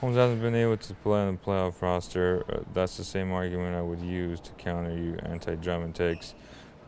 Holmes 0.00 0.16
hasn't 0.16 0.40
been 0.40 0.54
able 0.54 0.76
to 0.76 0.94
play 0.94 1.20
on 1.20 1.34
the 1.34 1.40
playoff 1.40 1.82
roster. 1.82 2.44
Uh, 2.48 2.60
that's 2.72 2.96
the 2.96 3.04
same 3.04 3.32
argument 3.32 3.74
I 3.74 3.82
would 3.82 4.00
use 4.00 4.38
to 4.40 4.52
counter 4.52 4.96
you 4.96 5.18
anti-Drummond 5.24 5.96
takes. 5.96 6.34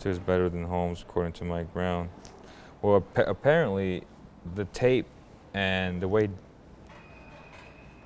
Is 0.02 0.18
better 0.18 0.48
than 0.48 0.64
Holmes, 0.64 1.02
according 1.02 1.32
to 1.34 1.44
Mike 1.44 1.74
Brown. 1.74 2.08
Well, 2.80 2.96
ap- 2.96 3.28
apparently, 3.28 4.04
the 4.54 4.64
tape 4.66 5.04
and 5.52 6.00
the 6.00 6.08
way 6.08 6.30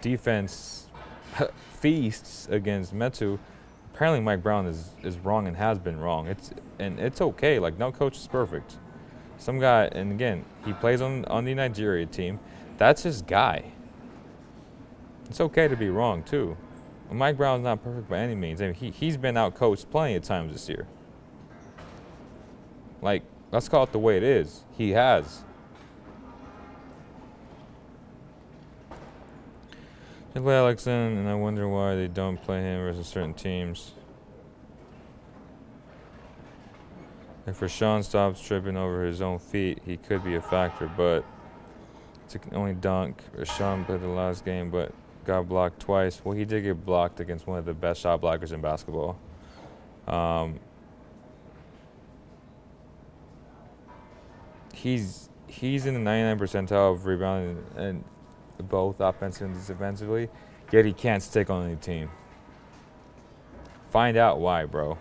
defense 0.00 0.88
feasts 1.80 2.48
against 2.50 2.92
Metu, 2.92 3.38
apparently 3.94 4.20
Mike 4.20 4.42
Brown 4.42 4.66
is, 4.66 4.90
is 5.04 5.18
wrong 5.18 5.46
and 5.46 5.56
has 5.56 5.78
been 5.78 6.00
wrong. 6.00 6.26
It's 6.26 6.50
and 6.80 6.98
it's 6.98 7.20
okay. 7.20 7.60
Like 7.60 7.78
no 7.78 7.92
coach 7.92 8.16
is 8.16 8.26
perfect. 8.26 8.76
Some 9.38 9.60
guy, 9.60 9.84
and 9.92 10.10
again, 10.10 10.44
he 10.64 10.72
plays 10.72 11.00
on 11.00 11.24
on 11.26 11.44
the 11.44 11.54
Nigeria 11.54 12.06
team. 12.06 12.40
That's 12.76 13.04
his 13.04 13.22
guy. 13.22 13.70
It's 15.26 15.40
okay 15.40 15.68
to 15.68 15.76
be 15.76 15.90
wrong 15.90 16.24
too. 16.24 16.56
Mike 17.08 17.36
Brown's 17.36 17.62
not 17.62 17.84
perfect 17.84 18.08
by 18.08 18.18
any 18.18 18.34
means. 18.34 18.60
I 18.60 18.66
mean, 18.66 18.74
he 18.74 18.90
he's 18.90 19.16
been 19.16 19.36
out 19.36 19.54
coached 19.54 19.88
plenty 19.92 20.16
of 20.16 20.24
times 20.24 20.52
this 20.52 20.68
year. 20.68 20.88
Like, 23.04 23.22
let's 23.52 23.68
call 23.68 23.84
it 23.84 23.92
the 23.92 23.98
way 23.98 24.16
it 24.16 24.22
is. 24.22 24.64
He 24.78 24.92
has. 24.92 25.44
They 30.32 30.40
play 30.40 30.56
Alex 30.56 30.86
in, 30.86 30.92
and 30.92 31.28
I 31.28 31.34
wonder 31.34 31.68
why 31.68 31.94
they 31.96 32.08
don't 32.08 32.42
play 32.42 32.62
him 32.62 32.80
versus 32.80 33.06
certain 33.06 33.34
teams. 33.34 33.92
If 37.46 37.60
Richaun 37.60 38.02
stops 38.02 38.40
tripping 38.40 38.78
over 38.78 39.04
his 39.04 39.20
own 39.20 39.38
feet, 39.38 39.80
he 39.84 39.98
could 39.98 40.24
be 40.24 40.36
a 40.36 40.40
factor, 40.40 40.90
but 40.96 41.26
to 42.30 42.40
only 42.52 42.72
dunk. 42.72 43.22
Richaun 43.36 43.84
played 43.84 44.00
the 44.00 44.08
last 44.08 44.46
game, 44.46 44.70
but 44.70 44.94
got 45.26 45.46
blocked 45.46 45.78
twice. 45.78 46.22
Well, 46.24 46.34
he 46.34 46.46
did 46.46 46.62
get 46.62 46.86
blocked 46.86 47.20
against 47.20 47.46
one 47.46 47.58
of 47.58 47.66
the 47.66 47.74
best 47.74 48.00
shot 48.00 48.22
blockers 48.22 48.52
in 48.52 48.62
basketball. 48.62 49.18
Um, 50.08 50.58
he's 54.84 55.30
he's 55.46 55.86
in 55.86 55.94
the 55.94 56.00
99 56.00 56.38
percentile 56.38 56.92
of 56.92 57.06
rebounding 57.06 57.64
and 57.76 58.04
both 58.58 59.00
offensively 59.00 59.54
and 59.54 59.66
defensively, 59.66 60.28
yet 60.70 60.84
he 60.84 60.92
can't 60.92 61.22
stick 61.22 61.50
on 61.50 61.64
any 61.64 61.76
team. 61.76 62.10
Find 63.90 64.16
out 64.16 64.40
why, 64.40 64.66
bro. 64.66 64.98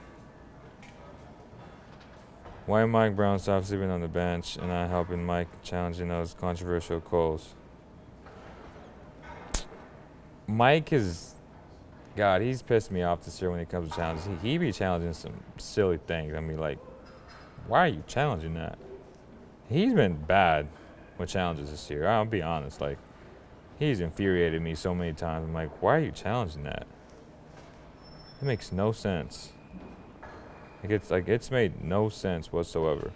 Why 2.65 2.85
Mike 2.85 3.15
Brown 3.15 3.39
stopped 3.39 3.67
sleeping 3.67 3.89
on 3.89 3.99
the 3.99 4.07
bench 4.07 4.55
and 4.55 4.69
not 4.69 4.89
helping 4.89 5.23
Mike 5.25 5.49
challenging 5.63 6.07
those 6.07 6.33
controversial 6.33 7.01
calls? 7.01 7.53
Mike 10.47 10.93
is, 10.93 11.33
God, 12.15 12.41
he's 12.41 12.61
pissed 12.61 12.89
me 12.89 13.03
off 13.03 13.25
this 13.25 13.41
year 13.41 13.51
when 13.51 13.59
it 13.59 13.69
comes 13.69 13.89
to 13.89 13.95
challenges. 13.95 14.25
He, 14.41 14.51
he 14.51 14.57
be 14.57 14.71
challenging 14.71 15.13
some 15.13 15.33
silly 15.57 15.97
things. 15.97 16.33
I 16.35 16.39
mean, 16.39 16.57
like, 16.57 16.79
why 17.67 17.79
are 17.79 17.89
you 17.89 18.03
challenging 18.07 18.53
that? 18.53 18.77
He's 19.69 19.93
been 19.93 20.15
bad 20.15 20.67
with 21.17 21.29
challenges 21.29 21.71
this 21.71 21.89
year. 21.89 22.07
I'll 22.07 22.25
be 22.25 22.41
honest. 22.41 22.81
Like, 22.81 22.97
he's 23.79 23.99
infuriated 23.99 24.61
me 24.61 24.75
so 24.75 24.93
many 24.93 25.13
times. 25.13 25.47
I'm 25.47 25.53
like, 25.53 25.81
why 25.81 25.97
are 25.97 25.99
you 25.99 26.11
challenging 26.11 26.63
that? 26.63 26.85
It 28.41 28.45
makes 28.45 28.71
no 28.71 28.91
sense. 28.91 29.53
Like 30.83 30.91
it's 30.91 31.09
like 31.09 31.29
it's 31.29 31.49
made 31.49 31.81
no 31.81 32.09
sense 32.09 32.51
whatsoever 32.51 33.13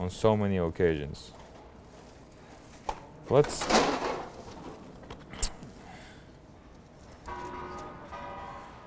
on 0.00 0.08
so 0.08 0.34
many 0.34 0.56
occasions. 0.56 1.32
Let's 3.28 3.68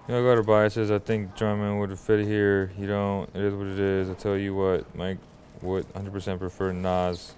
You 0.07 0.17
know, 0.17 0.23
go 0.23 0.35
to 0.35 0.43
biases. 0.43 0.89
I 0.89 0.97
think 0.97 1.37
Drummond 1.37 1.79
would 1.79 1.97
fit 1.97 2.25
here. 2.25 2.71
You 2.77 2.87
don't. 2.87 3.29
It 3.35 3.43
is 3.43 3.53
what 3.53 3.67
it 3.67 3.79
is. 3.79 4.09
I 4.09 4.13
tell 4.15 4.35
you 4.35 4.55
what, 4.55 4.93
Mike 4.95 5.19
would 5.61 5.91
100% 5.93 6.39
prefer 6.39 6.71
Naz, 6.71 7.33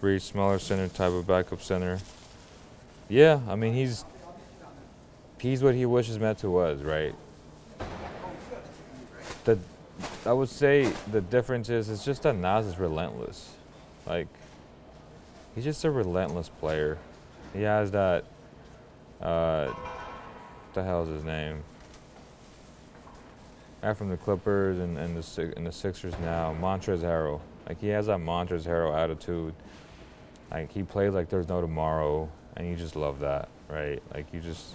Reid, 0.00 0.20
smaller 0.20 0.58
center 0.58 0.88
type 0.88 1.12
of 1.12 1.26
backup 1.26 1.62
center. 1.62 2.00
Yeah, 3.08 3.40
I 3.48 3.56
mean 3.56 3.72
he's 3.72 4.04
he's 5.38 5.62
what 5.62 5.74
he 5.74 5.86
wishes 5.86 6.18
Metu 6.18 6.50
was, 6.50 6.82
right? 6.82 7.14
The 9.44 9.58
I 10.24 10.32
would 10.32 10.48
say 10.48 10.92
the 11.10 11.20
difference 11.20 11.68
is 11.68 11.88
it's 11.88 12.04
just 12.04 12.22
that 12.22 12.34
Naz 12.34 12.66
is 12.66 12.78
relentless. 12.78 13.50
Like 14.06 14.28
he's 15.54 15.64
just 15.64 15.84
a 15.84 15.90
relentless 15.90 16.48
player. 16.48 16.98
He 17.52 17.62
has 17.62 17.90
that 17.92 18.24
uh 19.20 19.66
what 19.66 20.74
the 20.74 20.82
hell 20.82 21.02
is 21.02 21.10
his 21.10 21.24
name? 21.24 21.62
Guy 23.82 23.94
from 23.94 24.08
the 24.08 24.16
Clippers 24.16 24.78
and, 24.78 24.96
and 24.96 25.16
the 25.16 25.52
and 25.56 25.66
the 25.66 25.72
Sixers 25.72 26.14
now, 26.20 26.56
Montrezl 26.60 27.02
Harrell. 27.02 27.40
Like 27.68 27.80
he 27.80 27.88
has 27.88 28.06
that 28.06 28.18
Montrezl 28.18 28.66
Harrell 28.66 28.96
attitude. 28.96 29.54
Like 30.50 30.70
he 30.72 30.82
plays 30.82 31.12
like 31.12 31.28
there's 31.28 31.48
no 31.48 31.60
tomorrow, 31.60 32.28
and 32.56 32.68
you 32.68 32.76
just 32.76 32.96
love 32.96 33.20
that, 33.20 33.48
right? 33.68 34.02
Like 34.12 34.26
you 34.32 34.40
just 34.40 34.74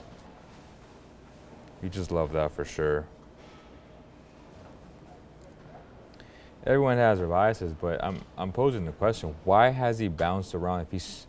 you 1.84 1.90
just 1.90 2.12
love 2.12 2.34
that 2.34 2.52
for 2.52 2.66
sure. 2.66 3.06
Everyone 6.66 6.98
has 6.98 7.20
their 7.20 7.28
biases, 7.28 7.74
but 7.74 8.04
I'm 8.04 8.22
I'm 8.38 8.52
posing 8.52 8.86
the 8.86 8.92
question: 8.92 9.36
Why 9.44 9.70
has 9.70 10.00
he 10.00 10.08
bounced 10.08 10.56
around 10.56 10.82
if 10.82 10.92
he's 10.92 11.28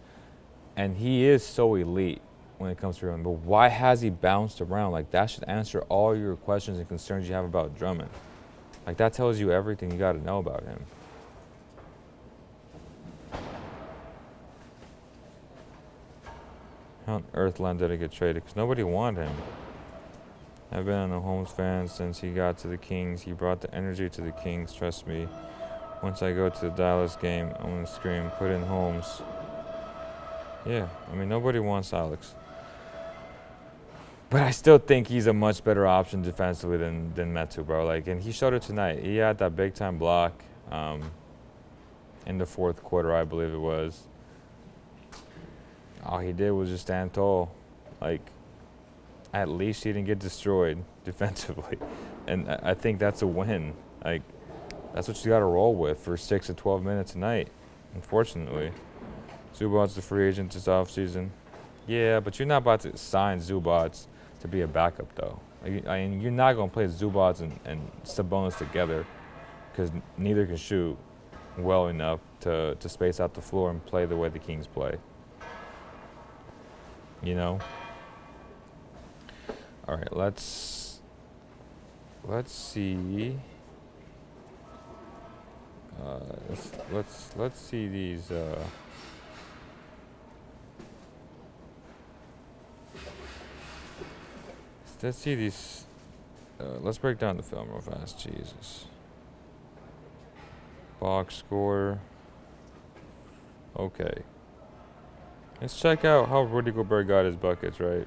and 0.77 0.97
he 0.97 1.25
is 1.25 1.45
so 1.45 1.75
elite 1.75 2.23
when 2.59 2.71
it 2.71 2.79
comes 2.79 2.97
to 2.97 3.03
Drummond, 3.03 3.25
but 3.25 3.31
why 3.31 3.69
has 3.69 4.01
he 4.01 4.11
bounced 4.11 4.61
around? 4.61 4.93
Like 4.93 5.11
that 5.11 5.27
should 5.27 5.45
answer 5.45 5.81
all 5.89 6.17
your 6.17 6.37
questions 6.37 6.79
and 6.79 6.89
concerns 6.89 7.29
you 7.29 7.35
have 7.35 7.45
about 7.45 7.77
Drummond. 7.77 8.11
Like 8.87 8.97
that 8.97 9.13
tells 9.13 9.39
you 9.39 9.53
everything 9.53 9.91
you 9.91 9.99
got 9.99 10.13
to 10.13 10.25
know 10.25 10.39
about 10.39 10.65
him. 10.65 10.85
How 17.09 17.15
on 17.15 17.25
earth 17.33 17.57
get 17.57 18.13
traded? 18.13 18.43
Because 18.43 18.55
nobody 18.55 18.83
wanted 18.83 19.29
him. 19.29 19.37
I've 20.71 20.85
been 20.85 21.11
a 21.11 21.19
Holmes 21.19 21.51
fan 21.51 21.89
since 21.89 22.21
he 22.21 22.33
got 22.33 22.59
to 22.59 22.69
the 22.69 22.77
Kings. 22.77 23.23
He 23.23 23.33
brought 23.33 23.63
the 23.63 23.75
energy 23.75 24.11
to 24.11 24.21
the 24.21 24.31
Kings, 24.31 24.75
trust 24.75 25.07
me. 25.07 25.27
Once 26.03 26.23
I 26.23 26.35
go 26.35 26.51
to 26.51 26.61
the 26.61 26.69
Dallas 26.69 27.17
game, 27.17 27.51
I'm 27.61 27.71
going 27.71 27.87
to 27.87 27.91
scream, 27.91 28.29
put 28.39 28.51
in 28.51 28.61
Holmes. 28.61 29.23
Yeah, 30.67 30.87
I 31.11 31.15
mean, 31.15 31.31
nobody 31.31 31.61
wants 31.61 31.95
Alex. 31.95 32.35
But 34.29 34.43
I 34.43 34.51
still 34.51 34.77
think 34.77 35.09
he's 35.09 35.29
a 35.29 35.33
much 35.33 35.65
better 35.65 35.87
option 35.87 36.21
defensively 36.21 36.77
than, 36.77 37.15
than 37.15 37.33
Metu, 37.33 37.65
bro. 37.65 37.87
Like, 37.87 38.07
and 38.07 38.21
he 38.21 38.33
showed 38.33 38.53
it 38.53 38.61
tonight. 38.61 39.03
He 39.03 39.17
had 39.17 39.39
that 39.39 39.57
big 39.57 39.73
time 39.73 39.97
block 39.97 40.45
um, 40.71 41.11
in 42.27 42.37
the 42.37 42.45
fourth 42.45 42.83
quarter, 42.85 43.15
I 43.15 43.25
believe 43.25 43.55
it 43.55 43.59
was. 43.59 44.08
All 46.09 46.19
he 46.21 46.33
did 46.33 46.51
was 46.53 46.71
just 46.71 46.85
stand 46.85 47.13
tall. 47.13 47.53
Like, 48.01 48.23
at 49.35 49.49
least 49.49 49.85
he 49.85 49.93
didn't 49.93 50.07
get 50.07 50.19
destroyed 50.19 50.83
defensively. 51.05 51.79
And 52.27 52.49
I 52.49 52.75
think 52.75 52.99
that's 52.99 53.23
a 53.23 53.27
win. 53.27 53.75
Like, 54.05 54.23
that's 54.95 55.07
what 55.07 55.23
you 55.25 55.31
got 55.31 55.41
to 55.41 55.45
roll 55.45 55.75
with 55.75 55.99
for 56.01 56.17
six 56.17 56.47
to 56.47 56.55
12 56.55 56.83
minutes 56.83 57.15
a 57.15 57.19
night, 57.19 57.49
unfortunately. 57.95 58.73
Zubac's 59.55 59.95
the 59.95 60.03
free 60.03 60.29
agent 60.29 60.53
this 60.53 60.67
offseason. 60.67 61.29
Yeah, 61.87 62.21
but 62.21 62.39
you're 62.39 62.49
not 62.49 62.59
about 62.59 62.81
to 62.81 62.97
sign 62.97 63.39
Zubac 63.41 64.07
to 64.41 64.49
be 64.49 64.63
a 64.63 64.67
backup, 64.67 65.15
though. 65.15 65.41
I 65.65 65.71
mean, 66.07 66.21
you're 66.21 66.31
not 66.31 66.55
going 66.55 66.71
to 66.71 66.73
play 66.73 66.87
Zubac 66.87 67.41
and, 67.41 67.59
and 67.65 67.91
Sabonis 68.05 68.57
together 68.57 69.05
because 69.73 69.91
neither 70.17 70.47
can 70.47 70.57
shoot 70.57 70.97
well 71.57 71.89
enough 71.89 72.21
to, 72.41 72.77
to 72.79 72.89
space 72.89 73.21
out 73.21 73.35
the 73.35 73.43
floor 73.43 73.71
and 73.71 73.85
play 73.85 74.07
the 74.07 74.17
way 74.17 74.29
the 74.29 74.39
Kings 74.39 74.67
play. 74.67 74.97
You 77.23 77.35
know? 77.35 77.59
All 79.89 79.97
right, 79.97 80.17
let's 80.17 81.01
let's 82.25 82.53
see. 82.53 83.37
Uh, 85.99 86.21
let's, 86.49 86.73
let's 86.93 87.31
let's 87.37 87.61
see 87.61 87.89
these. 87.89 88.31
Uh, 88.31 88.63
let's 95.03 95.19
see 95.19 95.35
these. 95.35 95.87
Uh, 96.61 96.79
let's 96.81 96.99
break 96.99 97.19
down 97.19 97.37
the 97.37 97.43
film 97.43 97.69
real 97.71 97.81
fast. 97.81 98.19
Jesus. 98.21 98.87
Box 101.01 101.37
score. 101.37 102.01
Okay. 103.77 104.23
Let's 105.61 105.79
check 105.79 106.05
out 106.05 106.29
how 106.29 106.43
Rudy 106.43 106.71
Gobert 106.71 107.09
got 107.09 107.25
his 107.25 107.35
buckets, 107.35 107.81
right? 107.81 108.07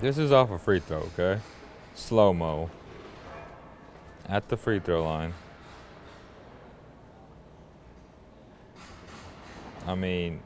This 0.00 0.16
is 0.16 0.30
off 0.30 0.52
a 0.52 0.58
free 0.58 0.78
throw, 0.78 0.98
okay? 1.18 1.40
Slow 1.96 2.32
mo. 2.32 2.70
At 4.28 4.48
the 4.48 4.56
free 4.56 4.78
throw 4.78 5.02
line. 5.02 5.34
I 9.88 9.96
mean, 9.96 10.40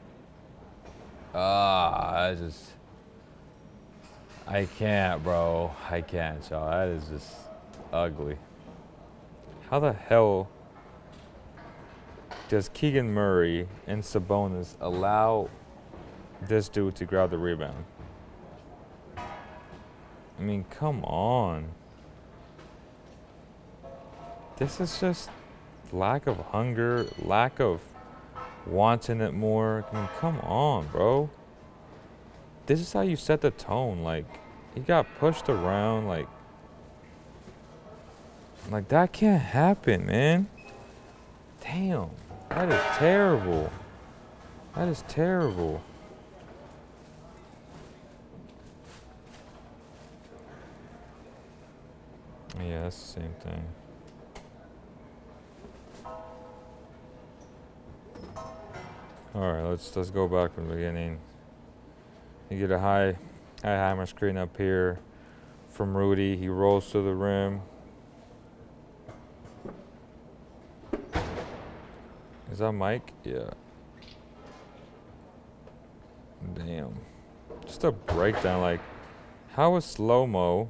ah, 1.35 2.27
I 2.27 2.33
just, 2.33 2.71
I 4.47 4.65
can't, 4.65 5.23
bro. 5.23 5.71
I 5.89 6.01
can't, 6.01 6.47
y'all. 6.49 6.69
That 6.69 6.87
is 6.87 7.07
just 7.07 7.31
ugly. 7.93 8.37
How 9.71 9.79
the 9.79 9.93
hell 9.93 10.49
does 12.49 12.67
Keegan 12.73 13.13
Murray 13.13 13.69
and 13.87 14.03
Sabonis 14.03 14.75
allow 14.81 15.49
this 16.41 16.67
dude 16.67 16.97
to 16.97 17.05
grab 17.05 17.29
the 17.29 17.37
rebound? 17.37 17.85
I 19.15 20.41
mean, 20.41 20.65
come 20.69 21.05
on. 21.05 21.69
This 24.57 24.81
is 24.81 24.99
just 24.99 25.29
lack 25.93 26.27
of 26.27 26.35
hunger, 26.47 27.07
lack 27.19 27.61
of 27.61 27.79
wanting 28.67 29.21
it 29.21 29.33
more. 29.33 29.85
I 29.89 29.95
mean, 29.95 30.09
come 30.19 30.41
on, 30.41 30.87
bro. 30.87 31.29
This 32.65 32.81
is 32.81 32.91
how 32.91 33.03
you 33.03 33.15
set 33.15 33.39
the 33.39 33.51
tone. 33.51 34.03
Like, 34.03 34.25
he 34.75 34.81
got 34.81 35.07
pushed 35.17 35.47
around. 35.47 36.09
Like, 36.09 36.27
like 38.69 38.87
that 38.89 39.11
can't 39.11 39.41
happen, 39.41 40.05
man. 40.05 40.47
Damn, 41.61 42.09
that 42.49 42.69
is 42.69 42.97
terrible. 42.97 43.71
That 44.75 44.87
is 44.87 45.03
terrible. 45.07 45.81
Yeah, 52.59 52.83
that's 52.83 52.99
the 52.99 53.21
same 53.21 53.33
thing. 53.43 53.63
All 59.33 59.41
right, 59.41 59.63
let's 59.63 59.95
let's 59.95 60.09
go 60.09 60.27
back 60.27 60.53
from 60.53 60.67
the 60.67 60.75
beginning. 60.75 61.19
You 62.49 62.59
get 62.59 62.71
a 62.71 62.79
high, 62.79 63.17
high 63.63 63.69
hammer 63.71 64.05
screen 64.05 64.37
up 64.37 64.57
here 64.57 64.99
from 65.69 65.95
Rudy. 65.95 66.35
He 66.35 66.49
rolls 66.49 66.91
to 66.91 67.01
the 67.01 67.15
rim. 67.15 67.61
That 72.61 72.71
Mike? 72.71 73.11
Yeah. 73.23 73.49
Damn. 76.55 76.95
Just 77.65 77.83
a 77.83 77.91
breakdown. 77.91 78.61
Like, 78.61 78.79
how 79.53 79.75
is 79.75 79.85
slow 79.85 80.25
mo? 80.25 80.69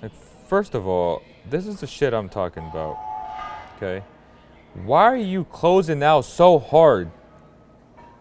Like, 0.00 0.12
first 0.46 0.74
of 0.74 0.86
all, 0.86 1.22
this 1.48 1.66
is 1.66 1.80
the 1.80 1.86
shit 1.86 2.12
I'm 2.12 2.28
talking 2.28 2.64
about. 2.68 2.98
Okay. 3.76 4.04
Why 4.84 5.04
are 5.04 5.16
you 5.16 5.44
closing 5.44 6.02
out 6.02 6.24
so 6.24 6.58
hard 6.58 7.10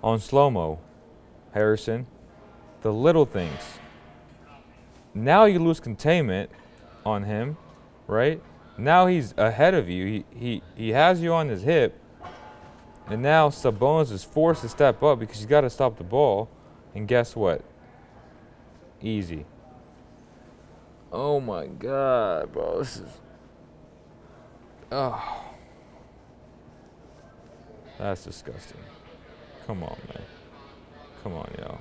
on 0.03 0.20
slow 0.20 0.49
mo, 0.49 0.80
Harrison? 1.53 2.07
The 2.82 2.91
little 2.91 3.26
things. 3.26 3.80
Now 5.14 5.45
you 5.45 5.59
lose 5.59 5.80
containment 5.80 6.49
on 7.05 7.24
him, 7.24 7.57
right? 8.07 8.41
Now 8.82 9.06
he's 9.06 9.36
ahead 9.38 9.76
of 9.76 9.88
you. 9.90 10.06
He, 10.06 10.26
he, 10.36 10.64
he 10.76 10.90
has 10.90 11.22
you 11.22 11.34
on 11.34 11.50
his 11.50 11.62
hip. 11.62 12.00
And 13.06 13.22
now 13.22 13.50
Sabonis 13.50 14.12
is 14.12 14.24
forced 14.24 14.64
to 14.64 14.70
step 14.70 15.04
up 15.04 15.20
because 15.20 15.38
he's 15.38 15.46
got 15.46 15.62
to 15.62 15.70
stop 15.70 15.98
the 15.98 16.04
ball. 16.04 16.50
And 16.96 17.08
guess 17.08 17.36
what? 17.36 17.64
Easy. 19.00 19.46
Oh 21.12 21.40
my 21.40 21.68
god, 21.68 22.52
bro. 22.52 22.80
This 22.80 22.98
is. 22.98 23.10
Oh. 24.92 25.46
That's 28.00 28.24
disgusting. 28.24 28.80
Come 29.68 29.84
on, 29.84 29.98
man. 30.08 30.24
Come 31.22 31.34
on, 31.34 31.54
y'all. 31.60 31.80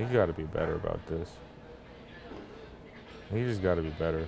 You 0.00 0.06
gotta 0.06 0.32
be 0.32 0.42
better 0.42 0.74
about 0.74 1.06
this. 1.06 1.30
You 3.32 3.46
just 3.46 3.62
gotta 3.62 3.82
be 3.82 3.90
better. 3.90 4.26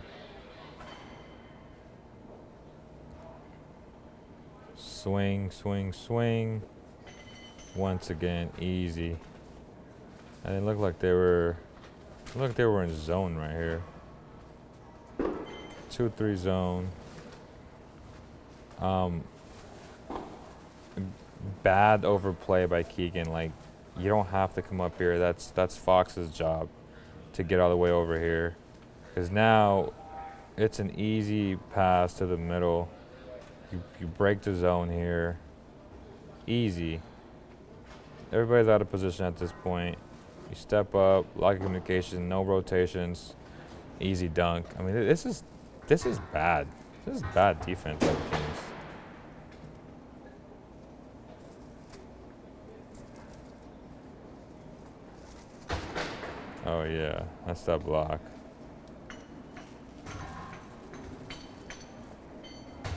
Swing, 4.98 5.48
swing, 5.52 5.92
swing. 5.92 6.60
Once 7.76 8.10
again, 8.10 8.50
easy. 8.58 9.16
And 10.42 10.56
it 10.56 10.64
looked 10.64 10.80
like 10.80 10.98
they 10.98 11.12
were 11.12 11.56
look, 12.34 12.48
like 12.48 12.54
they 12.56 12.64
were 12.64 12.82
in 12.82 12.92
zone 12.96 13.36
right 13.36 13.52
here. 13.52 13.82
Two 15.88 16.12
three 16.16 16.34
zone. 16.34 16.88
Um 18.80 19.22
bad 21.62 22.04
overplay 22.04 22.66
by 22.66 22.82
Keegan. 22.82 23.30
Like 23.30 23.52
you 23.96 24.08
don't 24.08 24.26
have 24.26 24.52
to 24.54 24.62
come 24.62 24.80
up 24.80 24.98
here. 24.98 25.16
That's 25.16 25.52
that's 25.52 25.76
Fox's 25.76 26.30
job 26.30 26.68
to 27.34 27.44
get 27.44 27.60
all 27.60 27.70
the 27.70 27.76
way 27.76 27.92
over 27.92 28.18
here. 28.18 28.56
Cause 29.14 29.30
now 29.30 29.92
it's 30.56 30.80
an 30.80 30.98
easy 30.98 31.54
pass 31.72 32.14
to 32.14 32.26
the 32.26 32.36
middle. 32.36 32.88
You, 33.72 33.82
you 34.00 34.06
break 34.06 34.40
the 34.42 34.54
zone 34.54 34.90
here. 34.90 35.38
Easy. 36.46 37.00
Everybody's 38.32 38.68
out 38.68 38.80
of 38.80 38.90
position 38.90 39.26
at 39.26 39.36
this 39.36 39.52
point. 39.62 39.98
You 40.48 40.56
step 40.56 40.94
up, 40.94 41.26
lock 41.36 41.56
of 41.56 41.62
communication, 41.62 42.28
no 42.28 42.42
rotations, 42.42 43.34
easy 44.00 44.28
dunk. 44.28 44.66
I 44.78 44.82
mean, 44.82 44.94
this 44.94 45.26
is 45.26 45.44
this 45.86 46.06
is 46.06 46.18
bad. 46.32 46.66
This 47.04 47.16
is 47.16 47.22
bad 47.34 47.60
defense 47.64 48.00
by 48.00 48.12
the 48.12 48.20
Kings. 48.30 48.58
Oh 56.66 56.84
yeah, 56.84 57.22
that's 57.46 57.62
that 57.62 57.84
block. 57.84 58.20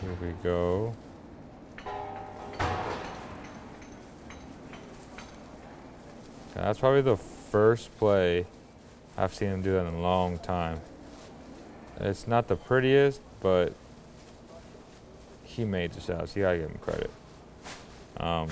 Here 0.01 0.17
we 0.21 0.33
go. 0.43 0.95
That's 6.55 6.79
probably 6.79 7.01
the 7.01 7.17
first 7.17 7.95
play 7.97 8.45
I've 9.17 9.33
seen 9.33 9.49
him 9.49 9.61
do 9.61 9.73
that 9.73 9.85
in 9.85 9.93
a 9.93 10.01
long 10.01 10.39
time. 10.39 10.79
It's 11.99 12.27
not 12.27 12.47
the 12.47 12.55
prettiest, 12.55 13.21
but 13.41 13.73
he 15.43 15.65
made 15.65 15.91
the 15.91 16.01
shots. 16.01 16.35
You 16.35 16.43
gotta 16.43 16.57
give 16.59 16.69
him 16.69 16.77
credit. 16.79 17.11
Um, 18.17 18.47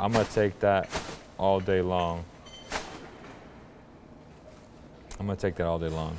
I'm 0.00 0.12
gonna 0.12 0.24
take 0.24 0.58
that 0.60 0.88
all 1.38 1.60
day 1.60 1.82
long. 1.82 2.24
I'm 5.20 5.26
gonna 5.26 5.36
take 5.36 5.54
that 5.56 5.66
all 5.66 5.78
day 5.78 5.88
long. 5.88 6.16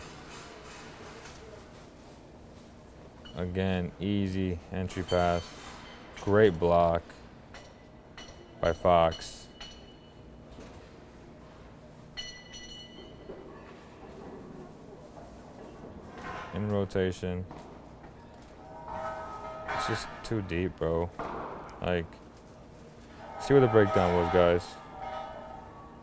Again, 3.36 3.92
easy 4.00 4.60
entry 4.72 5.02
pass. 5.04 5.44
Great 6.22 6.60
block 6.60 7.02
by 8.62 8.74
Fox. 8.74 9.48
In 16.54 16.72
rotation. 16.72 17.44
It's 19.76 19.88
just 19.88 20.08
too 20.24 20.44
deep, 20.44 20.78
bro. 20.78 21.10
Like, 21.82 22.06
see 23.42 23.56
what 23.56 23.62
the 23.62 23.68
breakdown 23.68 24.16
was, 24.16 24.32
guys. 24.32 24.64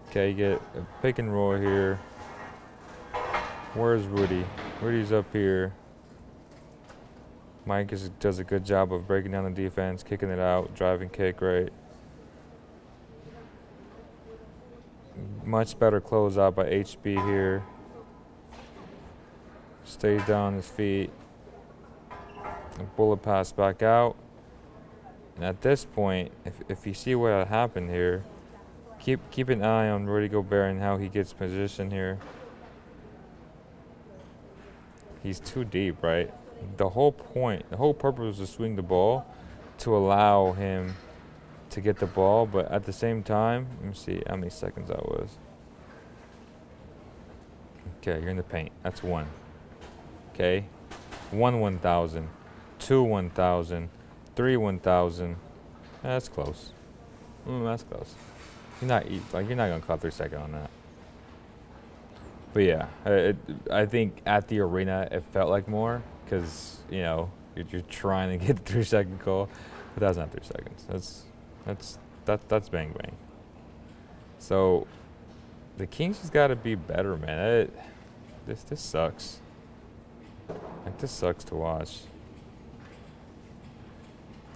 Okay, 0.08 0.32
get 0.32 0.60
a 0.74 0.84
pick 1.00 1.20
and 1.20 1.32
roll 1.32 1.54
here. 1.54 2.00
Where's 3.74 4.04
Rudy? 4.06 4.44
Rudy's 4.82 5.12
up 5.12 5.32
here. 5.32 5.72
Mike 7.66 7.92
is, 7.92 8.08
does 8.20 8.38
a 8.38 8.44
good 8.44 8.64
job 8.64 8.92
of 8.92 9.06
breaking 9.06 9.32
down 9.32 9.44
the 9.44 9.50
defense, 9.50 10.02
kicking 10.02 10.30
it 10.30 10.38
out, 10.38 10.74
driving 10.74 11.08
kick 11.08 11.40
right. 11.40 11.70
Much 15.44 15.78
better 15.78 16.00
closeout 16.00 16.54
by 16.54 16.64
HB 16.64 17.26
here. 17.26 17.62
Stays 19.84 20.24
down 20.24 20.48
on 20.48 20.54
his 20.54 20.68
feet. 20.68 21.10
A 22.78 22.82
bullet 22.96 23.18
pass 23.18 23.52
back 23.52 23.82
out. 23.82 24.16
And 25.36 25.44
at 25.44 25.60
this 25.60 25.84
point, 25.84 26.32
if, 26.44 26.54
if 26.68 26.86
you 26.86 26.94
see 26.94 27.14
what 27.14 27.48
happened 27.48 27.90
here, 27.90 28.22
keep 29.00 29.20
keep 29.30 29.48
an 29.48 29.62
eye 29.62 29.88
on 29.88 30.06
Rudy 30.06 30.28
Gobert 30.28 30.70
and 30.70 30.80
how 30.80 30.96
he 30.96 31.08
gets 31.08 31.32
positioned 31.32 31.92
here. 31.92 32.18
he's 35.22 35.40
too 35.40 35.64
deep, 35.64 36.02
right? 36.02 36.32
The 36.76 36.88
whole 36.88 37.12
point, 37.12 37.68
the 37.70 37.76
whole 37.76 37.94
purpose 37.94 38.38
was 38.38 38.38
to 38.38 38.46
swing 38.46 38.76
the 38.76 38.82
ball 38.82 39.26
to 39.78 39.96
allow 39.96 40.52
him 40.52 40.94
to 41.70 41.80
get 41.80 41.98
the 41.98 42.06
ball, 42.06 42.46
but 42.46 42.70
at 42.70 42.84
the 42.84 42.92
same 42.92 43.22
time, 43.22 43.68
let 43.80 43.88
me 43.88 43.94
see 43.94 44.22
how 44.28 44.36
many 44.36 44.50
seconds 44.50 44.88
that 44.88 45.04
was. 45.06 45.30
Okay, 47.98 48.20
you're 48.20 48.30
in 48.30 48.36
the 48.36 48.42
paint. 48.42 48.72
That's 48.82 49.02
one. 49.02 49.26
Okay, 50.34 50.64
one 51.30 51.60
1,000, 51.60 52.28
two 52.78 53.02
1,000, 53.02 53.88
three 54.34 54.56
1,000. 54.56 55.36
That's 56.02 56.28
close. 56.28 56.72
Mm, 57.46 57.64
that's 57.64 57.82
close. 57.82 58.14
You're 58.80 58.88
not 58.88 59.06
like 59.32 59.46
you're 59.46 59.56
not 59.56 59.68
gonna 59.68 59.80
call 59.80 59.98
three 59.98 60.10
second 60.10 60.38
on 60.38 60.52
that. 60.52 60.70
But 62.52 62.60
yeah, 62.60 62.86
it, 63.04 63.36
I 63.70 63.86
think 63.86 64.22
at 64.26 64.48
the 64.48 64.60
arena 64.60 65.08
it 65.10 65.22
felt 65.32 65.50
like 65.50 65.68
more 65.68 66.02
because 66.30 66.78
you 66.88 67.02
know 67.02 67.30
you're, 67.56 67.66
you're, 67.70 67.82
trying 67.82 68.38
to 68.38 68.44
get 68.44 68.56
the 68.56 68.62
three 68.72 68.84
second 68.84 69.20
call, 69.20 69.48
but 69.94 70.00
that's 70.00 70.16
not 70.16 70.30
three 70.30 70.44
seconds. 70.44 70.84
That's 70.88 71.24
that's 71.66 71.98
that 72.24 72.48
that's 72.48 72.68
bang 72.68 72.94
bang. 72.96 73.16
So 74.38 74.86
the 75.76 75.86
Kings 75.86 76.20
just 76.20 76.32
got 76.32 76.48
to 76.48 76.56
be 76.56 76.74
better, 76.74 77.16
man. 77.16 77.38
It, 77.38 77.78
this 78.46 78.62
this 78.62 78.80
sucks. 78.80 79.40
Like 80.84 80.98
this 80.98 81.10
sucks 81.10 81.44
to 81.44 81.56
watch. 81.56 82.00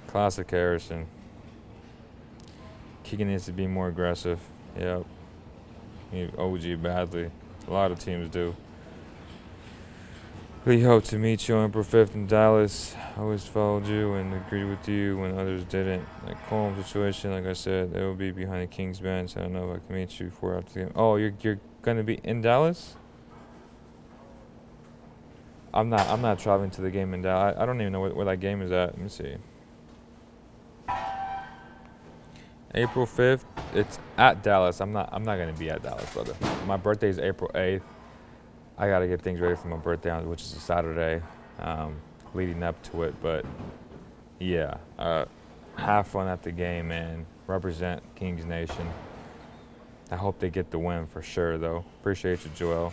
Classic 0.06 0.48
Harrison. 0.48 1.06
Keegan 3.02 3.28
needs 3.28 3.44
to 3.46 3.52
be 3.52 3.66
more 3.66 3.88
aggressive. 3.88 4.38
Yep. 4.78 5.04
OG 6.38 6.82
badly. 6.82 7.30
A 7.66 7.70
lot 7.70 7.90
of 7.90 7.98
teams 7.98 8.28
do. 8.28 8.54
We 10.66 10.80
hope 10.80 11.04
to 11.04 11.18
meet 11.18 11.46
you 11.46 11.56
on 11.56 11.68
April 11.68 11.84
5th 11.84 12.14
in 12.14 12.26
Dallas. 12.26 12.96
I 13.18 13.20
always 13.20 13.44
followed 13.44 13.86
you 13.86 14.14
and 14.14 14.32
agreed 14.32 14.64
with 14.64 14.88
you 14.88 15.18
when 15.18 15.38
others 15.38 15.62
didn't. 15.64 16.08
Like 16.26 16.42
Colm 16.48 16.74
situation, 16.82 17.32
like 17.32 17.44
I 17.44 17.52
said, 17.52 17.92
it 17.94 18.00
will 18.00 18.14
be 18.14 18.30
behind 18.30 18.62
the 18.62 18.66
Kings 18.66 18.98
bench. 18.98 19.36
I 19.36 19.40
don't 19.40 19.52
know 19.52 19.70
if 19.70 19.82
I 19.82 19.86
can 19.86 19.94
meet 19.94 20.18
you 20.18 20.28
before 20.28 20.56
after 20.56 20.72
the 20.72 20.80
game. 20.80 20.92
Oh, 20.96 21.16
you're 21.16 21.34
you're 21.42 21.60
gonna 21.82 22.02
be 22.02 22.18
in 22.24 22.40
Dallas? 22.40 22.96
I'm 25.74 25.90
not. 25.90 26.08
I'm 26.08 26.22
not 26.22 26.38
traveling 26.38 26.70
to 26.70 26.80
the 26.80 26.90
game 26.90 27.12
in 27.12 27.20
Dallas. 27.20 27.56
I, 27.58 27.62
I 27.62 27.66
don't 27.66 27.78
even 27.82 27.92
know 27.92 28.00
where, 28.00 28.14
where 28.14 28.24
that 28.24 28.40
game 28.40 28.62
is 28.62 28.72
at. 28.72 28.92
Let 28.92 28.98
me 28.98 29.10
see. 29.10 29.36
April 32.74 33.06
5th. 33.06 33.44
It's 33.74 33.98
at 34.16 34.42
Dallas. 34.42 34.80
I'm 34.80 34.94
not. 34.94 35.10
I'm 35.12 35.24
not 35.24 35.36
gonna 35.36 35.52
be 35.52 35.68
at 35.68 35.82
Dallas, 35.82 36.10
brother. 36.14 36.34
My 36.64 36.78
birthday 36.78 37.10
is 37.10 37.18
April 37.18 37.50
8th. 37.54 37.82
I 38.76 38.88
gotta 38.88 39.06
get 39.06 39.22
things 39.22 39.40
ready 39.40 39.54
for 39.54 39.68
my 39.68 39.76
birthday, 39.76 40.22
which 40.24 40.42
is 40.42 40.52
a 40.54 40.60
Saturday, 40.60 41.22
um, 41.60 41.96
leading 42.34 42.62
up 42.62 42.82
to 42.90 43.04
it. 43.04 43.14
But 43.22 43.44
yeah, 44.40 44.78
uh, 44.98 45.26
have 45.76 46.08
fun 46.08 46.26
at 46.26 46.42
the 46.42 46.50
game, 46.50 46.88
man. 46.88 47.24
Represent 47.46 48.02
Kings 48.16 48.44
Nation. 48.44 48.88
I 50.10 50.16
hope 50.16 50.38
they 50.38 50.50
get 50.50 50.70
the 50.70 50.78
win 50.78 51.06
for 51.06 51.22
sure, 51.22 51.56
though. 51.56 51.84
Appreciate 52.00 52.44
you, 52.44 52.50
Joel. 52.54 52.92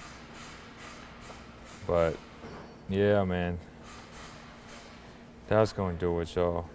But 1.88 2.16
yeah, 2.90 3.24
man. 3.24 3.58
That's 5.48 5.74
going 5.74 5.98
to 5.98 6.00
do 6.00 6.20
it, 6.22 6.34
y'all. 6.36 6.66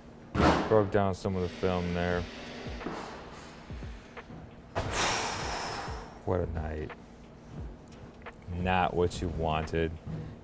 Broke 0.69 0.91
down 0.91 1.15
some 1.15 1.35
of 1.37 1.43
the 1.43 1.49
film 1.49 1.95
there. 1.95 2.23
what 6.27 6.41
a 6.41 6.53
night. 6.53 6.91
Not 8.63 8.95
what 8.95 9.21
you 9.21 9.29
wanted. 9.29 9.93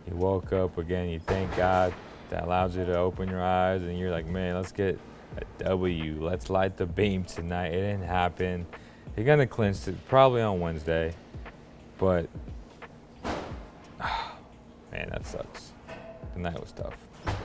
You 0.08 0.16
woke 0.16 0.52
up 0.52 0.78
again, 0.78 1.08
you 1.08 1.20
thank 1.20 1.54
God 1.56 1.94
that 2.30 2.44
allows 2.44 2.76
you 2.76 2.84
to 2.84 2.96
open 2.96 3.28
your 3.28 3.42
eyes, 3.42 3.82
and 3.82 3.98
you're 3.98 4.10
like, 4.10 4.26
man, 4.26 4.54
let's 4.54 4.72
get 4.72 4.98
a 5.36 5.64
W. 5.64 6.24
Let's 6.24 6.50
light 6.50 6.76
the 6.76 6.86
beam 6.86 7.24
tonight. 7.24 7.68
It 7.68 7.80
didn't 7.80 8.04
happen. 8.04 8.66
You're 9.16 9.26
going 9.26 9.38
to 9.38 9.46
clinch 9.46 9.86
it 9.86 9.94
probably 10.08 10.40
on 10.40 10.60
Wednesday, 10.60 11.14
but 11.98 12.28
man, 14.00 15.10
that 15.10 15.26
sucks. 15.26 15.72
The 16.34 16.40
night 16.40 16.58
was 16.58 16.72
tough. 16.72 16.96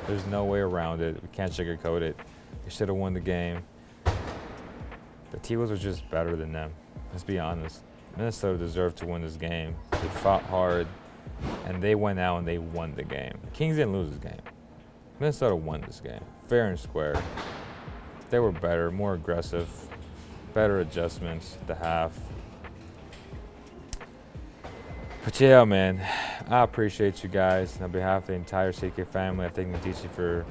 There's 0.08 0.26
no 0.28 0.46
way 0.46 0.60
around 0.60 1.02
it. 1.02 1.22
We 1.22 1.28
can't 1.34 1.52
sugarcoat 1.52 2.02
it. 2.02 2.18
We 2.64 2.72
should 2.72 2.88
have 2.88 2.98
won 2.98 3.14
the 3.14 3.20
game. 3.20 3.64
The 4.06 5.40
T-Wolves 5.42 5.72
were 5.72 5.78
just 5.78 6.10
better 6.10 6.36
than 6.36 6.54
them. 6.54 6.72
Let's 7.12 7.24
be 7.24 7.40
honest. 7.40 7.82
Minnesota 8.18 8.58
deserved 8.58 8.98
to 8.98 9.06
win 9.06 9.22
this 9.22 9.36
game. 9.36 9.76
They 9.92 10.08
fought 10.08 10.42
hard, 10.44 10.88
and 11.66 11.82
they 11.82 11.94
went 11.94 12.20
out 12.20 12.40
and 12.40 12.48
they 12.48 12.58
won 12.58 12.96
the 12.96 13.04
game. 13.04 13.38
Kings 13.54 13.76
didn't 13.76 13.94
lose 13.94 14.10
this 14.10 14.20
game. 14.20 14.42
Minnesota 15.20 15.56
won 15.56 15.82
this 15.82 16.00
game, 16.00 16.24
fair 16.48 16.68
and 16.68 16.80
square. 16.80 17.22
They 18.30 18.40
were 18.40 18.52
better, 18.52 18.92
more 18.92 19.14
aggressive, 19.14 19.70
better 20.54 20.80
adjustments 20.80 21.58
at 21.62 21.68
the 21.68 21.76
half. 21.76 22.18
But 25.24 25.40
yeah, 25.40 25.64
man, 25.66 26.02
I 26.50 26.64
appreciate 26.64 27.24
you 27.24 27.30
guys. 27.30 27.80
On 27.82 27.92
behalf 27.92 28.24
of 28.24 28.28
the 28.28 28.34
entire 28.34 28.72
CK 28.72 29.08
family, 29.12 29.46
I 29.46 29.50
thank 29.50 29.68
Medici 29.68 30.08
for 30.08 30.46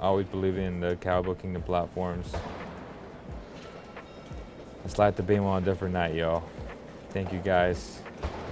always 0.00 0.26
believing 0.26 0.64
in 0.64 0.80
the 0.80 0.96
Cowbell 0.96 1.34
Kingdom 1.34 1.62
platforms. 1.62 2.32
Let's 4.82 4.98
light 4.98 5.16
the 5.16 5.22
beam 5.22 5.44
on 5.44 5.62
a 5.62 5.64
different 5.64 5.94
night, 5.94 6.14
y'all. 6.14 6.42
Thank 7.12 7.30
you 7.30 7.40
guys. 7.40 8.00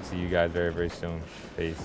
See 0.02 0.18
you 0.18 0.28
guys 0.28 0.50
very, 0.50 0.70
very 0.70 0.90
soon. 0.90 1.22
Peace. 1.56 1.80